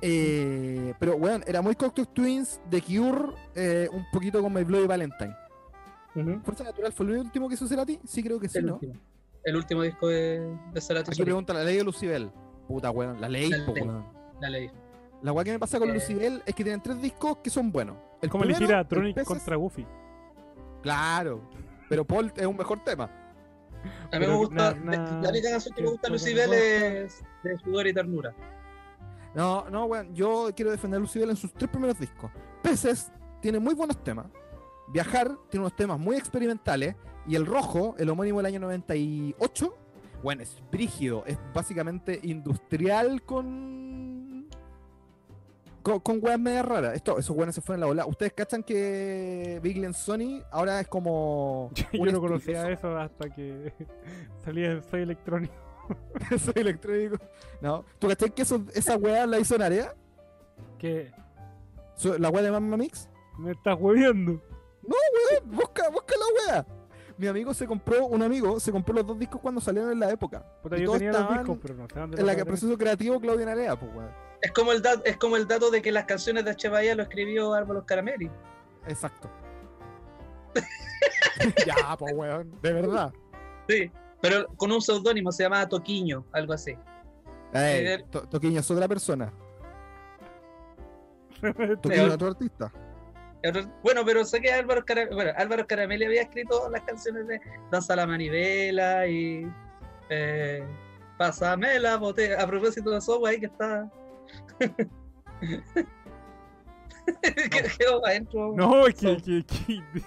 Eh, 0.00 0.94
pero 0.98 1.18
bueno, 1.18 1.44
era 1.46 1.62
muy 1.62 1.74
Cocteau 1.74 2.06
Twins, 2.06 2.60
The 2.70 2.80
Cure, 2.82 3.32
eh, 3.54 3.88
un 3.92 4.04
poquito 4.12 4.40
con 4.42 4.52
My 4.52 4.62
Bloody 4.64 4.86
Valentine. 4.86 5.34
Fuerza 6.44 6.64
Natural 6.64 6.92
fue 6.94 7.06
el 7.06 7.18
último 7.18 7.46
que 7.48 7.54
hizo 7.56 7.66
Cerati, 7.66 8.00
sí 8.06 8.22
creo 8.22 8.40
que 8.40 8.48
sí, 8.48 8.58
el, 8.58 8.66
¿no? 8.66 8.74
último, 8.74 8.94
el 9.44 9.56
último 9.56 9.82
disco 9.82 10.08
de, 10.08 10.56
de 10.72 10.80
Cerati 10.80 11.10
Aquí 11.10 11.22
pregunta 11.22 11.52
la 11.52 11.62
ley 11.64 11.76
de 11.76 11.84
Lucibel. 11.84 12.30
Puta 12.66 12.90
weón, 12.90 13.20
la 13.20 13.28
ley, 13.28 13.50
La 13.50 13.66
po, 13.66 13.74
ley. 13.74 13.82
weón. 13.82 14.04
la 14.40 14.48
ley. 14.50 14.70
La 15.22 15.32
weá 15.32 15.44
que 15.44 15.52
me 15.52 15.58
pasa 15.58 15.78
con 15.78 15.90
Eh. 15.90 15.94
Lucibel 15.94 16.42
es 16.46 16.54
que 16.54 16.62
tienen 16.64 16.80
tres 16.82 17.00
discos 17.02 17.36
que 17.44 17.50
son 17.50 17.70
buenos. 17.70 17.96
El 18.22 18.30
Como 18.30 18.44
le 18.44 18.54
primero, 18.54 18.64
hiciera 18.64 18.80
el 18.80 18.88
Tronic 18.88 19.24
contra 19.24 19.56
Goofy. 19.56 19.86
Claro, 20.82 21.42
pero 21.88 22.04
Paul 22.04 22.32
es 22.36 22.46
un 22.46 22.56
mejor 22.56 22.82
tema. 22.84 23.10
A 24.12 24.18
mí 24.18 24.26
me 24.26 24.34
gusta, 24.34 24.54
na- 24.54 24.72
de- 24.72 24.96
na- 24.98 25.20
la 25.22 25.28
única 25.28 25.50
canción 25.50 25.74
que 25.74 25.82
me 25.82 25.90
gusta 25.90 26.08
Lucibel 26.08 26.52
es 26.52 27.22
de 27.44 27.58
Sudor 27.58 27.86
y 27.86 27.92
Ternura. 27.94 28.34
No, 29.34 29.68
no, 29.70 29.84
weón, 29.84 30.14
yo 30.14 30.48
quiero 30.56 30.70
defender 30.70 30.98
a 30.98 31.00
Lucibel 31.00 31.30
en 31.30 31.36
sus 31.36 31.52
tres 31.52 31.70
primeros 31.70 31.98
discos. 31.98 32.30
Peces 32.62 33.12
tiene 33.40 33.58
muy 33.58 33.74
buenos 33.74 34.02
temas. 34.02 34.26
Viajar 34.88 35.30
tiene 35.50 35.64
unos 35.66 35.76
temas 35.76 35.98
muy 35.98 36.16
experimentales. 36.16 36.96
Y 37.28 37.34
el 37.34 37.44
rojo, 37.44 37.94
el 37.98 38.08
homónimo 38.08 38.38
del 38.38 38.46
año 38.46 38.60
98, 38.60 39.76
bueno, 40.22 40.42
es 40.42 40.62
brígido. 40.70 41.24
Es 41.26 41.38
básicamente 41.52 42.18
industrial 42.22 43.22
con. 43.22 43.85
Con, 45.86 46.00
con 46.00 46.18
weas 46.20 46.38
media 46.40 46.62
raras. 46.64 46.94
Esto, 46.96 47.16
esos 47.16 47.36
weones 47.36 47.54
se 47.54 47.60
fueron 47.60 47.84
a 47.84 47.86
la 47.86 47.90
ola. 47.92 48.06
Ustedes 48.06 48.32
cachan 48.32 48.64
que 48.64 49.60
Big 49.62 49.76
Lens 49.78 49.96
Sony 49.98 50.42
ahora 50.50 50.80
es 50.80 50.88
como. 50.88 51.70
Yo 51.92 52.12
no 52.12 52.20
conocía 52.20 52.68
eso 52.70 52.96
hasta 52.98 53.30
que 53.30 53.72
salía 54.44 54.72
en 54.72 54.82
Soy 54.82 55.02
Electrónico. 55.02 55.54
Soy 56.44 56.54
electrónico. 56.56 57.16
No. 57.60 57.84
¿Tú 58.00 58.08
cachai 58.08 58.30
que 58.34 58.42
eso, 58.42 58.64
esa 58.74 58.96
wea 58.96 59.24
la 59.26 59.38
hizo 59.38 59.56
Narea? 59.56 59.94
Que 60.78 61.12
Su- 61.94 62.18
La 62.18 62.28
wea 62.30 62.42
de 62.42 62.50
Mamma 62.50 62.76
Mix. 62.76 63.08
me 63.38 63.52
estás 63.52 63.76
hueviando. 63.78 64.42
weón, 64.82 65.50
busca, 65.56 65.88
busca 65.90 66.14
la 66.18 66.54
wea. 66.54 66.66
Mi 67.18 67.28
amigo 67.28 67.54
se 67.54 67.68
compró, 67.68 68.06
un 68.06 68.20
amigo 68.24 68.58
se 68.58 68.72
compró 68.72 68.94
los 68.94 69.06
dos 69.06 69.16
discos 69.16 69.40
cuando 69.40 69.60
salieron 69.60 69.92
en 69.92 70.00
la 70.00 70.10
época. 70.10 70.44
Puta, 70.60 70.76
Y 70.76 70.80
yo 70.80 70.86
todos 70.86 70.98
tenía 70.98 71.12
los 71.12 71.20
estaban 71.20 71.38
discos, 71.44 71.58
pero 71.62 71.74
no 71.76 71.86
sé 71.88 72.00
dónde 72.00 72.20
En 72.20 72.26
la 72.26 72.32
los 72.32 72.42
que 72.42 72.44
proceso 72.46 72.76
creativo 72.76 73.20
Claudia 73.20 73.46
Narea, 73.46 73.78
pues 73.78 73.94
weón. 73.94 74.25
Es 74.42 74.52
como 74.52 74.72
el, 74.72 74.82
dat- 74.82 75.02
es 75.04 75.16
como 75.16 75.36
el 75.36 75.46
dato 75.48 75.70
de 75.70 75.80
que 75.82 75.90
las 75.92 76.04
canciones 76.04 76.44
de 76.44 76.50
H. 76.52 76.68
Bahía 76.68 76.94
lo 76.94 77.02
escribió 77.02 77.54
Álvaro 77.54 77.84
Caramelli. 77.86 78.30
Exacto. 78.86 79.30
ya, 81.66 81.96
pues 81.98 82.12
weón, 82.14 82.52
de 82.62 82.72
verdad. 82.72 83.12
Sí, 83.68 83.90
pero 84.20 84.46
con 84.56 84.72
un 84.72 84.80
seudónimo, 84.80 85.32
se 85.32 85.42
llamaba 85.44 85.68
Toquiño, 85.68 86.24
algo 86.32 86.52
así. 86.52 86.72
Ey, 87.52 87.86
Eh, 87.86 88.04
To- 88.10 88.28
Toquiño 88.28 88.60
es 88.60 88.70
otra 88.70 88.86
persona. 88.88 89.32
Toquiño 91.82 92.06
es 92.06 92.12
otro 92.14 92.28
artista. 92.28 92.72
Bueno, 93.82 94.02
pero 94.04 94.24
sé 94.24 94.40
que 94.40 94.50
Álvaro, 94.52 94.84
Cara- 94.84 95.08
bueno, 95.12 95.30
Álvaro 95.36 95.66
Caramelli 95.66 96.04
había 96.04 96.22
escrito 96.22 96.68
las 96.70 96.82
canciones 96.82 97.28
de 97.28 97.40
Danza 97.70 97.94
la 97.94 98.06
Manivela 98.06 99.06
y 99.06 99.46
eh, 100.08 100.64
Pásame 101.16 101.78
la 101.78 101.96
botella. 101.96 102.42
A 102.42 102.46
propósito 102.46 102.90
de 102.90 102.98
eso, 102.98 103.24
ahí 103.24 103.38
que 103.38 103.46
está. 103.46 103.88
Quedó 107.78 108.04
adentro. 108.06 108.52
No, 108.56 108.86
es 108.86 108.94
que, 108.94 109.16
que, 109.16 109.44
que- 109.44 110.02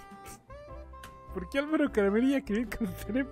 ¿Por 1.34 1.50
qué 1.50 1.60
Álvaro 1.60 1.92
Caramelli 1.92 2.28
iba 2.28 2.36
a 2.38 2.40
escribir 2.40 2.68
canciones? 2.70 3.28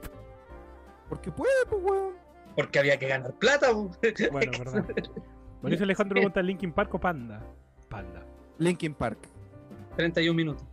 Porque 1.09 1.31
puede, 1.31 1.51
pues 1.69 1.83
weón. 1.83 2.13
Porque 2.55 2.79
había 2.79 2.97
que 2.97 3.07
ganar 3.07 3.33
plata. 3.35 3.71
po. 3.71 3.91
Bueno, 4.31 4.51
verdad. 4.59 4.85
Mauricio 5.61 5.83
Alejandro 5.83 6.15
pregunta 6.15 6.41
Linkin 6.41 6.71
Park 6.71 6.93
o 6.93 6.99
Panda. 6.99 7.41
Panda. 7.89 8.23
Linkin 8.59 8.93
Park. 8.93 9.17
31 9.95 10.35
minutos. 10.35 10.63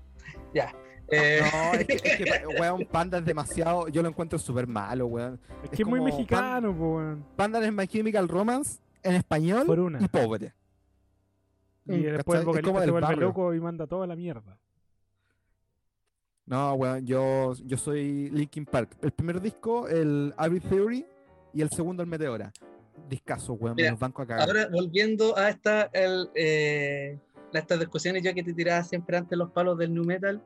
Ya. 0.53 0.75
Eh, 1.09 1.41
No, 1.43 1.73
es 1.79 1.87
que, 1.87 1.95
es 1.95 2.03
que, 2.03 2.47
weón, 2.61 2.85
Panda 2.91 3.19
es 3.19 3.25
demasiado. 3.25 3.89
Yo 3.89 4.03
lo 4.03 4.09
encuentro 4.09 4.39
súper 4.39 4.67
malo, 4.67 5.07
weón. 5.07 5.41
Es 5.63 5.71
Es 5.71 5.77
que 5.77 5.83
es 5.83 5.89
muy 5.89 6.01
mexicano, 6.01 6.77
po, 6.77 6.97
weón. 6.97 7.25
Panda 7.37 7.65
es 7.65 7.73
My 7.73 7.87
Chemical 7.87 8.29
Romance 8.29 8.81
en 9.05 9.15
español 9.15 9.67
Por 9.67 9.79
una. 9.81 10.03
y 10.03 10.09
pobre. 10.09 10.53
Y 11.87 11.93
Mm, 11.99 12.03
después 12.03 12.41
el 12.41 12.47
vocalista 12.47 12.83
se 12.85 12.91
vuelve 12.91 13.17
loco 13.17 13.55
y 13.55 13.61
manda 13.61 13.87
toda 13.87 14.07
la 14.07 14.17
mierda. 14.17 14.59
No, 16.47 16.75
weón, 16.75 17.07
yo, 17.07 17.55
yo 17.65 17.77
soy 17.77 18.29
Linkin 18.31 18.67
Park. 18.67 18.97
El 19.01 19.13
primer 19.13 19.41
disco, 19.41 19.89
el 19.89 20.35
Every 20.39 20.61
Theory, 20.61 21.07
y 21.55 21.63
el 21.63 21.71
segundo, 21.71 22.03
el 22.03 22.09
Meteora. 22.09 22.53
Discaso, 23.09 23.55
weón, 23.55 23.75
me 23.77 23.83
Mira, 23.83 23.91
los 23.93 24.01
banco 24.01 24.23
a 24.23 24.27
cagar. 24.27 24.49
ahora 24.49 24.69
volviendo 24.71 25.37
a 25.37 25.49
esta 25.49 25.91
el, 25.93 26.29
eh, 26.35 27.19
a 27.53 27.59
estas 27.59 27.79
discusiones, 27.81 28.23
yo 28.23 28.35
que 28.35 28.43
te 28.43 28.53
tiraba 28.53 28.83
siempre 28.85 29.17
antes 29.17 29.37
los 29.39 29.51
palos 29.53 29.79
del 29.79 29.93
nu 29.95 30.05
metal. 30.05 30.43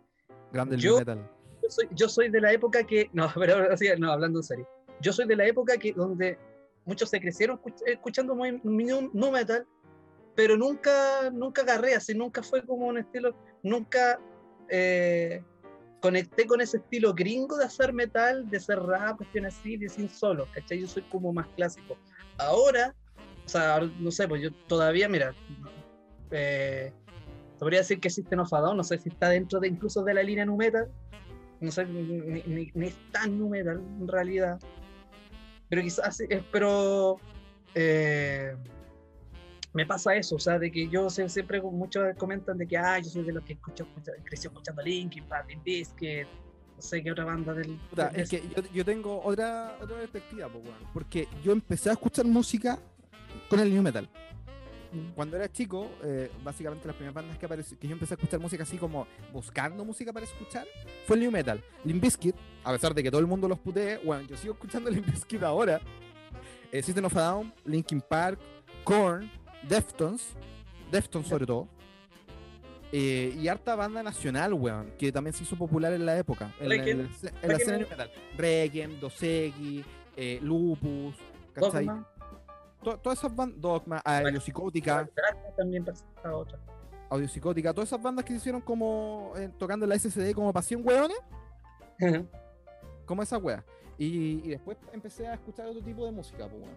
Grande 0.52 0.76
el 0.76 0.80
yo- 0.80 0.92
nu 0.92 0.98
metal. 0.98 1.30
yo 1.62 1.70
soy, 1.70 1.88
yo 1.92 2.08
soy 2.08 2.28
de 2.30 2.40
la 2.40 2.52
época 2.52 2.84
que, 2.84 3.10
no, 3.12 3.28
pero 3.34 3.54
ahora 3.54 3.76
sí, 3.76 3.86
no, 3.98 4.10
hablando 4.12 4.38
en 4.40 4.44
serio, 4.44 4.68
yo 5.00 5.12
soy 5.12 5.26
de 5.26 5.36
la 5.36 5.46
época 5.46 5.76
que 5.78 5.92
donde 5.92 6.38
muchos 6.88 7.10
se 7.10 7.20
crecieron 7.20 7.58
escuch- 7.58 7.82
escuchando 7.86 8.34
nu 8.34 9.30
metal, 9.30 9.66
pero 10.34 10.56
nunca, 10.56 11.30
nunca 11.30 11.62
agarré 11.62 11.94
así, 11.94 12.14
nunca 12.14 12.42
fue 12.42 12.64
como 12.64 12.86
un 12.86 12.98
estilo, 12.98 13.36
nunca 13.62 14.18
eh, 14.70 15.42
conecté 16.00 16.46
con 16.46 16.60
ese 16.60 16.78
estilo 16.78 17.12
gringo 17.12 17.56
de 17.58 17.64
hacer 17.66 17.92
metal, 17.92 18.48
de 18.48 18.56
hacer 18.56 18.78
rap, 18.78 19.18
cuestiones 19.18 19.56
así, 19.58 19.76
de 19.76 19.88
sin 19.88 20.08
solo, 20.08 20.46
¿cachai? 20.54 20.80
Yo 20.80 20.86
soy 20.86 21.02
como 21.04 21.32
más 21.32 21.46
clásico. 21.56 21.98
Ahora, 22.38 22.94
o 23.44 23.48
sea, 23.48 23.80
no 23.98 24.10
sé, 24.10 24.26
pues 24.28 24.42
yo 24.42 24.50
todavía, 24.66 25.08
mira, 25.08 25.34
eh, 26.30 26.92
podría 27.58 27.80
decir 27.80 28.00
que 28.00 28.08
a 28.08 28.60
Down, 28.60 28.76
no 28.76 28.84
sé 28.84 28.98
si 28.98 29.08
está 29.08 29.28
dentro 29.28 29.60
de 29.60 29.68
incluso 29.68 30.02
de 30.04 30.14
la 30.14 30.22
línea 30.22 30.46
nu 30.46 30.56
metal, 30.56 30.88
no 31.60 31.70
sé, 31.70 31.84
ni- 31.86 32.42
ni- 32.46 32.70
ni 32.74 32.86
es 32.86 32.96
tan 33.12 33.38
nu 33.38 33.48
metal 33.48 33.78
en 34.00 34.08
realidad, 34.08 34.58
pero 35.68 35.82
quizás, 35.82 36.20
eh, 36.20 36.42
pero 36.50 37.18
eh, 37.74 38.54
me 39.74 39.86
pasa 39.86 40.14
eso, 40.16 40.36
o 40.36 40.38
sea, 40.38 40.58
de 40.58 40.70
que 40.70 40.88
yo 40.88 41.10
sé- 41.10 41.28
siempre 41.28 41.60
muchos 41.60 42.02
comentan 42.16 42.56
de 42.58 42.66
que, 42.66 42.76
ah, 42.76 42.98
yo 42.98 43.10
soy 43.10 43.22
de 43.24 43.32
los 43.32 43.44
que 43.44 43.52
escucho, 43.54 43.84
escucha- 43.84 44.12
creció 44.24 44.50
escuchando 44.50 44.82
Linkin 44.82 45.24
Park, 45.24 45.48
Bizkit, 45.64 46.26
no 46.76 46.82
sé 46.82 47.02
qué 47.02 47.12
otra 47.12 47.24
banda 47.24 47.52
del... 47.54 47.76
Puta, 47.90 48.08
del- 48.08 48.22
es 48.22 48.30
que 48.30 48.40
yo, 48.56 48.62
yo 48.72 48.84
tengo 48.84 49.20
otra, 49.22 49.76
otra 49.80 49.96
perspectiva. 49.98 50.48
Porque 50.94 51.28
yo 51.44 51.52
empecé 51.52 51.90
a 51.90 51.92
escuchar 51.92 52.24
música 52.24 52.78
con 53.50 53.60
el 53.60 53.72
new 53.72 53.82
metal. 53.82 54.08
Mm. 54.92 55.10
Cuando 55.14 55.36
era 55.36 55.52
chico, 55.52 55.90
eh, 56.02 56.30
básicamente 56.42 56.86
las 56.86 56.96
primeras 56.96 57.14
bandas 57.14 57.36
que, 57.36 57.76
que 57.76 57.86
yo 57.88 57.92
empecé 57.92 58.14
a 58.14 58.16
escuchar 58.16 58.40
música 58.40 58.62
así 58.62 58.78
como 58.78 59.06
buscando 59.32 59.84
música 59.84 60.12
para 60.14 60.24
escuchar 60.24 60.66
fue 61.06 61.16
el 61.16 61.22
new 61.24 61.30
metal. 61.30 61.62
Limp 61.84 62.02
Bizkit, 62.02 62.34
a 62.68 62.72
pesar 62.72 62.94
de 62.94 63.02
que 63.02 63.10
todo 63.10 63.20
el 63.20 63.26
mundo 63.26 63.48
los 63.48 63.58
putee, 63.58 63.98
bueno, 64.04 64.26
yo 64.28 64.36
sigo 64.36 64.52
escuchando 64.54 64.90
Limp 64.90 65.06
Bizkit 65.06 65.42
ahora. 65.42 65.80
Eh, 66.70 66.82
System 66.82 67.06
of 67.06 67.16
a 67.16 67.20
Down, 67.22 67.52
Linkin 67.64 68.00
Park, 68.02 68.38
Korn, 68.84 69.30
Deftones, 69.66 70.34
Deftones 70.90 71.26
sobre 71.28 71.46
todo. 71.46 71.66
Eh, 72.92 73.34
y 73.38 73.48
harta 73.48 73.74
banda 73.76 74.02
nacional, 74.02 74.52
weón, 74.54 74.90
que 74.98 75.12
también 75.12 75.34
se 75.34 75.42
hizo 75.44 75.56
popular 75.56 75.92
en 75.92 76.04
la 76.06 76.16
época. 76.18 76.54
En, 76.60 76.68
la- 76.68 76.74
en 76.76 76.98
la- 77.02 77.30
en 77.42 77.48
la 77.48 77.56
escena 77.56 77.78
metal. 77.78 78.10
Requiem, 78.36 78.98
Dosegi, 79.00 79.84
eh, 80.16 80.38
Lupus, 80.42 81.14
¿cachai? 81.54 81.86
Dogma, 81.86 82.06
To- 82.82 82.98
Todas 82.98 83.18
esas 83.18 83.34
bandas, 83.34 83.60
Dogma, 83.60 83.98
Audiopsicótica, 83.98 85.08
también 85.56 85.84
otra. 86.32 86.58
Audiopsicótica, 87.10 87.72
todas 87.74 87.88
esas 87.88 88.00
bandas 88.02 88.24
que 88.24 88.32
se 88.32 88.38
hicieron 88.38 88.60
como 88.60 89.32
eh, 89.36 89.50
tocando 89.58 89.84
en 89.84 89.90
la 89.90 89.98
SSD 89.98 90.32
como 90.34 90.52
pasión 90.52 90.82
hueones, 90.84 91.16
como 93.08 93.22
esa 93.22 93.38
wea. 93.38 93.64
Y, 93.96 94.48
después 94.48 94.76
empecé 94.92 95.26
a 95.26 95.34
escuchar 95.34 95.66
otro 95.66 95.82
tipo 95.82 96.04
de 96.04 96.12
música, 96.12 96.46
pues 96.46 96.62
weón. 96.62 96.76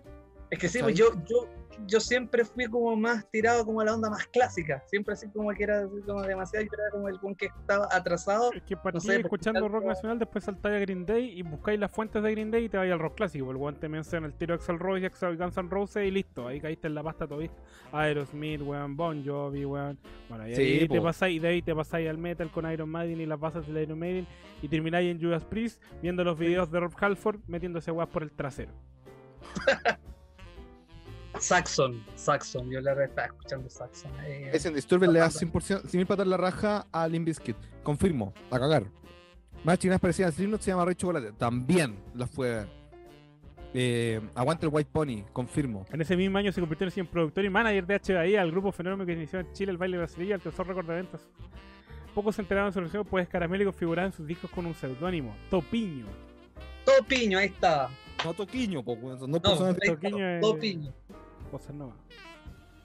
Es 0.51 0.59
que 0.59 0.67
sí, 0.67 0.79
pues 0.81 0.95
yo, 0.95 1.13
yo, 1.29 1.47
yo 1.87 1.99
siempre 2.01 2.43
fui 2.43 2.65
como 2.65 2.93
más 2.97 3.25
tirado 3.31 3.65
como 3.65 3.79
a 3.79 3.85
la 3.85 3.93
onda 3.93 4.09
más 4.09 4.27
clásica. 4.27 4.83
Siempre 4.87 5.13
así 5.13 5.29
como 5.29 5.49
que 5.51 5.63
era 5.63 5.79
así 5.79 6.01
como 6.05 6.21
demasiado, 6.23 6.65
yo 6.65 6.71
era 6.73 6.91
como 6.91 7.07
el 7.07 7.17
buen 7.19 7.35
que 7.35 7.45
estaba 7.45 7.87
atrasado. 7.89 8.51
Es 8.53 8.61
que 8.63 8.75
partí 8.75 8.99
sé, 8.99 9.07
porque 9.07 9.21
escuchando 9.21 9.69
rock 9.69 9.85
nacional, 9.85 10.19
después 10.19 10.43
saltáis 10.43 10.75
a 10.75 10.79
Green 10.79 11.05
Day 11.05 11.39
y 11.39 11.41
buscáis 11.41 11.79
las 11.79 11.89
fuentes 11.89 12.21
de 12.21 12.31
Green 12.31 12.51
Day 12.51 12.65
y 12.65 12.69
te 12.69 12.75
vais 12.75 12.91
al 12.91 12.99
rock 12.99 13.15
clásico. 13.15 13.49
El 13.49 13.57
guante 13.57 13.87
menciona 13.87 14.27
el 14.27 14.33
tiro 14.33 14.53
Axel 14.53 14.77
Rose 14.77 15.01
y 15.01 15.05
Axel 15.05 15.37
Guns 15.37 15.57
N' 15.57 15.69
Roses 15.69 16.05
y 16.05 16.11
listo. 16.11 16.49
Ahí 16.49 16.59
caíste 16.59 16.87
en 16.87 16.95
la 16.95 17.03
pasta 17.03 17.25
todavía. 17.25 17.51
Aerosmith, 17.93 18.61
weón, 18.61 18.97
Bon 18.97 19.25
Jovi, 19.25 19.63
weón. 19.63 19.97
Bueno, 20.27 20.49
y 20.49 20.55
Sí, 20.55 20.61
ahí 20.61 20.87
te 20.89 20.99
pasáis, 20.99 21.37
y 21.37 21.39
de 21.39 21.47
ahí 21.47 21.61
te 21.61 21.73
pasáis 21.73 22.09
al 22.09 22.17
metal 22.17 22.51
con 22.51 22.69
Iron 22.69 22.89
Maiden 22.89 23.21
y 23.21 23.25
las 23.25 23.39
bases 23.39 23.65
del 23.65 23.83
Iron 23.83 23.97
Maiden 23.97 24.27
y 24.61 24.67
termináis 24.67 25.09
en 25.09 25.21
Judas 25.21 25.45
Priest 25.45 25.81
viendo 26.01 26.25
los 26.25 26.37
videos 26.37 26.69
de 26.69 26.81
Rob 26.81 26.93
Halford 26.99 27.39
metiéndose 27.47 27.89
weas 27.91 28.09
por 28.09 28.23
el 28.23 28.33
trasero. 28.33 28.73
Saxon, 31.41 32.03
Saxon, 32.15 32.69
yo 32.69 32.79
la 32.81 32.91
verdad 32.93 33.09
estaba 33.09 33.27
escuchando 33.27 33.69
Saxon. 33.69 34.11
eh, 34.25 34.51
Ese 34.53 34.67
en 34.69 34.75
Disturbed 34.75 35.09
le 35.09 35.19
da 35.19 35.29
100%, 35.29 35.87
100 35.87 36.07
patas 36.07 36.27
la 36.27 36.37
raja 36.37 36.87
a 36.91 37.07
Limp 37.07 37.25
Bizkit. 37.25 37.57
Confirmo, 37.83 38.33
a 38.51 38.59
cagar. 38.59 38.83
Más 39.63 39.77
chinas 39.79 39.99
parecidas 39.99 40.33
a 40.33 40.35
Slipknot 40.35 40.61
se 40.61 40.71
llama 40.71 40.85
Rey 40.85 40.95
Chocolate. 40.95 41.31
También 41.33 41.95
la 42.15 42.25
fue. 42.27 42.65
Eh, 43.73 44.19
aguante 44.35 44.65
el 44.65 44.71
White 44.73 44.89
Pony, 44.91 45.23
confirmo. 45.31 45.85
En 45.91 46.01
ese 46.01 46.17
mismo 46.17 46.37
año 46.37 46.51
se 46.51 46.59
convirtió 46.59 46.87
en 46.93 47.07
productor 47.07 47.45
y 47.45 47.49
manager 47.49 47.85
de 47.87 47.95
HBI 47.99 48.35
al 48.35 48.51
grupo 48.51 48.71
Fenómeno 48.71 49.05
que 49.05 49.13
inició 49.13 49.39
en 49.39 49.51
Chile 49.53 49.71
el 49.71 49.77
baile 49.77 49.97
brasileño 49.97 50.29
y 50.31 50.33
al 50.33 50.41
tesoro 50.41 50.69
récord 50.69 50.85
de 50.87 50.95
ventas. 50.95 51.21
Pocos 52.13 52.35
se 52.35 52.41
enteraron 52.41 52.69
de 52.69 52.73
su 52.73 52.79
relación, 52.79 53.05
pues 53.05 53.29
Caramélico 53.29 53.71
figuraba 53.71 54.07
en 54.07 54.11
sus 54.13 54.27
discos 54.27 54.51
con 54.51 54.65
un 54.65 54.75
seudónimo, 54.75 55.33
Topiño. 55.49 56.05
Topiño, 56.85 57.37
ahí 57.37 57.47
está. 57.47 57.89
No 58.25 58.33
Toquiño, 58.33 58.83
po, 58.83 58.93
weón, 58.93 59.17
son 59.19 59.31
dos 59.31 59.41
No, 59.59 59.73
Toquiño 59.75 60.27
es- 60.29 60.41
Topiño. 60.41 60.93
Bossa 61.51 61.73
Nova. 61.73 61.93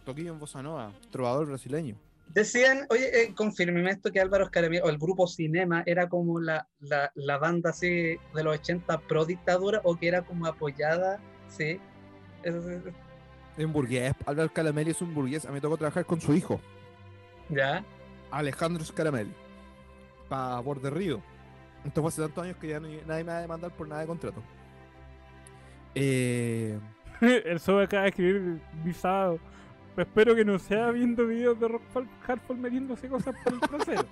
Toquiño 0.04 0.32
en 0.32 0.38
Bossa 0.38 0.62
Nova, 0.62 0.92
trovador 1.10 1.46
brasileño. 1.46 1.96
Decían, 2.28 2.86
oye, 2.90 3.22
eh, 3.22 3.34
confírmeme 3.34 3.90
esto 3.90 4.10
que 4.12 4.20
Álvaro 4.20 4.44
Escaramillo, 4.44 4.84
o 4.84 4.88
el 4.90 4.98
grupo 4.98 5.26
Cinema, 5.26 5.82
era 5.86 6.08
como 6.08 6.40
la, 6.40 6.66
la, 6.80 7.10
la 7.14 7.38
banda 7.38 7.70
así 7.70 7.88
de 7.88 8.42
los 8.44 8.54
80 8.58 8.98
pro 9.02 9.24
dictadura 9.24 9.80
o 9.84 9.96
que 9.96 10.08
era 10.08 10.22
como 10.22 10.46
apoyada, 10.46 11.20
sí. 11.48 11.80
Eso 12.42 12.68
es- 12.70 12.82
Es 13.56 13.64
un 13.64 13.72
burgués. 13.72 14.12
Álvaro 14.26 14.48
Scaramelli 14.50 14.90
es 14.90 15.00
un 15.00 15.14
burgués. 15.14 15.44
A 15.44 15.48
mí 15.48 15.54
me 15.54 15.60
tocó 15.60 15.76
trabajar 15.76 16.04
con 16.04 16.20
su 16.20 16.34
hijo, 16.34 16.60
ya. 17.48 17.84
Alejandro 18.30 18.84
Scaramelli. 18.84 19.32
Para 20.28 20.58
Borde 20.60 20.90
Río. 20.90 21.22
Esto 21.84 22.00
fue 22.02 22.08
hace 22.08 22.20
tantos 22.22 22.42
años 22.44 22.56
que 22.58 22.68
ya 22.68 22.80
no- 22.80 22.88
nadie 23.06 23.22
me 23.24 23.30
va 23.32 23.38
a 23.38 23.42
demandar 23.42 23.70
por 23.70 23.86
nada 23.88 24.00
de 24.00 24.06
contrato. 24.08 24.42
Eh, 25.94 26.78
El 27.20 27.60
Sobe 27.60 27.84
acaba 27.84 28.04
de 28.04 28.08
escribir 28.10 28.60
visado. 28.84 29.38
Espero 29.96 30.34
que 30.34 30.44
no 30.44 30.58
sea 30.58 30.90
viendo 30.90 31.26
videos 31.26 31.58
de 31.58 31.68
Rock 31.68 31.82
Hardfall 32.26 32.58
metiéndose 32.58 33.08
cosas 33.08 33.34
por 33.42 33.54
el 33.54 33.60
trasero. 33.60 34.02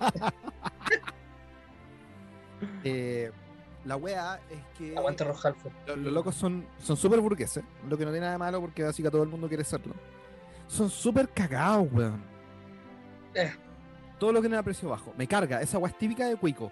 eh, 2.83 3.31
la 3.85 3.95
wea 3.95 4.39
es 4.49 4.59
que. 4.77 4.97
Aguante 4.97 5.23
Rojalfo. 5.23 5.71
Los, 5.85 5.97
los 5.97 6.13
locos 6.13 6.35
son 6.35 6.65
son 6.79 6.97
súper 6.97 7.19
burgueses, 7.19 7.63
lo 7.87 7.97
que 7.97 8.05
no 8.05 8.11
tiene 8.11 8.21
nada 8.21 8.33
de 8.33 8.39
malo 8.39 8.61
porque 8.61 8.83
básicamente 8.83 9.11
todo 9.11 9.23
el 9.23 9.29
mundo 9.29 9.47
quiere 9.47 9.63
serlo. 9.63 9.93
Son 10.67 10.89
súper 10.89 11.29
cagados, 11.29 11.87
weón. 11.91 12.23
Eh. 13.35 13.53
Todo 14.17 14.31
lo 14.31 14.41
que 14.41 14.49
no 14.49 14.55
era 14.55 14.63
precio 14.63 14.89
bajo. 14.89 15.13
Me 15.17 15.27
carga. 15.27 15.61
Esa 15.61 15.77
weá 15.77 15.91
es 15.91 15.97
típica 15.97 16.27
de 16.27 16.37
Cuico. 16.37 16.71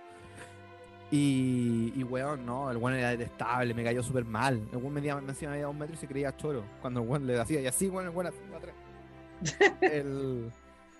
Y, 1.16 1.94
y 1.96 2.04
weón, 2.04 2.44
no, 2.44 2.72
el 2.72 2.78
weón 2.78 2.98
era 2.98 3.10
detestable, 3.12 3.72
me 3.76 3.84
cayó 3.84 4.02
súper 4.02 4.26
mal. 4.26 4.60
El 4.72 4.78
weón 4.80 4.94
medía, 4.94 5.16
me 5.16 5.30
encima 5.30 5.52
medía 5.52 5.68
dos 5.68 5.76
metros 5.76 6.00
y 6.00 6.02
se 6.02 6.08
creía 6.08 6.36
choro. 6.36 6.64
Cuando 6.82 7.02
el 7.04 7.08
weón 7.08 7.28
le 7.28 7.40
hacía 7.40 7.62
y 7.62 7.68
así, 7.68 7.88
weón, 7.88 8.06
el 8.06 8.16
weón 8.16 8.28
hacía 8.34 8.58
atrás. 8.58 8.76
El 9.82 10.52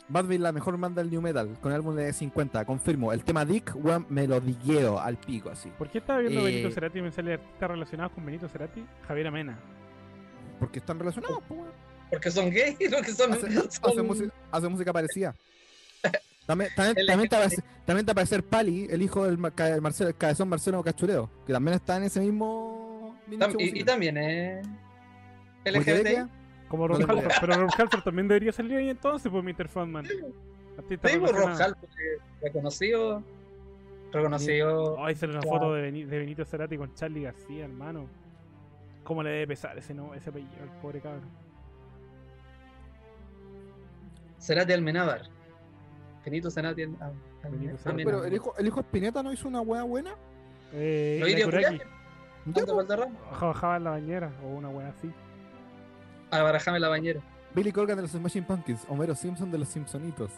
Bad 0.10 0.26
Bunny, 0.26 0.38
la 0.38 0.52
mejor 0.52 0.78
banda 0.78 1.02
del 1.02 1.10
New 1.10 1.22
Metal, 1.22 1.58
con 1.62 1.72
el 1.72 1.78
álbum 1.78 1.96
de 1.96 2.12
50, 2.14 2.64
confirmo. 2.66 3.12
El 3.12 3.24
tema 3.24 3.44
Dick, 3.44 3.72
weón, 3.76 4.06
me 4.10 4.28
lo 4.28 4.40
digueo 4.40 5.00
al 5.00 5.18
pico, 5.18 5.50
así. 5.50 5.72
¿Por 5.78 5.90
qué 5.90 5.98
estaba 5.98 6.20
viendo 6.20 6.42
Eh, 6.42 6.44
Benito 6.44 6.70
Cerati 6.70 7.00
y 7.00 7.02
me 7.02 7.12
sale 7.12 7.34
artistas 7.34 7.72
relacionados 7.72 8.12
con 8.14 8.24
Benito 8.26 8.48
Cerati? 8.50 8.86
Javier 9.08 9.28
Amena. 9.28 9.58
Porque 10.60 10.78
están 10.80 11.00
relacionados, 11.00 11.40
pues, 11.48 11.60
weón. 11.60 11.72
Porque 12.12 12.30
son 12.30 12.52
gays, 12.52 12.78
lo 12.92 13.02
que 13.02 13.12
son. 13.14 13.32
Hace, 13.32 13.52
son- 13.52 13.92
hace 13.92 14.02
música, 14.04 14.34
hace 14.52 14.68
música 14.68 14.94
parecida. 14.94 15.34
También, 16.46 16.70
también, 16.76 16.98
El 16.98 17.08
también 17.08 17.30
te 17.30 17.36
aparece, 17.38 17.64
también 17.86 18.06
te 18.06 18.12
aparece 18.12 18.44
Pali, 18.44 18.88
el 18.90 19.02
hijo 19.02 19.26
del 19.26 19.38
Mar- 19.38 19.54
ca- 19.54 19.80
Marcelo, 19.80 20.10
el 20.10 20.16
cabezón 20.18 20.50
Marcelo 20.50 20.84
Cachureo, 20.84 21.30
que 21.48 21.54
también 21.54 21.76
está 21.76 21.98
en 21.98 22.04
ese 22.04 22.20
mismo. 22.20 23.18
tam- 23.30 23.56
y, 23.60 23.84
también 23.84 24.18
es. 24.18 24.68
LGBT. 25.66 26.28
Como 26.68 26.88
tengo 26.98 27.12
Halford. 27.14 27.32
Pero 27.40 27.54
Rob 27.56 27.70
Halford 27.78 28.04
también 28.04 28.28
debería 28.28 28.52
salir 28.52 28.78
ahí 28.78 28.90
entonces, 28.90 29.32
pues 29.32 29.44
Mr. 29.44 29.68
Fatman. 29.70 30.06
Sí, 30.06 30.98
pues, 30.98 31.14
relacionado. 31.14 31.64
Halford, 31.64 31.90
eh, 31.92 32.20
reconocido. 32.42 33.24
Reconocido. 34.12 35.04
Ay, 35.04 35.16
sale 35.16 35.34
una 35.34 35.42
Claro. 35.42 35.58
foto 35.60 35.74
de 35.76 35.92
Benito 36.06 36.44
Cerati 36.46 36.78
con 36.78 36.94
Charlie 36.96 37.22
García, 37.24 37.66
hermano. 37.66 38.08
¿Cómo 39.04 39.24
le 39.24 39.30
debe 39.32 39.48
pesar 39.48 39.78
ese, 39.78 39.94
no, 39.94 40.14
ese 40.14 40.30
apellido 40.30 40.52
al 40.62 40.70
pobre 40.82 41.00
cabrón? 41.00 41.24
Cerati 44.40 44.74
Almenábar. 44.74 45.22
Benito 46.26 46.50
Cerati 46.52 46.84
Al- 46.84 46.96
Al- 47.44 47.52
Benito. 47.52 47.78
Pero 47.96 48.24
el 48.26 48.34
hijo, 48.34 48.54
el 48.58 48.68
hijo 48.68 48.80
Espineta 48.80 49.22
no 49.24 49.34
hizo 49.34 49.48
una 49.48 49.62
wea 49.62 49.84
buena. 49.84 50.12
Eh, 50.72 51.18
¿No 51.20 51.28
Ira 51.28 51.40
iría. 51.42 51.86
Valderrama? 52.76 53.14
Bajaba 53.42 53.78
en 53.78 53.84
la 53.84 53.90
bañera 53.92 54.32
o 54.44 54.48
una 54.48 54.70
wea 54.70 54.90
así. 54.90 55.12
A 56.32 56.42
barajame 56.42 56.80
la 56.80 56.90
bañera. 56.90 57.22
Billy 57.54 57.72
Corgan 57.72 57.96
de 57.98 58.02
los 58.04 58.12
Smashing 58.12 58.44
Pumpkins, 58.46 58.82
Homero 58.90 59.14
Simpson 59.16 59.52
de 59.52 59.58
los 59.60 59.68
Simpsonitos. 59.70 60.32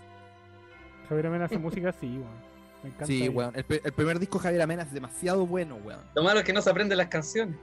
Javier 1.07 1.27
Amena 1.27 1.45
hace 1.45 1.57
música 1.57 1.89
así, 1.89 2.07
weón. 2.07 2.55
Me 2.83 2.89
encanta. 2.89 3.05
Sí, 3.05 3.29
weón. 3.29 3.51
El, 3.55 3.63
pri- 3.63 3.79
el 3.83 3.91
primer 3.93 4.19
disco 4.19 4.37
de 4.39 4.43
Javier 4.43 4.61
Amena 4.63 4.83
es 4.83 4.91
demasiado 4.91 5.45
bueno, 5.47 5.75
weón. 5.77 6.01
Lo 6.13 6.23
malo 6.23 6.39
es 6.39 6.45
que 6.45 6.51
no 6.53 6.61
se 6.61 6.69
aprenden 6.69 6.97
las 6.97 7.07
canciones. 7.07 7.55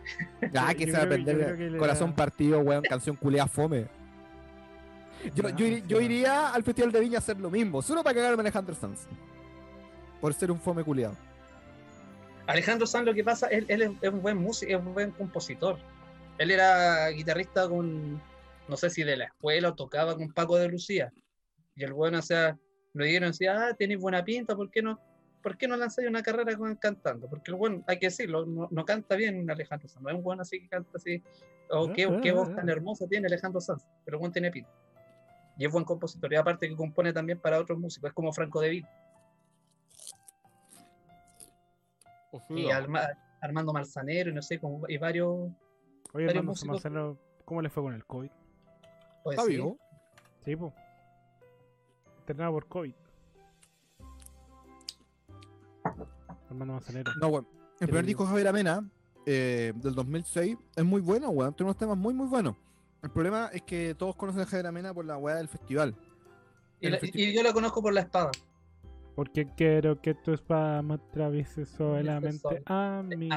Ah, 0.57 0.73
que 0.75 0.87
se 0.87 0.93
va 0.93 1.01
a 1.01 1.03
aprender 1.03 1.77
Corazón 1.79 2.11
da- 2.11 2.17
Partido, 2.17 2.61
weón. 2.61 2.83
Canción 2.83 3.17
culea 3.17 3.47
fome. 3.47 3.87
Yo, 5.35 5.49
yo, 5.51 5.67
yo 5.67 6.01
iría 6.01 6.53
al 6.53 6.63
Festival 6.63 6.93
de 6.93 7.01
Viña 7.01 7.17
a 7.17 7.19
hacer 7.19 7.39
lo 7.39 7.51
mismo, 7.51 7.83
solo 7.83 8.03
para 8.03 8.17
cagarme 8.17 8.39
a 8.39 8.41
Alejandro 8.41 8.75
Sanz. 8.75 9.07
Por 10.21 10.35
ser 10.35 10.51
un 10.51 10.61
fome 10.61 10.85
culiado. 10.85 11.17
Alejandro 12.47 12.87
Sanz 12.87 13.07
lo 13.07 13.15
que 13.15 13.25
pasa, 13.25 13.47
él, 13.49 13.65
él 13.69 13.83
es, 13.83 13.91
es 14.01 14.11
un 14.11 14.23
buen 14.23 14.37
músico, 14.37 14.73
es 14.73 14.79
un 14.79 14.95
buen 14.95 15.11
compositor. 15.13 15.79
Él 16.39 16.51
era 16.51 17.09
guitarrista 17.11 17.69
con, 17.69 18.21
no 18.69 18.77
sé 18.77 18.91
si 18.91 19.05
de 19.05 19.17
la 19.17 19.25
escuela 19.27 19.71
o 19.71 19.75
tocaba 19.75 20.17
con 20.17 20.33
Paco 20.33 20.57
de 20.57 20.69
Lucía. 20.69 21.13
Y 21.77 21.85
el 21.85 21.93
bueno, 21.93 22.19
o 22.19 22.23
sea, 22.23 22.59
lo 22.95 23.05
dijeron, 23.05 23.31
decía, 23.31 23.69
ah, 23.69 23.75
tienes 23.75 23.99
buena 23.99 24.25
pinta, 24.25 24.57
¿por 24.57 24.71
qué 24.71 24.83
no? 24.83 25.01
¿Por 25.43 25.57
qué 25.57 25.67
no 25.67 25.77
lanzáis 25.77 26.09
una 26.09 26.23
carrera 26.23 26.57
con 26.57 26.77
cantando? 26.77 27.29
Porque 27.29 27.51
el 27.51 27.57
bueno, 27.57 27.83
hay 27.89 27.99
que 27.99 28.07
decirlo, 28.07 28.47
no, 28.47 28.69
no 28.71 28.85
canta 28.85 29.17
bien 29.17 29.51
Alejandro 29.51 29.89
Sanz, 29.89 30.03
no 30.03 30.11
es 30.11 30.15
un 30.15 30.23
bueno 30.23 30.43
así 30.43 30.61
que 30.61 30.69
canta 30.69 30.91
así. 30.95 31.23
O 31.71 31.93
qué, 31.93 32.09
qué 32.23 32.33
voz 32.33 32.55
tan 32.55 32.69
hermosa 32.69 33.07
tiene 33.09 33.27
Alejandro 33.27 33.61
Sanz, 33.61 33.85
pero 34.05 34.19
el 34.19 34.21
buen 34.21 34.33
tiene 34.33 34.51
pinta. 34.51 34.71
Y 35.59 35.67
es 35.67 35.73
buen 35.73 35.85
compositor, 35.85 36.33
y 36.33 36.37
aparte 36.37 36.69
que 36.69 36.77
compone 36.77 37.13
también 37.13 37.39
para 37.39 37.61
otros 37.61 37.79
músicos, 37.79 38.09
es 38.09 38.15
como 38.15 38.33
Franco 38.33 38.61
De 38.61 38.71
Vita 38.71 38.89
y 42.49 42.71
Alma- 42.71 43.09
Armando 43.41 43.73
Malzanero, 43.73 44.31
y 44.31 44.35
no 44.35 44.43
sé, 44.43 44.59
como, 44.59 44.89
y 44.89 44.97
varios. 44.97 45.51
Oye, 46.13 46.27
varios 46.27 46.45
músicos. 46.45 46.77
Marcelo, 46.85 47.19
¿cómo 47.45 47.61
le 47.63 47.69
fue 47.71 47.83
con 47.83 47.95
el 47.95 48.05
COVID? 48.07 48.31
pues, 49.25 49.37
¿Está 49.39 49.47
sí. 49.49 49.57
vivo? 49.57 49.79
Sí, 50.45 50.57
po. 50.57 50.73
Internado 52.21 52.53
por 52.53 52.67
COVID. 52.69 52.95
Hermano 56.49 56.73
Manzanero. 56.75 57.13
No, 57.21 57.29
weón. 57.29 57.49
El 57.81 57.89
primer 57.89 58.05
disco 58.05 58.23
de 58.25 58.29
Javier 58.31 58.49
Amena, 58.49 58.89
eh, 59.27 59.73
del 59.75 59.95
2006, 59.95 60.57
es 60.77 60.85
muy 60.85 61.01
bueno, 61.01 61.31
weón. 61.31 61.55
Tiene 61.55 61.69
unos 61.71 61.77
temas 61.79 61.97
muy, 61.97 62.15
muy 62.15 62.27
buenos. 62.27 62.57
El 63.03 63.11
problema 63.11 63.51
es 63.53 63.63
que 63.63 63.95
todos 63.95 64.15
conocen 64.17 64.43
a 64.43 64.47
Javier 64.47 64.67
Amena 64.69 64.95
por 64.95 65.05
la 65.05 65.17
weá 65.17 65.37
del 65.37 65.49
festival. 65.49 65.95
Y, 66.81 66.89
la- 66.89 66.99
yo 67.01 67.43
la 67.43 67.53
conozco 67.53 67.83
por 67.83 67.93
la 67.93 68.01
espada. 68.01 68.31
Porque 69.15 69.47
quiero 69.57 70.01
que 70.01 70.15
tu 70.15 70.33
espada 70.33 70.81
me 70.83 70.95
atraviese 70.95 71.67
solamente 71.67 72.39
sol. 72.39 72.63
a 72.67 73.03
mí. 73.17 73.29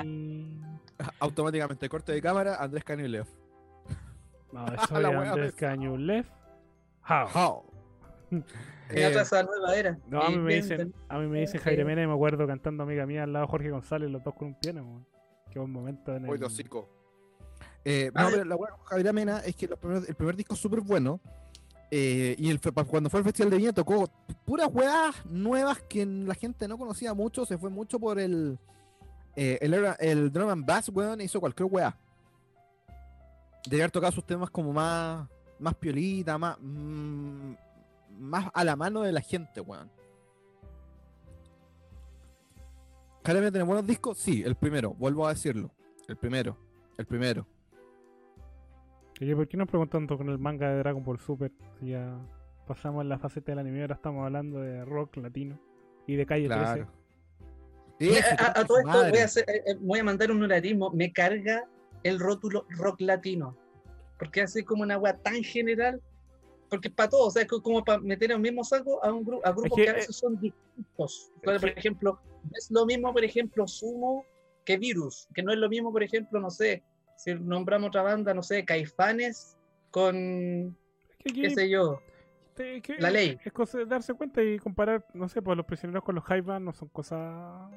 Automáticamente 1.19 1.89
corte 1.89 2.11
de 2.13 2.21
cámara, 2.21 2.55
Andrés 2.55 2.83
Canilev. 2.83 3.27
No, 4.53 4.65
soy 4.87 5.01
La 5.03 5.09
wea 5.09 5.31
Andrés. 5.31 5.53
Cañulev. 5.55 6.25
How? 7.07 7.27
How? 7.33 7.63
Eh, 8.91 9.07
otra 9.07 9.41
nueva 9.41 9.75
era. 9.75 9.97
No, 10.07 10.21
a 10.21 10.29
mí 10.29 10.37
me 10.37 10.53
dicen, 10.57 10.93
a 11.09 11.17
mí 11.17 11.25
me 11.25 11.39
dicen 11.39 11.59
Ok. 11.59 11.63
Jaime 11.63 11.85
Mena 11.85 12.03
y 12.03 12.07
me 12.07 12.13
acuerdo 12.13 12.45
cantando 12.45 12.83
amiga 12.83 13.07
mía 13.07 13.23
al 13.23 13.33
lado 13.33 13.45
de 13.47 13.49
Jorge 13.49 13.71
González, 13.71 14.11
los 14.11 14.23
dos 14.23 14.35
con 14.35 14.49
un 14.49 14.59
piano, 14.59 14.83
weón. 14.83 15.07
Qué 15.49 15.57
buen 15.57 15.71
momento 15.71 16.15
en 16.15 16.27
el... 16.27 16.39
dosico. 16.39 16.87
Eh, 17.85 18.11
Ah, 18.15 18.23
no, 18.23 18.29
pero 18.31 18.45
la 18.45 18.55
weá 18.55 18.71
con 18.71 18.83
Javier 18.85 19.09
Amena 19.09 19.39
es 19.39 19.55
que 19.55 19.67
primeros- 19.67 20.09
el 20.09 20.15
primer 20.15 20.35
disco 20.35 20.55
es 20.55 20.59
súper 20.59 20.81
bueno. 20.81 21.19
eh, 21.91 22.35
y 22.39 22.49
el, 22.49 22.59
cuando 22.59 23.09
fue 23.11 23.19
al 23.19 23.23
Festival 23.23 23.51
de 23.51 23.57
Viña 23.57 23.71
tocó 23.71 24.09
puras 24.43 24.67
weas 24.73 25.15
nuevas 25.27 25.79
que 25.87 26.03
la 26.05 26.33
gente 26.33 26.67
no 26.67 26.77
conocía 26.79 27.13
mucho. 27.13 27.45
Se 27.45 27.57
fue 27.57 27.69
mucho 27.69 27.99
por 27.99 28.19
el. 28.19 28.57
eh, 29.35 29.59
el, 29.61 29.73
el 29.99 30.31
drum 30.31 30.49
and 30.49 30.65
bass, 30.65 30.89
weón, 30.89 31.21
hizo 31.21 31.39
cualquier 31.39 31.69
wea. 31.71 31.95
De 33.69 33.77
haber 33.77 33.91
tocado 33.91 34.11
sus 34.11 34.25
temas 34.25 34.49
como 34.49 34.73
más. 34.73 35.27
Más 35.59 35.75
piolita, 35.75 36.37
más. 36.37 36.57
mm, 36.59 37.53
más 38.19 38.49
a 38.53 38.63
la 38.63 38.75
mano 38.75 39.01
de 39.01 39.11
la 39.11 39.21
gente, 39.21 39.61
weón. 39.61 39.89
¿Javier 43.23 43.37
Amena 43.37 43.51
tiene 43.51 43.63
buenos 43.65 43.87
discos? 43.87 44.17
Sí, 44.17 44.43
el 44.45 44.55
primero, 44.55 44.93
vuelvo 44.93 45.25
a 45.27 45.29
decirlo. 45.33 45.71
El 46.07 46.17
primero, 46.17 46.57
el 46.97 47.05
primero. 47.05 47.47
Oye, 49.21 49.35
¿por 49.35 49.47
qué 49.47 49.55
nos 49.57 49.67
preguntan 49.67 50.01
tanto 50.01 50.17
con 50.17 50.29
el 50.29 50.37
manga 50.37 50.69
de 50.69 50.79
Dragon 50.79 51.03
Ball 51.03 51.19
Super? 51.19 51.51
Si 51.79 51.87
ya 51.89 52.17
pasamos 52.67 53.05
la 53.05 53.17
faceta 53.17 53.51
del 53.51 53.59
anime, 53.59 53.81
ahora 53.81 53.95
estamos 53.95 54.25
hablando 54.25 54.59
de 54.59 54.83
rock 54.83 55.17
latino 55.17 55.59
y 56.05 56.15
de 56.15 56.25
calle 56.25 56.47
Claro. 56.47 56.87
Mira, 57.97 58.19
Ese, 58.19 58.35
a, 58.37 58.65
todo 58.65 58.79
esto 58.79 59.09
voy 59.09 59.19
a, 59.19 59.23
hacer- 59.25 59.49
eh, 59.49 59.63
eh, 59.67 59.75
voy 59.79 59.99
a 59.99 60.03
mandar 60.03 60.29
un 60.31 60.43
horarismo. 60.43 60.91
Me 60.91 61.13
carga 61.13 61.65
el 62.03 62.19
rótulo 62.19 62.65
rock 62.69 62.99
latino. 62.99 63.55
Porque 64.19 64.41
así 64.41 64.63
como 64.63 64.83
una 64.83 64.97
wea 64.97 65.17
tan 65.17 65.41
general. 65.43 66.01
Porque 66.69 66.89
para 66.89 67.09
todos, 67.09 67.27
o 67.27 67.31
sea, 67.31 67.43
es 67.43 67.47
co- 67.47 67.61
como 67.61 67.85
para 67.85 67.99
meter 67.99 68.31
en 68.31 68.35
el 68.37 68.41
mismo 68.41 68.65
saco 68.65 69.01
a 69.01 69.13
un 69.13 69.23
grupo 69.23 69.47
a 69.47 69.51
grupos 69.51 69.77
que, 69.77 69.83
que, 69.83 69.89
a 69.89 69.93
eh, 69.93 69.95
veces 69.95 70.15
son 70.17 70.37
distintos. 70.41 71.31
Entonces, 71.35 71.61
por 71.61 71.69
ejemplo, 71.79 72.19
no 72.43 72.51
es 72.53 72.69
lo 72.69 72.85
mismo, 72.85 73.13
por 73.13 73.23
ejemplo, 73.23 73.65
Sumo 73.65 74.25
que 74.65 74.77
Virus. 74.77 75.29
Que 75.33 75.41
no 75.41 75.53
es 75.53 75.57
lo 75.57 75.69
mismo, 75.69 75.93
por 75.93 76.03
ejemplo, 76.03 76.39
no 76.41 76.49
sé, 76.49 76.83
si 77.15 77.33
nombramos 77.35 77.89
otra 77.89 78.01
banda, 78.03 78.33
no 78.33 78.43
sé, 78.43 78.65
Caifanes 78.65 79.57
con, 79.91 80.75
qué 81.23 81.49
sé 81.49 81.69
yo, 81.69 82.01
te- 82.55 82.81
que 82.81 82.97
la 82.99 83.09
ley. 83.11 83.37
Es 83.43 83.53
cosa 83.53 83.77
de 83.79 83.85
darse 83.85 84.13
cuenta 84.13 84.43
y 84.43 84.57
comparar, 84.59 85.05
no 85.13 85.27
sé, 85.27 85.41
pues 85.41 85.55
los 85.57 85.65
prisioneros 85.65 86.03
con 86.03 86.15
los 86.15 86.23
Jaivas 86.23 86.61
no 86.61 86.73
son 86.73 86.89
cosas 86.89 87.71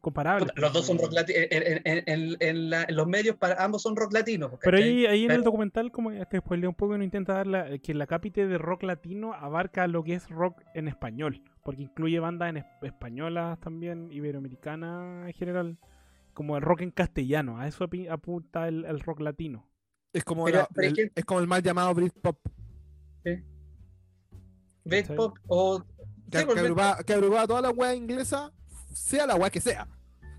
comparables. 0.00 0.50
Los 0.56 0.72
dos 0.72 0.86
son 0.86 0.98
rock 0.98 1.12
latinos. 1.12 1.42
En, 1.50 1.62
en- 1.62 1.82
en- 1.84 2.04
en- 2.06 2.36
en 2.40 2.70
la- 2.70 2.84
en 2.84 2.96
los 2.96 3.06
medios, 3.06 3.36
para 3.36 3.62
ambos 3.62 3.82
son 3.82 3.96
rock 3.96 4.12
latinos. 4.12 4.52
Pero 4.62 4.76
ahí, 4.78 5.06
ahí 5.06 5.24
en 5.24 5.32
el 5.32 5.42
documental, 5.42 5.90
como 5.90 6.12
ya 6.12 6.24
te 6.24 6.38
spoilé 6.38 6.68
un 6.68 6.74
poco, 6.74 6.96
no 6.96 7.04
intenta 7.04 7.34
dar 7.34 7.46
la, 7.46 7.78
que 7.78 7.94
la 7.94 8.06
cápite 8.06 8.46
de 8.46 8.58
rock 8.58 8.84
latino 8.84 9.34
abarca 9.34 9.86
lo 9.86 10.04
que 10.04 10.14
es 10.14 10.28
rock 10.30 10.62
en 10.74 10.88
español, 10.88 11.42
porque 11.64 11.82
incluye 11.82 12.20
bandas 12.20 12.50
en 12.50 12.56
es- 12.58 12.66
españolas 12.82 13.58
también, 13.60 14.10
iberoamericanas 14.12 15.26
en 15.26 15.32
general, 15.34 15.76
como 16.38 16.56
el 16.56 16.62
rock 16.62 16.82
en 16.82 16.92
castellano, 16.92 17.58
a 17.58 17.66
eso 17.66 17.88
apunta 18.10 18.68
el, 18.68 18.84
el 18.84 19.00
rock 19.00 19.18
latino. 19.18 19.68
Es 20.12 20.22
como, 20.22 20.44
Pero, 20.44 20.58
la- 20.58 20.66
por 20.66 20.84
el, 20.84 21.10
es 21.12 21.24
como 21.24 21.40
el 21.40 21.48
mal 21.48 21.64
llamado 21.64 21.92
Britpop, 21.94 22.38
Britpop 24.84 25.36
o. 25.48 25.82
que, 26.30 26.38
Sí, 26.38 26.44
pues, 26.44 26.54
que, 26.54 26.60
agrupaba, 26.60 27.02
que 27.02 27.12
agrupaba 27.12 27.46
toda 27.48 27.60
la 27.62 27.70
weá 27.70 27.92
inglesa, 27.96 28.52
sea 28.92 29.26
la 29.26 29.34
weá 29.34 29.50
que 29.50 29.60
sea. 29.60 29.88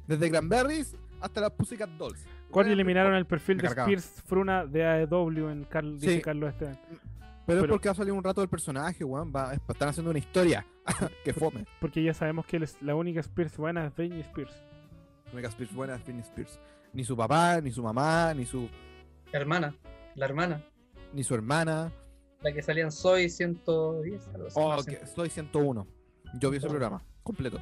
Desde 0.07 0.29
Cranberries 0.31 0.95
hasta 1.19 1.41
las 1.41 1.51
Pussycat 1.51 1.89
Dolls. 1.97 2.25
¿Cuál 2.49 2.71
eliminaron 2.71 3.13
el 3.13 3.25
perfil 3.27 3.57
de. 3.57 3.67
Spears 3.67 4.23
Fruna 4.25 4.65
de 4.65 4.85
AEW 4.85 5.49
en 5.49 5.65
Carl, 5.65 5.99
dice 5.99 6.15
Sí. 6.15 6.21
Carlos 6.21 6.51
Esteban? 6.53 6.79
Pero, 7.45 7.61
es 7.61 7.67
porque 7.67 7.89
va 7.89 7.91
a 7.91 7.95
salir 7.95 8.13
un 8.13 8.23
rato 8.23 8.39
del 8.39 8.49
personaje, 8.49 9.03
weón. 9.03 9.33
Va, 9.35 9.53
es- 9.53 9.59
están 9.67 9.89
haciendo 9.89 10.11
una 10.11 10.19
historia. 10.19 10.65
que 11.25 11.33
fome. 11.33 11.65
Porque 11.81 12.01
ya 12.01 12.13
sabemos 12.13 12.45
que 12.45 12.63
la 12.81 12.95
única 12.95 13.19
Spears 13.19 13.57
buena 13.57 13.85
es 13.85 13.93
Britney 13.95 14.21
Spears. 14.21 14.53
Mega 15.33 15.49
Spears 15.49 15.73
buena 15.73 15.95
es 15.95 16.03
Britney 16.03 16.21
Spears. 16.23 16.59
Ni 16.93 17.03
su 17.03 17.15
papá, 17.15 17.61
ni 17.61 17.71
su 17.71 17.83
mamá, 17.83 18.33
ni 18.33 18.45
su, 18.45 18.67
Hermana, 19.31 19.75
la 20.15 20.25
hermana. 20.25 20.63
ni 21.13 21.23
su 21.23 21.35
hermana. 21.35 21.91
La 22.41 22.51
que 22.53 22.61
salían 22.61 22.91
Soy 22.91 23.29
110. 23.29 24.27
algo 24.33 24.47
así, 24.47 24.55
Oh, 24.59 24.75
no 24.75 24.83
que 24.83 25.05
soy 25.05 25.29
101. 25.29 25.85
Yo 26.39 26.49
vi 26.49 26.57
ese 26.57 26.67
programa, 26.67 27.03
completo. 27.23 27.59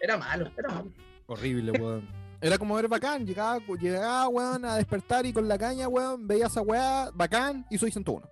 Era 0.00 0.16
malo, 0.16 0.50
era 0.56 0.68
malo. 0.68 0.90
Horrible, 1.26 1.72
weón. 1.72 2.08
Era 2.40 2.58
como 2.58 2.74
ver 2.74 2.88
bacán, 2.88 3.24
llegaba, 3.26 3.58
llegaba, 3.80 4.28
weón, 4.28 4.64
a 4.64 4.76
despertar 4.76 5.24
y 5.26 5.32
con 5.32 5.46
la 5.48 5.56
caña, 5.58 5.86
weón, 5.88 6.26
veía 6.26 6.46
esa 6.46 6.60
weá, 6.60 7.10
bacán, 7.14 7.64
y 7.70 7.78
soy 7.78 7.90
101. 7.90 8.28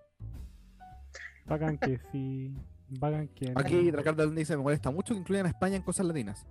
Bacán 1.47 1.79
que 1.79 2.01
sí. 2.11 2.55
Bacán 2.89 3.29
que. 3.29 3.53
Aquí 3.55 3.91
Ricardo 3.91 4.27
dice, 4.31 4.57
me 4.57 4.63
molesta 4.63 4.91
mucho 4.91 5.15
que 5.15 5.21
incluyan 5.21 5.47
a 5.47 5.51
España 5.51 5.77
en 5.77 5.83
cosas 5.83 6.07
latinas. 6.07 6.47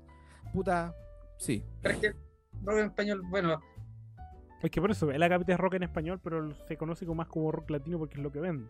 Puta, 0.54 0.94
sí. 1.38 1.64
Pero 1.82 1.96
es 1.96 2.02
que 2.02 2.10
rock 2.64 2.78
en 2.80 2.86
español, 2.86 3.22
bueno, 3.30 3.60
Es 4.62 4.72
que 4.72 4.80
por 4.80 4.92
eso, 4.92 5.12
el 5.12 5.22
Agapite 5.22 5.52
es 5.54 5.58
rock 5.60 5.74
en 5.76 5.84
español, 5.84 6.20
pero 6.24 6.54
se 6.68 6.78
conoce 6.78 7.06
como 7.06 7.16
más 7.16 7.28
como 7.28 7.52
rock 7.52 7.70
latino 7.70 7.98
porque 8.00 8.16
es 8.16 8.22
lo 8.24 8.32
que 8.32 8.40
vende. 8.40 8.68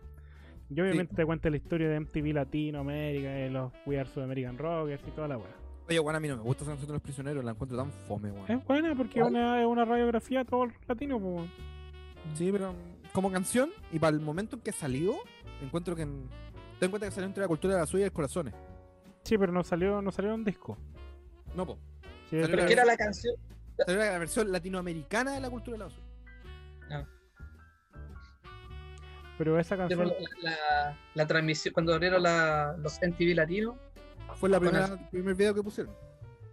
Y 0.70 0.80
obviamente 0.80 1.14
te 1.14 1.24
cuenta 1.24 1.50
la 1.50 1.56
historia 1.56 1.88
de 1.88 2.00
MTV 2.00 2.32
Latinoamérica, 2.32 3.28
de 3.28 3.50
los 3.50 3.72
We 3.86 3.98
Are 4.00 4.08
South 4.08 4.24
American 4.24 4.56
Rockers 4.58 5.02
y 5.06 5.10
toda 5.12 5.28
la 5.28 5.36
weá. 5.38 5.46
Oye, 5.88 6.00
weón, 6.00 6.16
a 6.16 6.20
mí 6.20 6.26
no 6.28 6.36
me 6.38 6.42
gusta 6.42 6.64
esa 6.64 6.70
canción 6.72 6.88
de 6.88 6.92
los 6.94 7.02
prisioneros, 7.02 7.44
la 7.44 7.50
encuentro 7.52 7.76
tan 7.76 7.90
fome, 7.92 8.30
weón. 8.32 8.50
Es 8.50 8.64
buena 8.66 8.94
porque 8.96 9.20
es 9.20 9.26
una, 9.26 9.60
es 9.60 9.66
una 9.66 9.84
radiografía 9.84 10.38
de 10.40 10.44
todo 10.46 10.64
el 10.64 10.70
rock 10.72 10.82
latino, 10.88 11.20
po, 11.20 11.26
weón. 11.26 11.50
Sí, 12.34 12.50
pero 12.50 12.74
como 13.12 13.30
canción, 13.30 13.70
y 13.92 13.98
para 13.98 14.16
el 14.16 14.22
momento 14.22 14.56
en 14.56 14.62
que 14.62 14.72
salió, 14.72 15.14
encuentro 15.62 15.94
que... 15.94 16.02
en- 16.02 16.28
Ten 16.80 16.86
en 16.86 16.90
cuenta 16.90 17.06
que 17.06 17.12
salió 17.12 17.28
entre 17.28 17.42
la 17.42 17.48
cultura 17.48 17.74
de 17.74 17.80
la 17.80 17.86
suya 17.86 18.02
y 18.02 18.06
el 18.06 18.12
corazones. 18.12 18.52
Sí, 19.22 19.38
pero 19.38 19.52
no 19.52 19.62
salió, 19.62 20.02
no 20.02 20.10
salió 20.10 20.34
en 20.34 20.42
disco. 20.44 20.76
No, 21.54 21.64
po. 21.66 21.78
Sí, 22.30 22.36
Pero 22.40 22.66
que 22.66 22.72
era 22.72 22.84
la 22.84 22.96
canción. 22.96 23.34
Salió 23.76 23.98
la 24.00 24.18
versión 24.18 24.50
latinoamericana 24.52 25.32
de 25.32 25.40
la 25.40 25.50
cultura 25.50 25.76
de 25.78 25.84
la 25.84 25.90
suya. 25.90 26.04
pero 29.36 29.58
esa 29.58 29.74
La, 29.76 29.88
canción. 29.88 30.12
la- 30.42 30.96
la 31.14 31.26
transmisión, 31.26 31.74
cuando 31.74 31.92
abrieron 31.92 32.22
la- 32.22 32.76
los 32.78 33.00
MTV 33.02 33.34
latinos, 33.34 33.74
Fue 34.36 34.48
la 34.48 34.60
primera, 34.60 34.84
el- 34.86 34.98
primer 35.08 35.34
video 35.34 35.52
que 35.54 35.62
pusieron. 35.62 35.92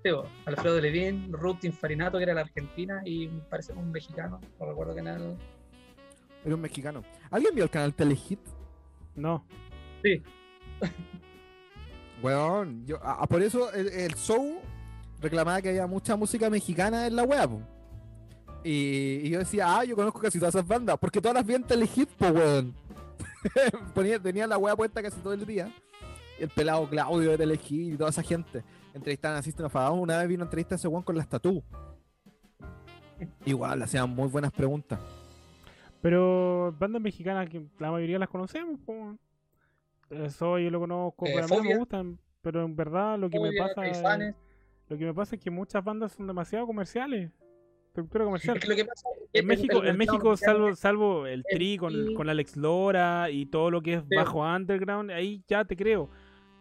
Teo, 0.01 0.25
Alfredo 0.45 0.81
Levin, 0.81 1.31
Ruth 1.31 1.63
Infarinato, 1.63 2.17
que 2.17 2.23
era 2.23 2.33
la 2.33 2.41
argentina, 2.41 3.03
y 3.05 3.27
parece 3.27 3.71
un 3.73 3.91
mexicano, 3.91 4.41
no 4.59 4.65
recuerdo 4.65 4.93
quién 4.93 5.05
era. 5.07 5.17
el- 5.17 5.37
Era 6.43 6.55
un 6.55 6.61
mexicano. 6.61 7.03
¿Alguien 7.29 7.53
vio 7.53 7.63
el 7.65 7.69
canal 7.69 7.93
Telehit? 7.93 8.39
No. 9.15 9.45
Sí, 10.03 10.23
Weón, 12.23 12.83
yo, 12.87 12.97
a- 13.03 13.23
a- 13.23 13.27
por 13.27 13.41
eso 13.43 13.71
el, 13.73 13.87
el 13.89 14.15
show 14.15 14.59
reclamaba 15.21 15.61
que 15.61 15.69
había 15.69 15.87
mucha 15.87 16.15
música 16.15 16.49
mexicana 16.49 17.07
en 17.07 17.15
la 17.15 17.23
web. 17.23 17.49
Y, 18.63 19.21
y 19.23 19.29
yo 19.29 19.39
decía, 19.39 19.79
ah, 19.79 19.83
yo 19.85 19.95
conozco 19.95 20.19
casi 20.19 20.39
todas 20.39 20.53
esas 20.55 20.67
bandas, 20.67 20.97
porque 20.99 21.21
todas 21.21 21.35
las 21.35 21.45
vi 21.45 21.55
en 21.55 21.63
Telehit, 21.63 22.09
po, 22.09 22.27
weón. 22.27 22.73
Ponía, 23.95 24.19
tenía 24.19 24.45
la 24.47 24.57
web 24.57 24.75
puesta 24.75 25.01
casi 25.01 25.19
todo 25.21 25.33
el 25.33 25.45
día. 25.45 25.71
El 26.39 26.49
pelado 26.49 26.87
Claudio 26.89 27.31
de 27.31 27.37
Telehit 27.37 27.93
y 27.93 27.97
toda 27.97 28.09
esa 28.09 28.23
gente. 28.23 28.63
Entrevistaban 28.93 29.37
a 29.37 29.41
System 29.41 29.65
of 29.67 29.75
a. 29.75 29.91
Una 29.91 30.17
vez 30.17 30.27
vino 30.27 30.43
a 30.43 30.45
entrevista 30.45 30.75
a 30.75 30.77
ese 30.77 30.87
weón 30.87 31.03
con 31.03 31.15
las 31.15 31.27
tatú. 31.27 31.63
Igual, 33.45 33.79
le 33.79 33.85
hacían 33.85 34.09
muy 34.09 34.27
buenas 34.27 34.51
preguntas. 34.51 34.99
Pero 36.01 36.75
bandas 36.79 37.01
mexicanas 37.01 37.47
que 37.47 37.63
la 37.79 37.91
mayoría 37.91 38.17
las 38.19 38.29
conocemos, 38.29 38.79
weón. 38.85 39.19
Eso 40.09 40.59
yo 40.59 40.69
lo 40.69 40.79
conozco, 40.79 41.25
Eh, 41.25 41.31
pero 41.33 41.45
a 41.45 41.47
mí 41.47 41.55
no 41.57 41.63
me 41.63 41.77
gustan. 41.77 42.19
Pero 42.41 42.65
en 42.65 42.75
verdad 42.75 43.17
lo 43.17 43.29
que 43.29 43.39
me 43.39 43.51
pasa. 43.53 43.83
Es-. 44.95 44.97
Lo 44.97 44.97
que 44.97 45.05
me 45.05 45.13
pasa 45.13 45.35
es 45.35 45.41
que 45.41 45.49
muchas 45.49 45.83
bandas 45.83 46.11
son 46.13 46.27
demasiado 46.27 46.65
comerciales. 46.67 47.31
Estructura 47.87 48.23
comercial. 48.25 48.55
Es 48.57 48.63
que 48.63 48.69
lo 48.69 48.75
que 48.75 48.85
pasa 48.85 49.09
es 49.15 49.29
que 49.33 49.39
En 49.39 49.47
México, 49.47 49.81
el 49.81 49.89
en 49.89 49.97
México 49.97 50.37
salvo, 50.37 50.75
salvo 50.75 51.25
el 51.27 51.33
el 51.33 51.43
Tri 51.43 51.77
con, 51.77 51.91
Tri. 51.91 52.13
con 52.13 52.29
Alex 52.29 52.55
Lora 52.55 53.29
y 53.29 53.45
todo 53.47 53.69
lo 53.69 53.81
que 53.81 53.95
es 53.95 54.03
bajo 54.15 54.39
underground, 54.41 55.11
ahí 55.11 55.43
ya 55.47 55.65
te 55.65 55.75
creo. 55.75 56.09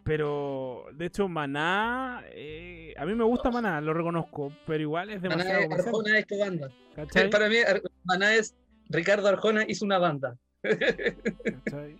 Pero, 0.03 0.87
de 0.95 1.07
hecho, 1.07 1.29
Maná, 1.29 2.25
eh, 2.33 2.95
a 2.97 3.05
mí 3.07 3.15
me 3.15 3.23
gusta 3.23 3.51
Maná, 3.51 3.81
lo 3.81 3.93
reconozco, 3.95 4.51
pero 4.67 4.83
igual 4.83 5.11
es 5.11 5.23
Maná 5.23 5.37
demasiado 5.37 5.61
es- 5.61 5.67
comercial, 5.69 5.95
Arjona 5.95 6.19
es 6.19 6.27
tu 6.27 6.39
banda. 6.39 6.69
¿cachai? 6.97 7.31
Para 7.31 7.49
mí, 7.49 7.57
Maná 8.05 8.35
es 8.35 8.57
Ricardo 8.89 9.29
Arjona 9.29 9.65
hizo 9.69 9.85
una 9.85 9.99
banda. 9.99 10.37
¿Cachai? 10.65 11.97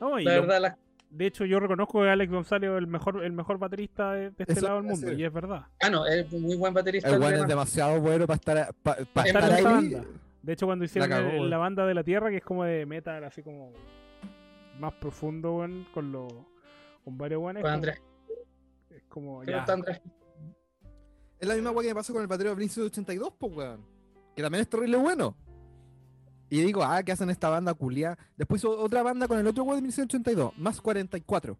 No, 0.00 0.18
y 0.18 0.24
La 0.24 0.36
lo- 0.36 0.42
verdad, 0.42 0.60
las- 0.62 0.76
de 1.14 1.26
hecho, 1.26 1.44
yo 1.44 1.60
reconozco 1.60 2.00
que 2.02 2.08
Alex 2.08 2.32
González 2.32 2.70
es 2.70 2.78
el 2.78 2.86
mejor, 2.86 3.22
el 3.22 3.32
mejor 3.32 3.58
baterista 3.58 4.12
de, 4.12 4.26
este 4.38 4.52
Eso 4.54 4.62
lado 4.62 4.76
del 4.76 4.84
mundo, 4.84 5.12
y 5.12 5.22
es 5.24 5.32
verdad. 5.32 5.66
ah, 5.82 5.90
no, 5.90 6.06
es 6.06 6.32
un 6.32 6.42
muy 6.42 6.56
buen 6.56 6.72
baterista. 6.72 7.08
El 7.10 7.20
de 7.20 7.34
es 7.36 7.46
demasiado 7.46 8.00
bueno 8.00 8.26
para 8.26 8.36
estar, 8.36 8.74
pa- 8.82 8.96
pa 9.12 9.22
Es 9.22 9.26
estar 9.28 9.52
ahí. 9.52 9.62
banda. 9.62 10.04
De 10.42 10.52
hecho, 10.54 10.66
cuando 10.66 10.84
hicieron 10.84 11.12
el- 11.12 11.50
la 11.50 11.58
banda 11.58 11.86
de 11.86 11.94
la 11.94 12.02
Tierra, 12.02 12.30
que 12.30 12.38
es 12.38 12.42
como 12.44 12.64
de 12.64 12.86
metal, 12.86 13.22
así 13.24 13.42
como 13.42 13.72
más 14.80 14.92
profundo, 14.94 15.56
weón, 15.56 15.86
con 15.92 16.10
los 16.10 16.32
con 17.04 17.18
varios 17.18 17.40
buenos, 17.40 17.62
Con 17.62 17.72
Andrés. 17.72 18.00
es 18.90 19.02
como 19.08 19.44
ya. 19.44 19.64
Es 21.38 21.48
la 21.48 21.54
misma 21.54 21.72
weá 21.72 21.82
que 21.82 21.88
me 21.88 21.94
pasó 21.96 22.12
con 22.12 22.22
el 22.22 22.28
batero 22.28 22.50
de 22.50 22.56
Blink 22.56 22.70
82, 22.78 23.32
pues 23.38 23.54
weón. 23.54 23.84
Que 24.34 24.42
también 24.42 24.62
es 24.62 24.68
terrible 24.68 24.96
bueno. 24.96 25.36
Y 26.52 26.60
digo, 26.60 26.82
ah, 26.84 27.02
¿qué 27.02 27.12
hacen 27.12 27.30
esta 27.30 27.48
banda 27.48 27.72
culia? 27.72 28.18
Después 28.36 28.60
hizo 28.60 28.78
otra 28.78 29.02
banda 29.02 29.26
con 29.26 29.38
el 29.38 29.46
otro 29.46 29.64
weón 29.64 29.76
de 29.78 29.82
1982, 29.84 30.52
más 30.58 30.82
44. 30.82 31.56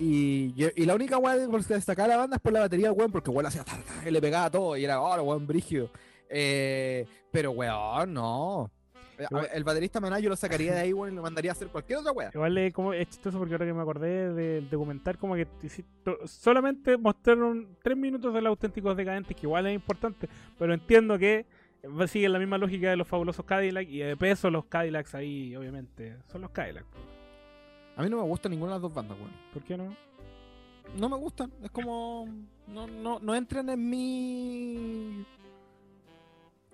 Y, 0.00 0.52
y 0.74 0.84
la 0.84 0.96
única 0.96 1.16
de 1.20 1.48
por 1.48 1.64
destacar 1.64 2.08
la 2.08 2.16
banda 2.16 2.34
es 2.38 2.42
por 2.42 2.52
la 2.52 2.58
batería, 2.58 2.90
weón, 2.90 3.12
porque 3.12 3.30
weón 3.30 3.46
hacía 3.46 3.64
y 4.04 4.10
le 4.10 4.20
pegaba 4.20 4.50
todo 4.50 4.76
y 4.76 4.84
era, 4.84 5.00
oh, 5.00 5.22
weón, 5.22 5.46
brigio. 5.46 5.92
Eh, 6.28 7.06
pero 7.30 7.52
weón, 7.52 8.12
no. 8.14 8.68
Eh, 9.16 9.26
Igual- 9.30 9.48
El 9.52 9.62
baterista 9.62 10.00
Maná 10.00 10.18
yo 10.18 10.28
lo 10.28 10.34
sacaría 10.34 10.74
de 10.74 10.80
ahí, 10.80 10.92
weón, 10.92 11.12
y 11.12 11.14
lo 11.14 11.22
mandaría 11.22 11.52
a 11.52 11.54
hacer 11.54 11.68
cualquier 11.68 12.00
otra 12.00 12.10
weá. 12.10 12.32
Igual 12.34 12.58
es, 12.58 12.74
como, 12.74 12.92
es 12.92 13.10
chistoso 13.10 13.38
porque 13.38 13.54
ahora 13.54 13.66
que 13.66 13.74
me 13.74 13.82
acordé 13.82 14.34
del 14.34 14.68
documental, 14.68 15.16
como 15.18 15.36
que 15.36 15.46
solamente 16.24 16.96
mostraron 16.96 17.76
tres 17.80 17.96
minutos 17.96 18.34
de 18.34 18.40
los 18.40 18.50
auténticos 18.50 18.96
decadentes, 18.96 19.36
que 19.36 19.46
igual 19.46 19.68
es 19.68 19.74
importante, 19.76 20.28
pero 20.58 20.74
entiendo 20.74 21.16
que 21.16 21.46
sigue 22.08 22.28
la 22.28 22.38
misma 22.38 22.58
lógica 22.58 22.90
de 22.90 22.96
los 22.96 23.06
fabulosos 23.08 23.44
Cadillac 23.44 23.88
y 23.88 23.98
de 23.98 24.16
peso 24.16 24.50
los 24.50 24.64
Cadillacs 24.66 25.14
ahí, 25.14 25.54
obviamente, 25.56 26.16
son 26.30 26.42
los 26.42 26.50
Cadillacs. 26.50 26.86
A 27.96 28.02
mí 28.02 28.08
no 28.10 28.16
me 28.18 28.22
gustan 28.22 28.50
ninguna 28.52 28.72
de 28.72 28.74
las 28.76 28.82
dos 28.82 28.94
bandas, 28.94 29.18
weón. 29.18 29.32
¿Por 29.52 29.62
qué 29.64 29.76
no? 29.76 29.94
no 30.96 31.08
me 31.08 31.16
gustan. 31.16 31.52
Es 31.62 31.70
como. 31.70 32.26
No, 32.66 32.86
no, 32.86 33.18
no 33.20 33.34
entran 33.34 33.68
en 33.68 33.88
mi. 33.90 35.24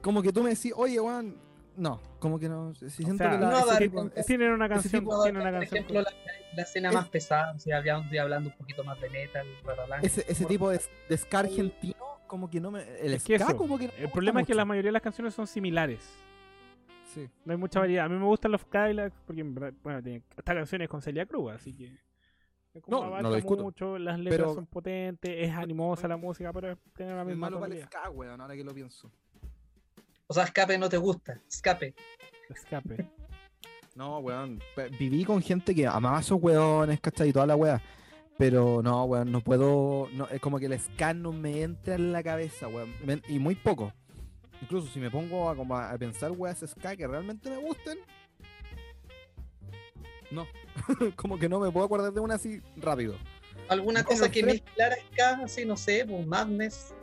Como 0.00 0.22
que 0.22 0.32
tú 0.32 0.42
me 0.42 0.50
decís, 0.50 0.72
oye, 0.76 1.00
weón. 1.00 1.36
No, 1.76 2.00
como 2.20 2.38
que 2.38 2.48
no. 2.48 2.74
Si 2.74 2.88
siento 2.90 3.18
sea, 3.18 3.32
que 3.32 3.38
la- 3.38 3.50
no 3.50 3.76
tipo- 3.78 3.96
con- 3.98 4.12
es- 4.16 4.24
Tienen 4.24 4.52
una 4.52 4.66
canción, 4.68 5.02
Tipo, 5.04 5.22
tienen 5.24 5.42
una 5.42 5.50
por 5.50 5.60
canción. 5.60 5.78
ejemplo, 5.84 6.00
la, 6.00 6.10
la 6.56 6.62
escena 6.62 6.88
Es- 6.88 6.94
más 6.94 7.08
pesada, 7.10 7.58
si 7.58 7.70
hablando, 7.70 8.20
hablando 8.22 8.48
un 8.50 8.56
poquito 8.56 8.82
más 8.82 8.98
de 9.00 9.10
metal, 9.10 9.46
bla, 9.62 9.74
bla, 9.74 9.84
bla. 9.84 9.98
ese, 10.00 10.24
ese 10.26 10.46
tipo 10.46 10.70
de, 10.70 10.80
de 11.10 11.16
ska 11.18 11.40
argentino, 11.40 11.95
como 12.26 12.48
que 12.50 12.60
no 12.60 12.70
me. 12.70 12.82
El 13.00 13.14
Es 13.14 13.24
que 13.24 13.38
ska, 13.38 13.48
eso, 13.48 13.56
como 13.56 13.78
que. 13.78 13.86
no 13.86 13.92
me 13.92 13.96
El 13.98 14.02
gusta 14.04 14.12
problema 14.14 14.40
es 14.40 14.46
que 14.46 14.54
la 14.54 14.64
mayoría 14.64 14.88
de 14.88 14.92
las 14.92 15.02
canciones 15.02 15.34
son 15.34 15.46
similares. 15.46 16.00
Sí. 17.14 17.28
No 17.44 17.52
hay 17.52 17.58
mucha 17.58 17.80
variedad. 17.80 18.04
A 18.04 18.08
mí 18.08 18.16
me 18.18 18.24
gustan 18.26 18.52
los 18.52 18.64
Cadillacs 18.64 19.16
porque, 19.26 19.42
bueno, 19.42 20.02
tiene, 20.02 20.22
esta 20.36 20.54
canción 20.54 20.82
es 20.82 20.88
con 20.88 21.00
Celia 21.00 21.24
Cruz, 21.26 21.52
así 21.52 21.72
que. 21.72 21.96
es 22.74 22.82
como 22.82 23.04
No, 23.04 23.10
no 23.22 23.30
lo 23.30 23.34
discuto. 23.36 23.62
mucho, 23.62 23.96
las 23.98 24.18
letras 24.18 24.40
Pero- 24.40 24.54
son 24.54 24.66
potentes, 24.66 25.30
es 25.34 25.50
animosa 25.54 26.06
la 26.08 26.16
música, 26.18 26.52
pero 26.52 26.76
tiene 26.94 27.14
la 27.14 27.22
Es 27.22 27.26
misma 27.28 27.46
malo 27.48 27.60
para 27.60 27.74
el 27.74 27.82
ska, 27.84 28.10
weón, 28.10 28.40
ahora 28.40 28.54
que 28.54 28.64
lo 28.64 28.74
pienso. 28.74 29.10
O 30.26 30.34
sea, 30.34 30.44
escape 30.44 30.76
no 30.76 30.88
te 30.88 30.96
gusta, 30.98 31.40
escape. 31.48 31.94
Escape. 32.50 33.08
No, 33.94 34.18
weón. 34.18 34.60
Viví 34.98 35.24
con 35.24 35.40
gente 35.40 35.74
que 35.74 35.86
amaba 35.86 36.18
a 36.18 36.20
esos 36.20 36.38
weones, 36.42 37.00
¿cachai? 37.00 37.30
Y 37.30 37.32
toda 37.32 37.46
la 37.46 37.56
weá. 37.56 37.80
Pero 38.38 38.82
no, 38.82 39.04
weón, 39.04 39.32
no 39.32 39.40
puedo. 39.40 40.08
No, 40.12 40.28
es 40.28 40.40
como 40.40 40.58
que 40.58 40.66
el 40.66 40.78
ska 40.78 41.14
no 41.14 41.32
me 41.32 41.62
entra 41.62 41.94
en 41.94 42.12
la 42.12 42.22
cabeza, 42.22 42.68
weón. 42.68 42.94
Me- 43.04 43.22
y 43.28 43.38
muy 43.38 43.54
poco. 43.54 43.92
Incluso 44.60 44.88
si 44.88 44.98
me 45.00 45.10
pongo 45.10 45.48
a, 45.50 45.56
como 45.56 45.76
a 45.76 45.96
pensar 45.98 46.30
weas 46.32 46.62
ska 46.66 46.96
que 46.96 47.06
realmente 47.06 47.48
me 47.50 47.56
gusten. 47.58 47.98
No. 50.30 50.46
como 51.16 51.38
que 51.38 51.48
no 51.48 51.60
me 51.60 51.70
puedo 51.70 51.86
acordar 51.86 52.12
de 52.12 52.20
una 52.20 52.34
así 52.34 52.60
rápido. 52.76 53.16
¿Alguna 53.68 54.04
cosa 54.04 54.30
que 54.30 54.42
tres- 54.42 54.62
mezclara 54.62 54.96
ska, 55.12 55.44
así, 55.44 55.64
no 55.64 55.76
sé, 55.76 56.04
pues 56.06 56.26
Madness? 56.26 56.94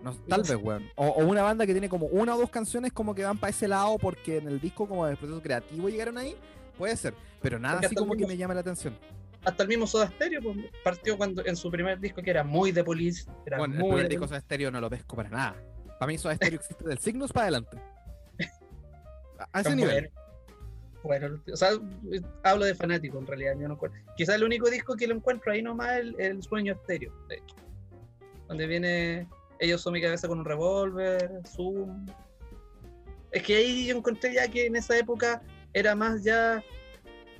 No, 0.00 0.14
tal 0.28 0.42
vez, 0.42 0.56
weón. 0.56 0.88
O, 0.94 1.06
o 1.08 1.26
una 1.26 1.42
banda 1.42 1.66
que 1.66 1.72
tiene 1.72 1.88
como 1.88 2.06
una 2.06 2.34
o 2.34 2.38
dos 2.38 2.50
canciones 2.50 2.92
como 2.92 3.14
que 3.14 3.24
van 3.24 3.36
para 3.36 3.50
ese 3.50 3.66
lado 3.66 3.98
porque 3.98 4.38
en 4.38 4.46
el 4.48 4.60
disco 4.60 4.86
como 4.88 5.04
del 5.06 5.16
proceso 5.16 5.42
creativo 5.42 5.88
llegaron 5.88 6.16
ahí. 6.18 6.36
Puede 6.78 6.96
ser. 6.96 7.14
Pero 7.42 7.58
nada 7.58 7.78
así 7.80 7.88
el 7.90 7.94
como 7.94 8.14
que 8.14 8.26
me 8.26 8.36
llame 8.36 8.54
la 8.54 8.60
atención. 8.60 8.96
Hasta 9.44 9.62
el 9.62 9.68
mismo 9.68 9.86
Soda 9.86 10.08
Stereo 10.08 10.40
pues, 10.42 10.56
partió 10.82 11.16
cuando 11.16 11.44
en 11.44 11.56
su 11.56 11.70
primer 11.70 11.98
disco 12.00 12.22
que 12.22 12.30
era 12.30 12.44
muy 12.44 12.72
de 12.72 12.82
Police, 12.84 13.30
era 13.46 13.58
Bueno, 13.58 13.74
el 13.74 13.80
muy 13.80 13.88
primer 13.90 14.04
de 14.04 14.08
disco 14.10 14.28
Soda 14.28 14.40
Stereo 14.40 14.70
no 14.70 14.80
lo 14.80 14.90
pesco 14.90 15.16
para 15.16 15.28
nada. 15.28 15.56
Para 15.98 16.06
mí 16.06 16.18
Soda 16.18 16.34
Stereo 16.36 16.58
existe 16.60 16.84
del 16.84 16.98
signos 16.98 17.32
para 17.32 17.44
adelante. 17.44 17.78
A- 19.52 19.60
ese 19.60 19.76
nivel. 19.76 20.10
Bueno, 21.04 21.40
o 21.52 21.56
sea, 21.56 21.70
hablo 22.42 22.64
de 22.64 22.74
fanático 22.74 23.18
en 23.18 23.26
realidad, 23.26 23.54
yo 23.58 23.68
no. 23.68 23.78
Quizás 24.16 24.34
el 24.34 24.44
único 24.44 24.68
disco 24.68 24.96
que 24.96 25.06
lo 25.06 25.14
encuentro 25.14 25.52
ahí 25.52 25.62
nomás 25.62 25.92
es 25.92 25.98
el, 25.98 26.20
el 26.20 26.42
Sueño 26.42 26.72
Estéreo, 26.74 27.12
de 27.28 27.36
hecho. 27.36 27.54
Donde 28.48 28.66
viene 28.66 29.28
Ellos 29.60 29.80
son 29.80 29.92
mi 29.92 30.02
cabeza 30.02 30.26
con 30.26 30.40
un 30.40 30.44
revólver, 30.44 31.40
Zoom. 31.46 32.06
Es 33.30 33.42
que 33.42 33.56
ahí 33.56 33.86
yo 33.86 33.96
encontré 33.96 34.34
ya 34.34 34.48
que 34.48 34.66
en 34.66 34.76
esa 34.76 34.98
época 34.98 35.40
era 35.72 35.94
más 35.94 36.24
ya. 36.24 36.62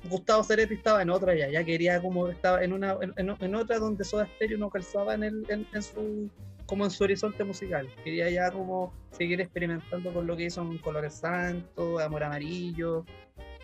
Gustavo 0.09 0.43
Cerati 0.43 0.75
estaba 0.75 1.01
en 1.01 1.09
otra 1.09 1.35
ya, 1.35 1.49
ya 1.49 1.61
quería 1.61 2.01
como 2.01 2.29
estaba 2.29 2.63
en 2.63 2.71
una 2.71 2.97
en, 3.01 3.55
otra 3.55 3.79
donde 3.79 4.05
Soda 4.05 4.25
Stereo 4.27 4.57
no 4.57 4.69
calzaba 4.69 5.13
en, 5.13 5.23
el, 5.23 5.45
en, 5.49 5.67
en 5.73 5.83
su 5.83 6.29
como 6.65 6.85
en 6.85 6.91
su 6.91 7.03
horizonte 7.03 7.43
musical. 7.43 7.89
Quería 8.03 8.29
ya 8.29 8.49
como 8.49 8.93
seguir 9.11 9.41
experimentando 9.41 10.13
con 10.13 10.25
lo 10.25 10.37
que 10.37 10.45
hizo 10.45 10.61
en 10.61 10.77
Colores 10.77 11.15
Santos, 11.15 12.01
Amor 12.01 12.23
Amarillo, 12.23 13.03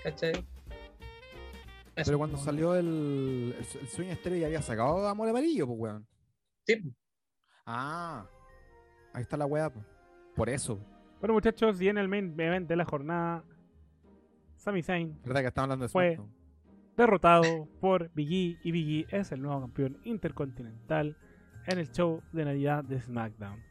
¿cachai? 0.04 0.34
Eso, 1.96 2.08
Pero 2.08 2.18
cuando 2.18 2.38
salió 2.38 2.76
el, 2.76 3.56
el, 3.58 3.80
el 3.80 3.88
sueño 3.88 4.12
estéreo 4.12 4.40
ya 4.40 4.48
había 4.48 4.62
sacado 4.62 5.08
Amor 5.08 5.30
Amarillo, 5.30 5.68
pues, 5.68 5.80
weón. 5.80 6.08
Sí, 6.68 6.94
Ah, 7.66 8.28
ahí 9.14 9.22
está 9.24 9.38
la 9.38 9.46
weá, 9.46 9.72
pues. 9.72 9.86
Por 10.36 10.50
eso. 10.50 10.80
Bueno, 11.20 11.34
muchachos, 11.34 11.82
y 11.82 11.88
en 11.88 11.98
el 11.98 12.08
main 12.08 12.40
event 12.40 12.68
de 12.68 12.76
la 12.76 12.86
jornada, 12.86 13.44
Sami 14.66 14.82
Zayn 14.84 15.18
¿Verdad 15.24 15.42
que 15.42 15.48
estamos 15.48 15.66
hablando 15.66 15.86
de 15.86 15.90
Fue- 15.90 16.16
SmackDown? 16.16 16.36
derrotado 16.98 17.68
por 17.82 18.10
Big 18.14 18.32
E 18.32 18.60
y 18.64 18.72
Big 18.72 19.06
E 19.12 19.18
es 19.20 19.32
el 19.32 19.42
nuevo 19.42 19.62
campeón 19.62 19.98
intercontinental 20.06 21.16
en 21.68 21.80
el 21.80 21.92
show 21.92 22.22
de 22.32 22.46
Navidad 22.46 22.84
de 22.84 23.02
SmackDown. 23.02 23.62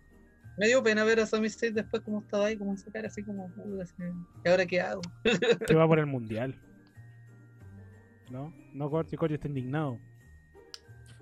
Me 0.58 0.66
dio 0.68 0.82
pena 0.82 1.04
ver 1.04 1.20
a 1.20 1.26
Sami 1.26 1.48
Zayn 1.50 1.74
después 1.74 2.02
como 2.02 2.20
estaba 2.20 2.46
ahí, 2.46 2.56
como 2.56 2.74
esa 2.74 2.90
cara 2.92 3.08
así 3.08 3.22
como, 3.24 3.50
"Uy, 3.56 3.80
así, 3.80 3.94
¿y 4.44 4.48
ahora 4.48 4.66
qué 4.66 4.80
hago? 4.80 5.00
Que 5.66 5.74
va 5.74 5.86
por 5.88 5.98
el 5.98 6.06
mundial. 6.06 6.54
¿No? 8.30 8.52
No, 8.72 8.90
Corti, 8.90 9.16
Corti 9.16 9.34
está 9.34 9.48
indignado. 9.48 9.98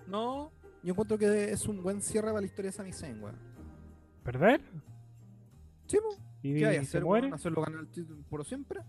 No, 0.07 0.51
yo 0.83 0.93
encuentro 0.93 1.17
que 1.19 1.51
es 1.53 1.67
un 1.67 1.83
buen 1.83 2.01
cierre 2.03 2.29
para 2.29 2.41
la 2.41 2.47
historia 2.47 2.71
de 2.71 2.77
Sami 2.77 2.93
Zayn, 2.93 3.23
weón. 3.23 3.37
¿Perder? 4.25 4.61
Sí, 5.87 5.99
pues. 6.03 6.21
¿Y, 6.43 6.55
¿Qué 6.59 6.67
hay 6.67 6.85
se 6.85 7.01
muere? 7.01 7.31
¿Hacerlo 7.33 7.63
ganar 7.63 7.81
el 7.81 7.89
título 7.89 8.23
por 8.29 8.45
siempre? 8.45 8.81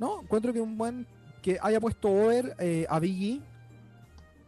No, 0.00 0.22
encuentro 0.22 0.52
que 0.54 0.62
un 0.62 0.78
buen 0.78 1.06
que 1.42 1.58
haya 1.60 1.78
puesto 1.78 2.08
over 2.08 2.56
eh, 2.58 2.86
a 2.88 2.98
Biggie 2.98 3.42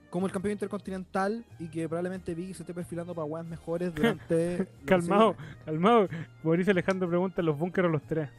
como 0.09 0.27
el 0.27 0.33
campeón 0.33 0.53
intercontinental 0.53 1.45
y 1.59 1.69
que 1.69 1.87
probablemente 1.89 2.35
Biggie 2.35 2.55
se 2.55 2.63
esté 2.63 2.73
perfilando 2.73 3.15
para 3.15 3.27
weas 3.27 3.47
mejores 3.47 3.95
durante. 3.95 4.67
Calmado, 4.87 5.37
calmado. 5.67 6.09
Mauricio 6.43 6.71
Alejandro 6.71 7.07
pregunta: 7.07 7.43
¿los 7.43 7.59
bunkers 7.59 7.87
o 7.87 7.91
los 7.91 8.03
tres? 8.03 8.31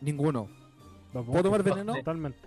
Ninguno. 0.00 0.48
Los 1.12 1.24
¿Puedo 1.24 1.44
tomar 1.44 1.62
veneno? 1.62 1.94
Totalmente. 1.94 2.40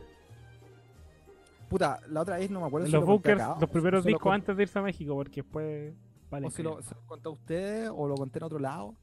Puta, 1.69 2.01
la 2.09 2.21
otra 2.21 2.37
vez 2.37 2.51
no 2.51 2.59
me 2.59 2.67
acuerdo 2.67 2.87
si 2.87 2.93
los 2.93 3.01
lo 3.01 3.07
conté 3.07 3.29
bunkers, 3.29 3.49
acá, 3.49 3.59
los 3.61 3.69
primeros 3.69 4.05
discos 4.05 4.33
antes 4.33 4.57
de 4.57 4.63
irse 4.63 4.79
a 4.79 4.81
México, 4.81 5.15
porque 5.15 5.41
después. 5.41 5.93
Vale, 6.29 6.47
o 6.47 6.51
si 6.51 6.61
lo, 6.61 6.81
se 6.81 6.93
lo 6.93 7.01
conté 7.05 7.29
a 7.29 7.31
ustedes 7.31 7.91
o 7.95 8.05
lo 8.05 8.15
conté 8.15 8.39
en 8.39 8.43
otro 8.43 8.59
lado. 8.59 8.95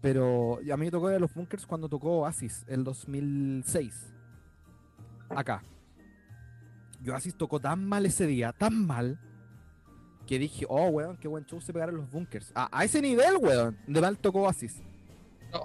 Pero 0.00 0.58
a 0.58 0.76
mí 0.76 0.84
me 0.84 0.90
tocó 0.92 1.10
ir 1.10 1.16
a 1.16 1.18
los 1.18 1.34
bunkers 1.34 1.66
cuando 1.66 1.88
tocó 1.88 2.20
Oasis, 2.20 2.64
el 2.68 2.84
2006. 2.84 4.11
Acá. 5.36 5.62
Y 7.04 7.10
Oasis 7.10 7.34
tocó 7.36 7.58
tan 7.60 7.84
mal 7.84 8.06
ese 8.06 8.26
día, 8.26 8.52
tan 8.52 8.86
mal, 8.86 9.18
que 10.26 10.38
dije, 10.38 10.64
oh, 10.68 10.86
weón, 10.88 11.16
qué 11.16 11.26
buen 11.28 11.44
show 11.46 11.60
se 11.60 11.72
pegaron 11.72 11.96
los 11.96 12.10
bunkers. 12.10 12.52
A, 12.54 12.68
a 12.76 12.84
ese 12.84 13.02
nivel, 13.02 13.36
weón, 13.40 13.76
de 13.86 14.00
mal 14.00 14.16
tocó 14.18 14.42
Oasis. 14.42 14.80
No. 15.52 15.62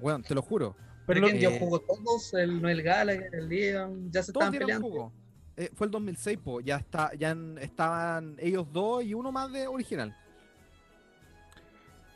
Weón, 0.00 0.22
te 0.22 0.34
lo 0.34 0.42
juro. 0.42 0.74
Pero 1.06 1.06
Pero 1.06 1.20
lo- 1.20 1.26
¿quién 1.28 1.40
ya 1.40 1.48
eh, 1.50 1.58
jugó 1.60 1.80
todos? 1.80 2.34
El 2.34 2.60
Noel 2.60 2.82
Gallagher, 2.82 3.34
el 3.34 3.48
Leon, 3.48 4.10
ya 4.10 4.22
se 4.22 4.32
Todos 4.32 4.46
estaban 4.46 4.58
peleando. 4.58 4.88
jugo. 4.88 5.12
Eh, 5.56 5.70
fue 5.74 5.86
el 5.86 5.90
2006, 5.90 6.38
po. 6.38 6.60
Ya, 6.60 6.76
está, 6.76 7.12
ya 7.14 7.30
en- 7.30 7.58
estaban 7.58 8.36
ellos 8.38 8.66
dos 8.72 9.02
y 9.04 9.14
uno 9.14 9.32
más 9.32 9.50
de 9.52 9.66
original. 9.66 10.16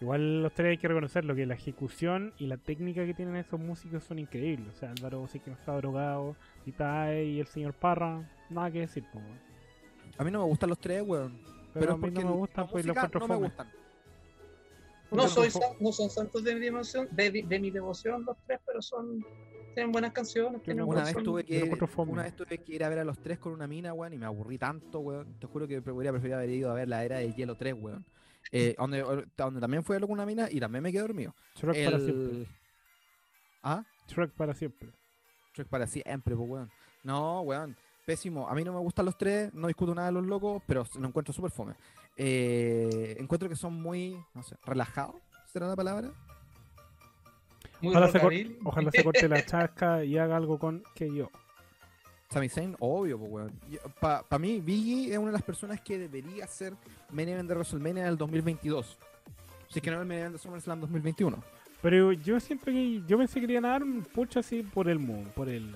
Igual 0.03 0.43
los 0.43 0.53
tres 0.53 0.71
hay 0.71 0.79
que 0.79 0.89
reconocerlo, 0.89 1.35
que 1.35 1.47
la 1.47 1.55
ejecución 1.55 2.33
y 2.37 2.47
la 2.49 2.57
técnica 2.57 3.07
que 3.07 3.15
tienen 3.15 3.37
esos 3.37 3.59
músicos 3.61 4.03
son 4.03 4.19
increíbles. 4.19 4.75
O 4.75 4.77
sea, 4.77 4.91
Álvaro 4.91 5.27
sí 5.29 5.39
que 5.39 5.51
no 5.51 5.57
está 5.57 5.73
drogado, 5.77 6.35
Itae 6.67 7.25
y 7.25 7.39
el 7.41 7.47
señor 7.47 7.73
Parra, 7.73 8.29
nada 8.51 8.71
que 8.71 8.81
decir, 8.81 9.05
po, 9.13 9.19
weón. 9.21 9.39
A 10.19 10.25
mí 10.25 10.31
no 10.33 10.41
me 10.41 10.45
gustan 10.47 10.71
los 10.71 10.79
tres, 10.81 11.03
weón. 11.07 11.39
Pero, 11.73 11.73
Pero, 11.73 11.93
a 11.95 11.97
mí 11.99 12.11
no 12.11 12.21
me 12.21 12.31
gustan, 12.33 12.67
pues 12.69 12.85
los 12.85 12.97
cuatro 12.99 13.21
no 13.21 13.29
me 13.29 13.35
fome. 13.37 13.47
gustan. 13.47 13.71
No, 15.13 15.29
soy 15.29 15.51
san- 15.51 15.63
no 15.79 15.93
son 15.93 16.11
santos 16.11 16.43
de 16.43 16.55
mi 16.55 16.61
devoción, 16.63 17.07
de, 17.13 17.31
de 17.47 17.59
mi 17.61 17.71
devoción 17.71 18.25
los 18.25 18.37
tres, 18.47 18.59
pero 18.67 18.83
son 18.83 19.25
tienen 19.75 19.93
buenas 19.93 20.13
canciones. 20.13 20.63
Tienen 20.63 20.85
Una 20.85 21.05
vez, 21.05 21.15
tuve 21.23 21.45
que 21.45 21.61
encuentro 21.61 21.87
fome. 21.87 22.13
una 22.13 22.23
vez 22.25 22.35
tuve 22.35 22.59
que 22.59 22.75
ir 22.75 22.83
a 22.85 22.89
ver 22.89 22.99
a 22.99 23.05
los 23.05 23.19
tres 23.21 23.39
con 23.39 23.53
una 23.53 23.67
mina, 23.67 23.93
weón, 23.95 24.13
y 24.15 24.19
me 24.19 24.27
aburrí 24.27 24.59
tanto, 24.59 24.99
weón. 25.01 25.35
Te 25.39 25.47
juro 25.47 25.69
que 25.69 25.81
podría 25.81 26.11
preferir 26.11 26.35
haber 26.35 26.51
ido 26.51 26.71
a 26.71 26.75
ver 26.75 26.89
la 26.89 27.05
era 27.05 27.19
de 27.19 27.33
hielo 27.33 27.55
3, 27.57 27.75
weón. 27.79 28.05
Eh, 28.51 28.75
donde, 28.79 29.27
donde 29.37 29.61
también 29.61 29.85
fui 29.85 29.95
a 29.95 29.97
verlo 29.97 30.09
con 30.09 30.15
una 30.15 30.27
mina 30.27 30.49
y 30.51 30.61
también 30.61 30.83
me 30.83 30.91
quedé 30.91 31.03
dormido. 31.03 31.35
Shrek 31.55 31.85
para 31.85 31.99
siempre. 31.99 32.37
El... 32.37 32.49
¿Ah? 33.63 33.85
Shrek 34.09 34.33
para 34.33 34.55
siempre. 34.55 34.93
Shrek 35.55 35.69
para 35.69 35.87
siempre, 35.87 36.37
pues, 36.37 36.49
weón. 36.49 36.71
No, 37.05 37.41
weón. 37.43 37.77
Pésimo. 38.05 38.49
A 38.49 38.55
mí 38.55 38.65
no 38.65 38.73
me 38.73 38.81
gustan 38.81 39.07
los 39.07 39.17
tres, 39.17 39.55
no 39.55 39.69
discuto 39.69 39.95
nada 39.95 40.09
de 40.09 40.15
los 40.15 40.27
locos, 40.27 40.63
pero 40.67 40.85
lo 40.99 41.07
encuentro 41.07 41.33
súper 41.33 41.51
fome. 41.53 41.75
Eh, 42.17 43.17
encuentro 43.19 43.49
que 43.49 43.57
son 43.57 43.81
muy, 43.81 44.19
no 44.35 44.43
sé, 44.43 44.57
relajados, 44.65 45.17
¿será 45.47 45.69
la 45.69 45.77
palabra? 45.77 46.13
muy 47.81 47.95
Ojalá 47.95 48.09
se, 48.09 48.57
ojalá 48.65 48.91
se 48.91 49.05
corte 49.05 49.29
la 49.29 49.45
chasca 49.45 50.05
y 50.05 50.19
haga 50.19 50.37
algo 50.37 50.59
con 50.59 50.83
que 50.95 51.13
yo. 51.13 51.31
Sami 52.33 52.49
Zayn, 52.49 52.75
obvio, 52.81 53.19
pues, 53.19 53.31
weón. 53.31 53.53
Para 54.01 54.39
mí, 54.39 54.61
Biggie 54.61 55.13
es 55.13 55.19
una 55.19 55.27
de 55.27 55.33
las 55.33 55.43
personas 55.43 55.81
que 55.83 55.99
debería 55.99 56.47
ser 56.47 56.75
main 57.11 57.29
event 57.29 57.47
de 57.49 57.55
WrestleMania 57.55 58.05
del 58.05 58.17
2022. 58.17 58.97
Si 59.69 59.79
es 59.79 59.83
que 59.83 59.91
no 59.91 60.01
el 60.01 60.07
main 60.07 60.21
event 60.21 60.33
de 60.35 60.39
SummerSlam 60.39 60.81
2021. 60.81 61.43
Pero 61.83 62.13
yo 62.13 62.41
siento 62.41 62.67
que 62.67 63.03
yo 63.07 63.19
pensé 63.19 63.35
que 63.35 63.43
querían 63.43 63.65
dar 63.65 63.83
un 63.83 64.03
pucho 64.03 64.41
así 64.41 64.63
por 64.63 64.89
el 64.89 64.99
moon, 64.99 65.25
por 65.35 65.49
el 65.49 65.75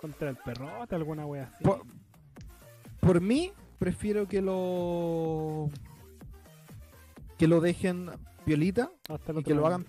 contra 0.00 0.30
el 0.30 0.36
perrote, 0.36 0.94
alguna 0.94 1.26
wea 1.26 1.50
así. 1.52 1.64
Por, 1.64 1.82
por 3.00 3.20
mí, 3.20 3.52
prefiero 3.78 4.26
que 4.26 4.40
lo 4.40 5.68
que 7.36 7.48
lo 7.48 7.60
dejen 7.60 8.10
piolita 8.44 8.90
Hasta 9.08 9.32
el 9.32 9.38
y 9.38 9.40
otro 9.40 9.48
que 9.48 9.54
lo 9.54 9.66
año. 9.66 9.74
hagan 9.74 9.86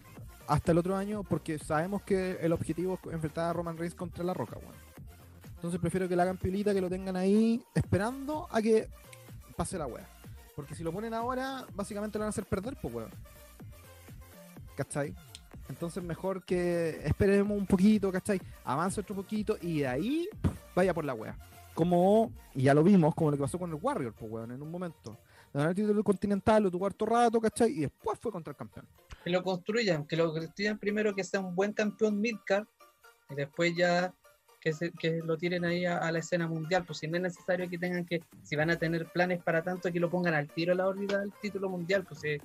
hasta 0.48 0.72
el 0.72 0.78
otro 0.78 0.96
año 0.96 1.24
porque 1.24 1.58
sabemos 1.60 2.02
que 2.04 2.38
el 2.42 2.52
objetivo 2.52 3.00
es 3.06 3.14
enfrentar 3.14 3.50
a 3.50 3.54
Roman 3.54 3.78
Reigns 3.78 3.96
contra 3.96 4.24
La 4.24 4.34
Roca, 4.34 4.58
weón. 4.58 4.85
Entonces 5.66 5.82
prefiero 5.82 6.08
que 6.08 6.16
lo 6.16 6.22
hagan 6.22 6.38
que 6.38 6.80
lo 6.80 6.90
tengan 6.92 7.16
ahí 7.16 7.60
esperando 7.74 8.48
a 8.52 8.62
que 8.62 8.88
pase 9.58 9.80
la 9.80 9.88
wea. 9.88 10.08
Porque 10.56 10.76
si 10.76 10.84
lo 10.84 10.92
ponen 10.92 11.12
ahora, 11.12 11.66
básicamente 11.74 12.20
lo 12.20 12.22
van 12.22 12.28
a 12.28 12.30
hacer 12.30 12.46
perder, 12.46 12.78
pues 12.80 12.94
weón. 12.94 13.10
¿Cachai? 14.78 15.16
Entonces 15.68 16.04
mejor 16.04 16.44
que 16.46 17.02
esperemos 17.04 17.58
un 17.58 17.66
poquito, 17.66 18.12
¿cachai? 18.12 18.40
Avance 18.64 19.02
otro 19.02 19.16
poquito 19.16 19.58
y 19.60 19.80
de 19.80 19.88
ahí 19.88 20.30
vaya 20.76 20.94
por 20.94 21.04
la 21.04 21.16
wea. 21.16 21.36
Como, 21.74 22.32
y 22.54 22.62
ya 22.62 22.76
lo 22.76 22.84
vimos, 22.84 23.16
como 23.16 23.32
lo 23.32 23.38
que 23.38 23.42
pasó 23.42 23.58
con 23.58 23.72
el 23.72 23.80
Warrior, 23.82 24.14
pues 24.14 24.32
weón, 24.32 24.52
en 24.52 24.62
un 24.62 24.70
momento. 24.70 25.18
Ganó 25.52 25.70
el 25.70 25.76
título 25.76 26.04
continental, 26.04 26.62
lo 26.62 26.70
tuvo 26.70 26.86
harto 26.86 27.08
rato, 27.08 27.42
¿cachai? 27.42 27.72
Y 27.72 27.80
después 27.80 28.20
fue 28.22 28.32
contra 28.32 28.52
el 28.52 28.56
campeón. 28.56 28.86
que 29.24 29.32
lo 29.32 29.42
construyan, 29.42 30.06
que 30.06 30.16
lo 30.16 30.32
construyan 30.32 30.78
primero 30.78 31.16
que 31.16 31.24
sea 31.24 31.40
un 31.40 31.56
buen 31.56 31.74
campeón 31.74 32.22
midcard 32.22 32.68
y 33.32 33.34
después 33.34 33.76
ya 33.76 34.14
que, 34.66 34.74
se- 34.74 34.92
que 34.92 35.22
lo 35.24 35.38
tiren 35.38 35.64
ahí 35.64 35.86
a, 35.86 36.00
a 36.00 36.12
la 36.12 36.18
escena 36.20 36.48
mundial, 36.48 36.84
pues 36.86 36.98
si 36.98 37.08
no 37.08 37.18
es 37.18 37.22
necesario 37.22 37.70
que 37.70 37.78
tengan 37.78 38.04
que, 38.04 38.24
si 38.44 38.56
van 38.56 38.72
a 38.72 38.76
tener 38.78 39.06
planes 39.06 39.40
para 39.44 39.62
tanto, 39.62 39.92
que 39.94 40.00
lo 40.00 40.10
pongan 40.10 40.34
al 40.34 40.48
tiro 40.48 40.74
a 40.74 40.76
la 40.76 40.88
órbita 40.88 41.20
del 41.20 41.32
título 41.40 41.70
mundial, 41.70 42.04
pues 42.04 42.20
sí, 42.22 42.38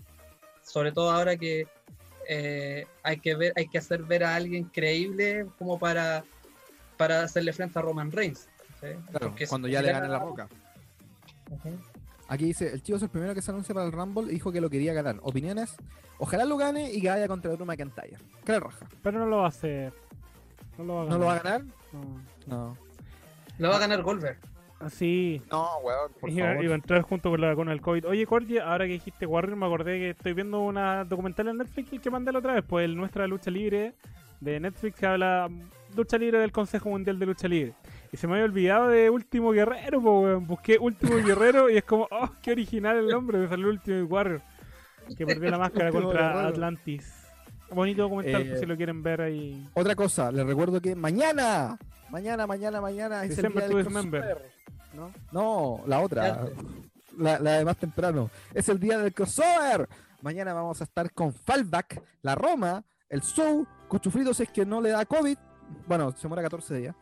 sobre 0.63 0.93
todo 0.93 1.11
ahora 1.11 1.39
que 1.39 1.67
eh, 2.29 2.87
hay 3.03 3.19
que 3.21 3.35
ver, 3.35 3.55
hay 3.57 3.67
que 3.69 3.79
hacer 3.79 4.03
ver 4.03 4.23
a 4.25 4.35
alguien 4.37 4.65
creíble 4.65 5.47
como 5.59 5.79
para, 5.79 6.23
para 6.99 7.23
hacerle 7.23 7.55
frente 7.55 7.79
a 7.79 7.83
Roman 7.83 8.13
Reigns. 8.13 8.41
¿sí? 8.81 8.89
Claro, 9.11 9.29
Porque 9.29 9.47
si 9.47 9.49
cuando 9.49 9.67
ya 9.69 9.81
le 9.81 9.89
gana- 9.89 10.01
gane 10.01 10.13
la 10.13 10.19
roca. 10.19 10.47
Ujú. 11.51 11.71
Aquí 12.29 12.45
dice, 12.45 12.71
el 12.71 12.83
chico 12.83 12.97
es 12.97 13.03
el 13.03 13.09
primero 13.09 13.35
que 13.35 13.41
se 13.43 13.51
anuncia 13.51 13.75
para 13.75 13.87
el 13.87 13.93
Rumble 13.93 14.31
y 14.31 14.35
dijo 14.35 14.53
que 14.53 14.61
lo 14.61 14.69
quería 14.69 14.93
ganar. 14.93 15.17
Opiniones, 15.23 15.75
ojalá 16.19 16.45
lo 16.45 16.59
gane 16.59 16.93
y 16.93 17.01
que 17.01 17.09
vaya 17.09 17.27
contra 17.27 17.51
Drew 17.53 17.65
McIntyre. 17.67 18.19
Cara 18.45 18.61
raja. 18.61 18.87
Pero 19.03 19.19
no 19.19 19.27
lo 19.27 19.39
va 19.39 19.47
a 19.47 19.49
hacer. 19.49 19.93
No 20.85 20.85
lo 20.85 20.95
va 20.95 21.03
a 21.03 21.05
ganar. 21.05 21.13
¿No 21.13 21.19
lo 21.19 21.27
va 21.27 21.33
a 21.35 21.39
ganar? 21.39 21.63
No. 21.93 22.21
No. 22.47 22.77
Lo 23.59 23.69
va 23.69 23.77
a 23.77 23.81
ganar 23.81 24.03
Goldberg. 24.03 24.39
Así. 24.81 25.43
No, 25.51 25.69
weón, 25.85 26.11
por 26.19 26.31
Iba, 26.31 26.47
favor. 26.49 26.65
iba 26.65 26.73
a 26.73 26.77
entrar 26.77 27.03
junto 27.03 27.29
con 27.31 27.41
la 27.41 27.49
vacuna 27.49 27.73
del 27.73 27.83
COVID. 27.83 28.07
Oye, 28.07 28.27
Cordy, 28.27 28.59
ahora 28.59 28.87
que 28.87 28.93
dijiste 28.93 29.27
Warrior, 29.27 29.57
me 29.57 29.67
acordé 29.67 29.99
que 29.99 30.11
estoy 30.11 30.33
viendo 30.33 30.61
una 30.61 31.05
documental 31.05 31.49
en 31.49 31.59
Netflix 31.59 31.93
el 31.93 32.01
que 32.01 32.11
mandé 32.11 32.33
la 32.33 32.39
otra 32.39 32.55
vez, 32.55 32.65
pues 32.67 32.87
el 32.87 32.97
Nuestra 32.97 33.27
Lucha 33.27 33.51
Libre 33.51 33.93
de 34.41 34.59
Netflix 34.59 34.97
que 34.97 35.05
habla 35.07 35.51
lucha 35.95 36.17
libre 36.17 36.39
del 36.39 36.51
Consejo 36.51 36.89
Mundial 36.89 37.19
de 37.19 37.27
Lucha 37.27 37.47
Libre. 37.47 37.75
Y 38.11 38.17
se 38.17 38.27
me 38.27 38.33
había 38.35 38.47
olvidado 38.47 38.89
de 38.89 39.11
Último 39.11 39.51
Guerrero, 39.51 40.01
pues 40.01 40.15
weón. 40.25 40.47
Busqué 40.47 40.79
Último 40.79 41.17
Guerrero 41.27 41.69
y 41.69 41.77
es 41.77 41.85
como, 41.85 42.09
oh, 42.11 42.31
qué 42.41 42.53
original 42.53 42.97
el 42.97 43.09
nombre, 43.09 43.37
me 43.37 43.49
salió 43.49 43.69
Último 43.69 44.05
Warrior. 44.07 44.41
Que 45.19 45.27
perdió 45.27 45.51
la 45.51 45.59
máscara 45.59 45.91
contra 45.91 46.29
Guerrero. 46.29 46.49
Atlantis. 46.49 47.20
Bonito 47.75 48.03
documental, 48.03 48.43
Eh, 48.43 48.57
si 48.59 48.67
lo 48.67 48.77
quieren 48.77 49.03
ver 49.03 49.21
ahí. 49.21 49.69
Otra 49.75 49.95
cosa, 49.95 50.31
les 50.33 50.45
recuerdo 50.47 50.81
que 50.81 50.95
mañana, 50.95 51.79
mañana, 52.11 52.47
mañana, 52.47 52.81
mañana 52.81 53.25
es 53.25 53.31
el 53.31 53.37
December 53.37 53.63
día 53.63 53.71
to 53.71 53.77
del 53.77 53.87
crossover. 53.87 54.51
¿no? 54.95 55.13
No, 55.33 55.83
la 55.87 56.01
otra. 56.01 56.47
La, 57.17 57.39
la 57.39 57.59
de 57.59 57.65
más 57.65 57.77
temprano. 57.77 58.31
Es 58.55 58.69
el 58.69 58.79
día 58.81 58.99
del 58.99 59.13
crossover. 59.15 59.89
Mañana 60.23 60.53
vamos 60.53 60.81
a 60.81 60.85
estar 60.85 61.13
con 61.13 61.33
Fallback, 61.33 62.03
La 62.23 62.35
Roma, 62.35 62.85
el 63.09 63.23
Show, 63.23 63.67
Cuchufritos 63.89 64.39
es 64.41 64.51
que 64.51 64.67
no 64.67 64.81
le 64.81 64.91
da 64.91 65.05
COVID, 65.07 65.37
bueno, 65.87 66.13
se 66.17 66.29
muere 66.29 66.43
14 66.43 66.75
días. 66.77 66.95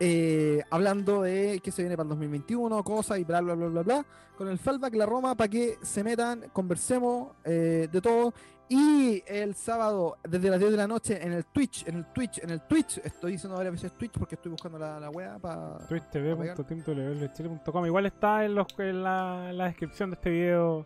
eh, 0.00 0.62
hablando 0.70 1.22
de 1.22 1.60
qué 1.62 1.70
se 1.70 1.82
viene 1.82 1.96
para 1.96 2.04
el 2.04 2.10
2021, 2.10 2.82
cosas 2.84 3.18
y 3.18 3.24
bla, 3.24 3.40
bla, 3.40 3.54
bla, 3.54 3.66
bla, 3.68 3.82
bla. 3.82 4.06
Con 4.36 4.48
el 4.48 4.58
Fallback 4.58 4.94
La 4.94 5.06
Roma 5.06 5.34
para 5.36 5.48
que 5.48 5.78
se 5.80 6.02
metan, 6.04 6.50
conversemos 6.52 7.28
eh, 7.44 7.88
de 7.90 8.00
todo. 8.02 8.34
Y 8.68 9.22
el 9.26 9.54
sábado, 9.54 10.16
desde 10.28 10.50
las 10.50 10.58
10 10.58 10.72
de 10.72 10.76
la 10.76 10.88
noche, 10.88 11.24
en 11.24 11.32
el 11.32 11.44
Twitch, 11.44 11.86
en 11.86 11.98
el 11.98 12.06
Twitch, 12.06 12.38
en 12.38 12.50
el 12.50 12.60
Twitch, 12.62 12.98
estoy 13.04 13.32
diciendo 13.32 13.56
varias 13.56 13.74
veces 13.74 13.92
Twitch 13.92 14.18
porque 14.18 14.34
estoy 14.34 14.50
buscando 14.50 14.76
la, 14.78 14.98
la 14.98 15.08
wea 15.10 15.38
para. 15.38 15.78
twitch.tv.teamwlchile.com 15.88 17.86
Igual 17.86 18.06
está 18.06 18.44
en, 18.44 18.56
los, 18.56 18.66
en, 18.78 19.04
la, 19.04 19.50
en 19.50 19.58
la 19.58 19.66
descripción 19.66 20.10
de 20.10 20.14
este 20.14 20.30
video 20.30 20.84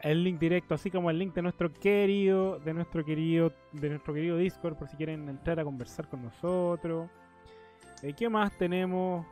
el 0.00 0.22
link 0.22 0.38
directo, 0.38 0.74
así 0.74 0.90
como 0.90 1.10
el 1.10 1.18
link 1.18 1.34
de 1.34 1.42
nuestro 1.42 1.72
querido, 1.72 2.58
de 2.60 2.72
nuestro 2.72 3.04
querido, 3.04 3.52
de 3.72 3.88
nuestro 3.90 4.14
querido 4.14 4.36
Discord, 4.36 4.76
por 4.76 4.88
si 4.88 4.96
quieren 4.96 5.28
entrar 5.28 5.58
a 5.58 5.64
conversar 5.64 6.08
con 6.08 6.22
nosotros. 6.22 7.10
Eh, 8.02 8.12
¿Qué 8.16 8.28
más 8.28 8.56
tenemos? 8.56 9.26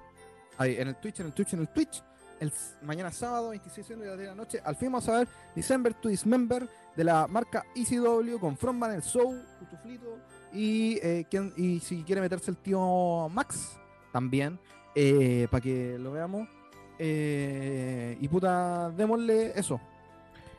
Ahí, 0.59 0.76
en 0.76 0.89
el 0.89 0.97
Twitch, 0.97 1.20
en 1.20 1.26
el 1.26 1.32
Twitch, 1.32 1.53
en 1.53 1.61
el 1.61 1.68
Twitch. 1.68 2.03
El 2.41 2.53
mañana 2.82 3.11
sábado, 3.11 3.51
26 3.51 3.89
de 3.89 4.26
la 4.26 4.34
noche, 4.34 4.61
al 4.64 4.76
fin 4.76 4.93
vamos 4.93 5.09
a 5.09 5.18
ver 5.20 5.28
December 5.55 5.95
to 5.95 6.09
Dismember 6.09 6.68
de 6.95 7.05
la 7.05 7.26
marca 7.26 7.64
ECW 7.74 8.39
con 8.39 8.57
Frontman, 8.57 8.93
el 8.93 9.03
Show, 9.03 9.34
Cuchuflito 9.59 10.18
y, 10.53 10.99
eh, 11.03 11.24
quien- 11.30 11.53
y 11.57 11.80
si 11.80 12.03
quiere 12.03 12.20
meterse 12.20 12.51
el 12.51 12.57
tío 12.59 13.28
Max 13.30 13.78
también, 14.12 14.59
para 15.51 15.61
que 15.61 15.99
lo 15.99 16.12
veamos. 16.12 16.49
Eh, 16.99 18.16
y 18.20 18.28
puta, 18.28 18.91
démosle 18.91 19.53
eso. 19.59 19.80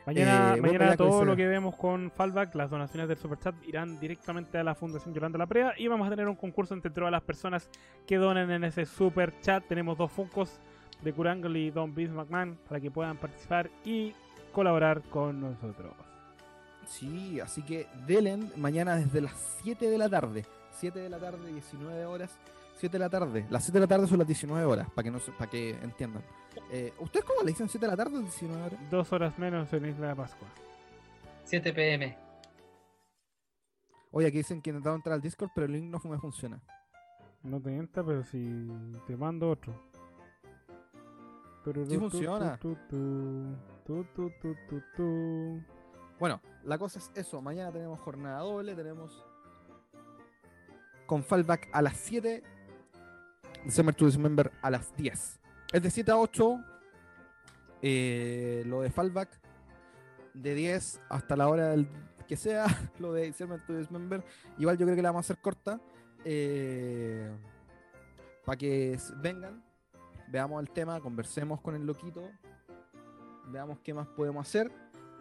Mañana, 0.06 0.54
Eh, 0.56 0.60
mañana 0.62 0.96
todo 0.96 1.24
lo 1.24 1.36
que 1.36 1.46
vemos 1.46 1.76
con 1.76 2.10
Fallback, 2.10 2.54
las 2.54 2.70
donaciones 2.70 3.08
del 3.08 3.18
Superchat 3.18 3.54
irán 3.66 4.00
directamente 4.00 4.56
a 4.56 4.64
la 4.64 4.74
Fundación 4.74 5.12
Yolanda 5.14 5.36
La 5.38 5.46
Prea 5.46 5.74
y 5.76 5.86
vamos 5.86 6.06
a 6.06 6.10
tener 6.10 6.26
un 6.28 6.36
concurso 6.36 6.72
entre 6.72 6.90
todas 6.90 7.10
las 7.10 7.22
personas 7.22 7.68
que 8.06 8.16
donen 8.16 8.50
en 8.50 8.64
ese 8.64 8.86
Superchat. 8.86 9.64
Tenemos 9.68 9.98
dos 9.98 10.10
Funcos 10.10 10.58
de 11.02 11.12
Kurangle 11.12 11.58
y 11.58 11.70
Don 11.70 11.94
Vince 11.94 12.12
McMahon 12.12 12.58
para 12.68 12.80
que 12.80 12.90
puedan 12.90 13.16
participar 13.16 13.70
y 13.84 14.14
colaborar 14.52 15.02
con 15.02 15.40
nosotros. 15.40 15.92
Sí, 16.86 17.38
así 17.40 17.62
que 17.62 17.86
Delen 18.06 18.50
mañana 18.56 18.96
desde 18.96 19.20
las 19.20 19.58
7 19.62 19.88
de 19.88 19.98
la 19.98 20.08
tarde. 20.08 20.44
7 20.72 20.98
de 20.98 21.08
la 21.08 21.18
tarde, 21.18 21.52
19 21.52 22.06
horas. 22.06 22.38
7 22.78 22.92
de 22.92 22.98
la 22.98 23.10
tarde. 23.10 23.46
Las 23.50 23.64
7 23.64 23.78
de 23.78 23.80
la 23.80 23.88
tarde 23.88 24.06
son 24.06 24.18
las 24.18 24.26
19 24.26 24.64
horas, 24.64 24.88
para 24.90 25.04
que 25.04 25.10
no 25.10 25.18
para 25.36 25.50
que 25.50 25.70
entiendan. 25.70 26.22
Eh, 26.70 26.92
¿Ustedes 26.98 27.24
cómo 27.24 27.42
le 27.42 27.48
dicen 27.48 27.68
7 27.68 27.84
de 27.84 27.90
la 27.90 27.96
tarde 27.96 28.18
o 28.18 28.20
19 28.20 28.62
horas? 28.62 28.90
Dos 28.90 29.12
horas 29.12 29.38
menos 29.38 29.72
en 29.72 29.86
Isla 29.86 30.08
de 30.08 30.16
Pascua. 30.16 30.48
7 31.44 31.72
pm. 31.72 32.16
Oye, 34.10 34.28
aquí 34.28 34.38
dicen 34.38 34.62
que 34.62 34.70
intentaron 34.70 34.98
entrar 34.98 35.14
al 35.14 35.20
Discord, 35.20 35.50
pero 35.54 35.66
el 35.66 35.72
link 35.72 35.84
no 35.84 36.00
me 36.10 36.18
funciona. 36.18 36.60
No 37.42 37.60
te 37.60 37.70
mienta, 37.70 38.02
pero 38.02 38.24
si 38.24 38.66
te 39.06 39.16
mando 39.16 39.50
otro. 39.50 39.74
Sí 41.88 41.98
funciona. 41.98 42.58
Bueno, 46.18 46.40
la 46.64 46.78
cosa 46.78 46.98
es 46.98 47.10
eso. 47.14 47.40
Mañana 47.40 47.70
tenemos 47.70 48.00
jornada 48.00 48.40
doble, 48.40 48.74
tenemos 48.74 49.24
con 51.06 51.22
Fallback 51.22 51.68
a 51.72 51.80
las 51.80 51.96
7, 51.96 52.42
December 53.64 53.94
to 53.94 54.06
Dismember 54.06 54.52
a 54.60 54.70
las 54.70 54.94
10. 54.96 55.40
Es 55.72 55.82
de 55.82 55.90
7 55.90 56.10
a 56.10 56.18
8, 56.18 56.64
eh, 57.82 58.62
lo 58.66 58.82
de 58.82 58.90
Fallback, 58.90 59.30
de 60.34 60.54
10 60.54 61.00
hasta 61.08 61.36
la 61.36 61.48
hora 61.48 61.70
del 61.70 61.88
que 62.26 62.36
sea, 62.36 62.66
lo 62.98 63.12
de 63.14 63.22
December 63.22 63.64
to 63.66 63.76
Dismember. 63.78 64.22
Igual 64.58 64.76
yo 64.76 64.84
creo 64.84 64.96
que 64.96 65.02
la 65.02 65.10
vamos 65.10 65.24
a 65.24 65.32
hacer 65.32 65.40
corta, 65.42 65.80
para 68.44 68.56
que 68.58 68.98
vengan, 69.16 69.62
veamos 70.30 70.60
el 70.62 70.70
tema, 70.70 71.00
conversemos 71.00 71.60
con 71.60 71.74
el 71.74 71.84
loquito, 71.86 72.30
veamos 73.48 73.78
qué 73.82 73.94
más 73.94 74.06
podemos 74.08 74.46
hacer. 74.46 74.70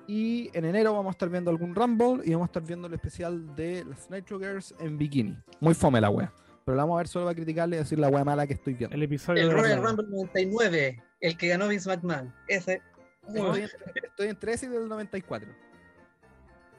Y 0.10 0.50
en 0.58 0.64
enero 0.66 0.94
vamos 0.94 1.08
a 1.08 1.12
estar 1.12 1.30
viendo 1.30 1.52
algún 1.52 1.76
Rumble 1.76 2.22
y 2.24 2.32
vamos 2.32 2.46
a 2.46 2.50
estar 2.50 2.64
viendo 2.64 2.88
el 2.88 2.94
especial 2.94 3.56
de 3.56 3.84
las 3.84 4.10
Nitro 4.10 4.40
Girls 4.40 4.74
en 4.80 4.98
bikini. 4.98 5.38
Muy 5.60 5.74
fome 5.74 6.00
la 6.00 6.10
wea. 6.10 6.32
Pero 6.64 6.76
la 6.78 6.84
vamos 6.84 6.96
a 6.96 6.98
ver 7.00 7.08
solo 7.08 7.26
para 7.26 7.36
criticarle 7.36 7.76
y 7.76 7.80
decir 7.80 8.00
la 8.00 8.08
wea 8.10 8.24
mala 8.24 8.48
que 8.48 8.54
estoy 8.54 8.74
viendo. 8.74 8.96
El 8.96 9.04
episodio 9.04 9.42
El 9.44 9.50
de 9.50 9.56
Royal. 9.56 9.84
Rumble 9.84 10.08
99, 10.10 11.04
el 11.22 11.38
que 11.38 11.48
ganó 11.50 11.68
Vince 11.68 11.90
McMahon. 11.90 12.34
Ese, 12.48 12.82
Estoy, 13.28 13.62
en- 13.64 13.70
estoy 14.04 14.28
entre 14.30 14.54
ese 14.54 14.66
y 14.68 14.70
del 14.70 14.88
94. 14.88 15.50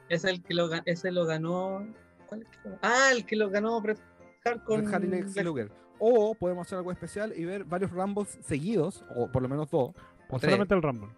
es 0.09 0.23
el 0.23 0.41
que 0.41 0.53
lo, 0.55 0.67
ese 0.85 1.11
lo 1.11 1.25
ganó. 1.25 1.85
¿Cuál 2.27 2.41
es 2.41 2.47
que 2.49 2.69
lo- 2.69 2.79
Ah, 2.81 3.09
el 3.11 3.25
que 3.25 3.35
lo 3.35 3.49
ganó 3.51 3.79
Bret 3.81 3.99
Hart 4.45 4.63
con. 4.63 4.91
Harry 4.93 5.07
Lex 5.07 5.35
Lex- 5.35 5.43
Luger. 5.43 5.71
O 5.99 6.33
podemos 6.35 6.65
hacer 6.65 6.77
algo 6.77 6.91
especial 6.91 7.33
y 7.35 7.45
ver 7.45 7.65
varios 7.65 7.91
Rumbles 7.91 8.39
seguidos, 8.41 9.03
o 9.15 9.27
por 9.27 9.41
lo 9.41 9.49
menos 9.49 9.69
dos. 9.69 9.89
O 10.29 10.35
O 10.35 10.39
tres. 10.39 10.51
solamente 10.51 10.73
el 10.75 10.81
Rumble. 10.81 11.09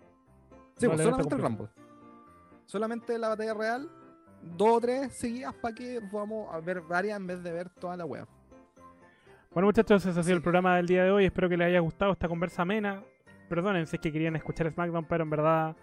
Sí, 0.75 0.85
no 0.87 0.91
pues 0.93 0.99
el 1.01 1.05
solamente 1.05 1.35
el. 1.35 1.41
Rumble. 1.41 1.67
Solamente 2.65 3.17
la 3.17 3.27
batalla 3.29 3.53
real, 3.53 3.89
dos 4.57 4.77
o 4.77 4.81
tres 4.81 5.13
seguidas 5.13 5.53
para 5.55 5.75
que 5.75 6.01
podamos 6.11 6.65
ver 6.65 6.81
varias 6.81 7.17
en 7.17 7.27
vez 7.27 7.43
de 7.43 7.51
ver 7.51 7.69
toda 7.69 7.97
la 7.97 8.05
wea. 8.05 8.25
Bueno 9.51 9.67
muchachos, 9.67 10.05
ese 10.05 10.17
ha 10.17 10.23
sido 10.23 10.37
el 10.37 10.41
programa 10.41 10.77
del 10.77 10.87
día 10.87 11.03
de 11.03 11.11
hoy. 11.11 11.25
Espero 11.25 11.49
que 11.49 11.57
les 11.57 11.67
haya 11.67 11.79
gustado 11.81 12.13
esta 12.13 12.29
conversa 12.29 12.61
amena. 12.61 13.03
Perdonen 13.49 13.85
si 13.85 13.97
es 13.97 14.01
que 14.01 14.11
querían 14.11 14.37
escuchar 14.37 14.71
SmackDown, 14.71 15.05
pero 15.05 15.23
en 15.25 15.29
verdad 15.29 15.75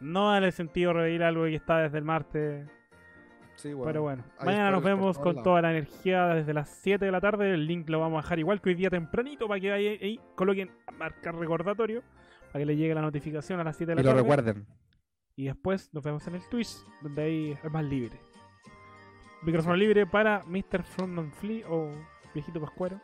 no 0.00 0.26
vale 0.26 0.52
sentido 0.52 0.92
reír 0.92 1.22
algo 1.22 1.44
que 1.44 1.54
está 1.54 1.78
desde 1.78 1.96
el 1.96 2.04
martes. 2.04 2.68
Sí. 3.56 3.72
Pero 3.84 4.02
bueno, 4.02 4.22
mañana 4.44 4.70
nos 4.70 4.82
vemos 4.82 5.18
con 5.18 5.42
toda 5.42 5.60
la 5.62 5.70
energía 5.70 6.26
desde 6.28 6.52
las 6.54 6.68
7 6.82 7.04
de 7.04 7.10
la 7.10 7.20
tarde. 7.20 7.52
El 7.54 7.66
link 7.66 7.88
lo 7.88 8.00
vamos 8.00 8.18
a 8.18 8.22
dejar 8.22 8.38
igual 8.38 8.60
que 8.60 8.68
hoy 8.70 8.74
día 8.74 8.90
tempranito 8.90 9.48
para 9.48 9.58
que 9.60 9.72
ahí, 9.72 9.86
ahí 9.86 10.20
coloquen 10.34 10.70
a 10.86 10.92
marcar 10.92 11.34
recordatorio 11.34 12.02
para 12.52 12.60
que 12.60 12.66
les 12.66 12.76
llegue 12.78 12.94
la 12.94 13.00
notificación 13.00 13.58
a 13.60 13.64
las 13.64 13.76
7 13.76 13.90
de 13.92 13.96
la 13.96 14.00
Y 14.02 14.04
lo 14.04 14.10
tarde. 14.10 14.22
recuerden. 14.22 14.66
Y 15.36 15.46
después 15.46 15.92
nos 15.92 16.02
vemos 16.04 16.26
en 16.28 16.34
el 16.36 16.42
Twitch, 16.48 16.76
donde 17.02 17.22
ahí 17.22 17.58
es 17.62 17.70
más 17.72 17.84
libre. 17.84 18.18
Micrófono 19.42 19.76
libre 19.76 20.06
para 20.06 20.42
Mr. 20.46 20.82
Frontman 20.82 21.30
Flea 21.32 21.66
o 21.68 21.90
Viejito 22.34 22.60
Pascuero. 22.60 23.00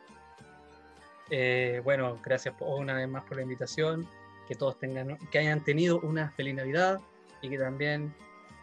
Eh, 1.30 1.80
bueno, 1.84 2.18
gracias 2.24 2.55
por- 2.55 2.78
una 2.80 2.94
vez 2.94 3.09
más 3.09 3.24
por 3.24 3.36
la 3.36 3.42
invitación. 3.42 4.07
Que 4.48 4.55
todos 4.57 4.78
tengan, 4.78 5.16
que 5.30 5.38
hayan 5.38 5.62
tenido 5.62 6.00
una 6.00 6.30
feliz 6.32 6.55
Navidad 6.55 7.00
y 7.42 7.48
que 7.48 7.59
también 7.59 8.12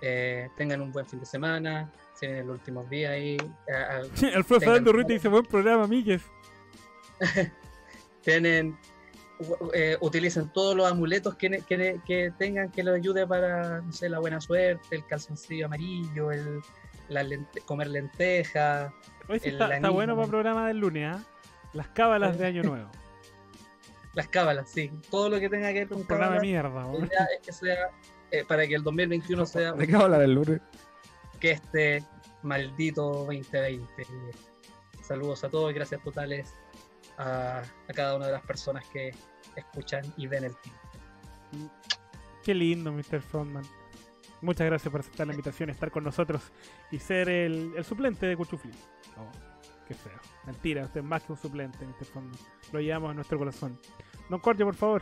eh, 0.01 0.49
tengan 0.57 0.81
un 0.81 0.91
buen 0.91 1.05
fin 1.05 1.19
de 1.19 1.25
semana. 1.25 1.91
Se 2.13 2.27
vienen 2.27 2.47
los 2.47 2.57
últimos 2.57 2.89
días 2.89 3.11
ahí. 3.11 3.37
eh, 3.67 3.73
Alfredo 4.35 4.41
Tengan- 4.43 4.59
Fernando 4.59 4.91
Ruiz 4.93 5.07
dice 5.07 5.27
buen 5.27 5.45
programa, 5.45 5.87
Miguel. 5.87 6.21
tienen 8.21 8.77
eh, 9.73 9.97
utilicen 10.01 10.49
todos 10.49 10.75
los 10.75 10.89
amuletos 10.91 11.35
que, 11.35 11.49
que, 11.67 11.99
que 12.05 12.33
tengan 12.37 12.69
que 12.71 12.83
les 12.83 12.95
ayude 12.95 13.25
para 13.25 13.81
no 13.81 13.91
sé, 13.93 14.09
la 14.09 14.19
buena 14.19 14.41
suerte, 14.41 14.95
el 14.95 15.05
calzoncillo 15.05 15.67
amarillo, 15.67 16.31
el 16.31 16.59
la 17.07 17.23
lente- 17.23 17.61
comer 17.65 17.87
lentejas, 17.87 18.91
El 19.29 19.35
está, 19.37 19.89
bueno 19.89 20.13
para 20.15 20.25
el 20.25 20.29
programa 20.29 20.67
del 20.67 20.77
lunes, 20.77 21.15
¿ah? 21.15 21.23
Las 21.73 21.87
cábalas 21.89 22.37
de 22.37 22.45
Año 22.47 22.61
Nuevo. 22.63 22.89
las 24.13 24.27
cábalas, 24.27 24.69
sí, 24.69 24.91
todo 25.09 25.29
lo 25.29 25.39
que 25.39 25.49
tenga 25.49 25.69
que 25.69 25.79
ver 25.79 25.87
con 25.87 25.97
Un 25.99 26.05
programa 26.05 26.35
de 26.35 26.41
mierda, 26.41 26.85
es 27.33 27.45
que 27.45 27.51
sea 27.53 27.89
eh, 28.31 28.43
para 28.47 28.67
que 28.67 28.75
el 28.75 28.83
2021 28.83 29.45
sea 29.45 29.73
¿De 29.73 29.87
qué 29.87 29.93
va 29.93 29.99
a 30.01 30.03
hablar 30.05 30.21
el 30.21 30.33
lunes? 30.33 30.61
que 31.39 31.51
este 31.51 32.03
maldito 32.43 33.25
2020. 33.25 33.85
Saludos 35.01 35.43
a 35.43 35.49
todos 35.49 35.71
y 35.71 35.73
gracias 35.73 36.03
totales 36.03 36.53
a, 37.17 37.59
a 37.59 37.93
cada 37.93 38.15
una 38.15 38.27
de 38.27 38.33
las 38.33 38.43
personas 38.43 38.85
que 38.91 39.13
escuchan 39.55 40.03
y 40.17 40.27
ven 40.27 40.43
el 40.43 40.55
team. 40.57 41.69
Qué 42.43 42.53
lindo, 42.53 42.91
Mr. 42.91 43.21
Frontman. 43.21 43.63
Muchas 44.41 44.67
gracias 44.67 44.91
por 44.91 45.01
aceptar 45.01 45.27
la 45.27 45.33
invitación, 45.33 45.69
estar 45.69 45.91
con 45.91 46.03
nosotros 46.03 46.41
y 46.91 46.99
ser 46.99 47.27
el, 47.29 47.73
el 47.75 47.83
suplente 47.83 48.25
de 48.25 48.37
Cuchufli. 48.37 48.71
Oh, 49.17 49.29
qué 49.87 49.93
feo. 49.93 50.17
Mentira, 50.45 50.83
usted 50.85 51.01
es 51.01 51.05
más 51.05 51.23
que 51.23 51.33
un 51.33 51.37
suplente, 51.37 51.85
Mr. 51.85 52.05
Frontman. 52.05 52.39
Lo 52.71 52.79
llevamos 52.79 53.09
en 53.11 53.15
nuestro 53.17 53.37
corazón. 53.37 53.79
Don 54.29 54.39
Corte, 54.39 54.63
por 54.63 54.75
favor. 54.75 55.01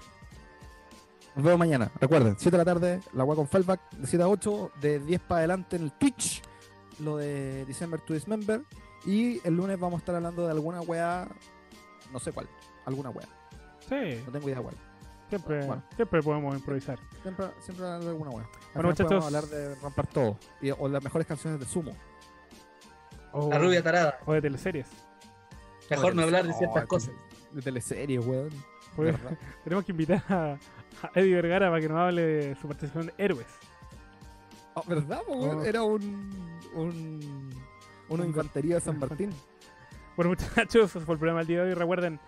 Nos 1.35 1.43
vemos 1.45 1.59
mañana. 1.59 1.91
Recuerden, 1.99 2.35
7 2.37 2.51
de 2.57 2.57
la 2.57 2.65
tarde, 2.73 2.99
la 3.13 3.23
wea 3.23 3.35
con 3.35 3.47
Fallback, 3.47 3.91
de 3.91 4.07
7 4.07 4.23
a 4.23 4.27
8, 4.27 4.71
de 4.81 4.99
10 4.99 5.21
para 5.21 5.39
adelante 5.39 5.75
en 5.75 5.83
el 5.83 5.91
Twitch, 5.91 6.41
lo 6.99 7.17
de 7.17 7.63
December 7.65 7.99
to 8.01 8.13
Dismember. 8.13 8.61
Y 9.05 9.39
el 9.47 9.55
lunes 9.55 9.79
vamos 9.79 9.97
a 9.97 9.99
estar 9.99 10.15
hablando 10.15 10.45
de 10.45 10.51
alguna 10.51 10.81
wea, 10.81 11.27
no 12.11 12.19
sé 12.19 12.31
cuál, 12.31 12.47
alguna 12.85 13.09
wea, 13.11 13.27
Sí, 13.87 14.21
no 14.25 14.31
tengo 14.31 14.49
idea 14.49 14.61
cuál. 14.61 14.75
siempre, 15.29 15.65
Bueno. 15.65 15.83
siempre 15.95 16.21
podemos 16.23 16.55
improvisar. 16.57 16.99
Siempre, 17.21 17.45
siempre 17.61 17.85
hablando 17.85 18.05
de 18.07 18.11
alguna 18.13 18.31
wea. 18.31 18.45
Al 18.45 18.51
Bueno, 18.73 18.89
muchachos. 18.89 19.07
podemos 19.07 19.25
hablar 19.27 19.43
de 19.45 19.75
romper 19.75 20.07
todo, 20.07 20.39
y- 20.61 20.71
o 20.71 20.87
las 20.89 21.03
mejores 21.03 21.27
canciones 21.27 21.59
de 21.59 21.65
Sumo. 21.67 21.95
O, 23.31 23.49
La 23.49 23.59
rubia 23.59 23.83
tarada. 23.83 24.17
o 24.25 24.33
de 24.33 24.41
teleseries. 24.41 24.87
Mejor 25.91 26.15
no 26.15 26.23
hablar 26.23 26.47
de 26.47 26.53
ciertas 26.53 26.83
Oh, 26.83 26.87
cosas. 26.87 27.11
De 27.51 27.61
teleseries, 27.61 28.25
weón. 28.25 28.49
¿Verdad? 28.97 29.37
tenemos 29.63 29.85
que 29.85 29.91
invitar 29.91 30.23
a, 30.27 30.57
a 31.03 31.11
Eddie 31.19 31.35
Vergara 31.35 31.69
para 31.69 31.81
que 31.81 31.89
nos 31.89 31.97
hable 31.97 32.21
de 32.21 32.55
su 32.55 32.67
participación 32.67 33.07
de 33.07 33.23
Héroes. 33.23 33.47
Ah, 34.75 34.81
¿Verdad? 34.87 35.21
Oh. 35.27 35.63
Era 35.63 35.83
un, 35.83 36.59
un, 36.75 37.49
Una 38.09 38.25
infantería 38.25 38.75
de 38.75 38.81
San 38.81 38.99
Martín. 38.99 39.31
Bueno, 40.15 40.29
muchachos, 40.37 40.89
eso 40.89 41.01
fue 41.01 41.13
el 41.13 41.19
programa 41.19 41.39
del 41.39 41.47
día 41.47 41.63
de 41.63 41.69
hoy. 41.69 41.73
Recuerden, 41.73 42.19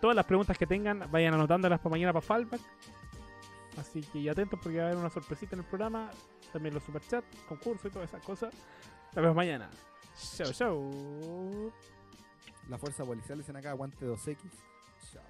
todas 0.00 0.14
las 0.14 0.24
preguntas 0.26 0.56
que 0.56 0.66
tengan, 0.66 1.08
vayan 1.10 1.34
anotándolas 1.34 1.80
para 1.80 1.90
mañana 1.90 2.12
para 2.12 2.24
Fallback. 2.24 2.60
Así 3.78 4.00
que 4.00 4.18
y 4.18 4.28
atentos 4.28 4.58
porque 4.62 4.78
va 4.78 4.84
a 4.84 4.86
haber 4.88 4.98
una 4.98 5.10
sorpresita 5.10 5.54
en 5.54 5.60
el 5.60 5.66
programa. 5.66 6.10
También 6.52 6.74
los 6.74 6.82
superchats, 6.82 7.26
concursos 7.48 7.86
y 7.86 7.90
todas 7.90 8.08
esas 8.08 8.22
cosas. 8.22 8.52
Nos 9.14 9.22
vemos 9.22 9.36
mañana. 9.36 9.68
Chau, 10.36 10.52
chau. 10.52 11.72
La 12.68 12.76
fuerza 12.78 13.04
policial 13.04 13.38
dicen 13.38 13.56
acá, 13.56 13.70
aguante 13.70 14.04
2X. 14.06 14.38
Chao. 15.12 15.22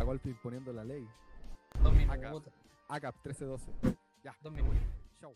A 0.00 0.04
golpe 0.04 0.30
imponiendo 0.30 0.72
la 0.72 0.84
ley. 0.84 1.06
Dos 1.82 1.92
Acá. 2.08 2.16
minutos. 2.28 2.52
ACAP 2.88 3.14
1312. 3.24 3.96
Ya. 4.22 4.34
Dos 4.42 4.52
minutos. 4.52 4.78
Chao. 5.20 5.34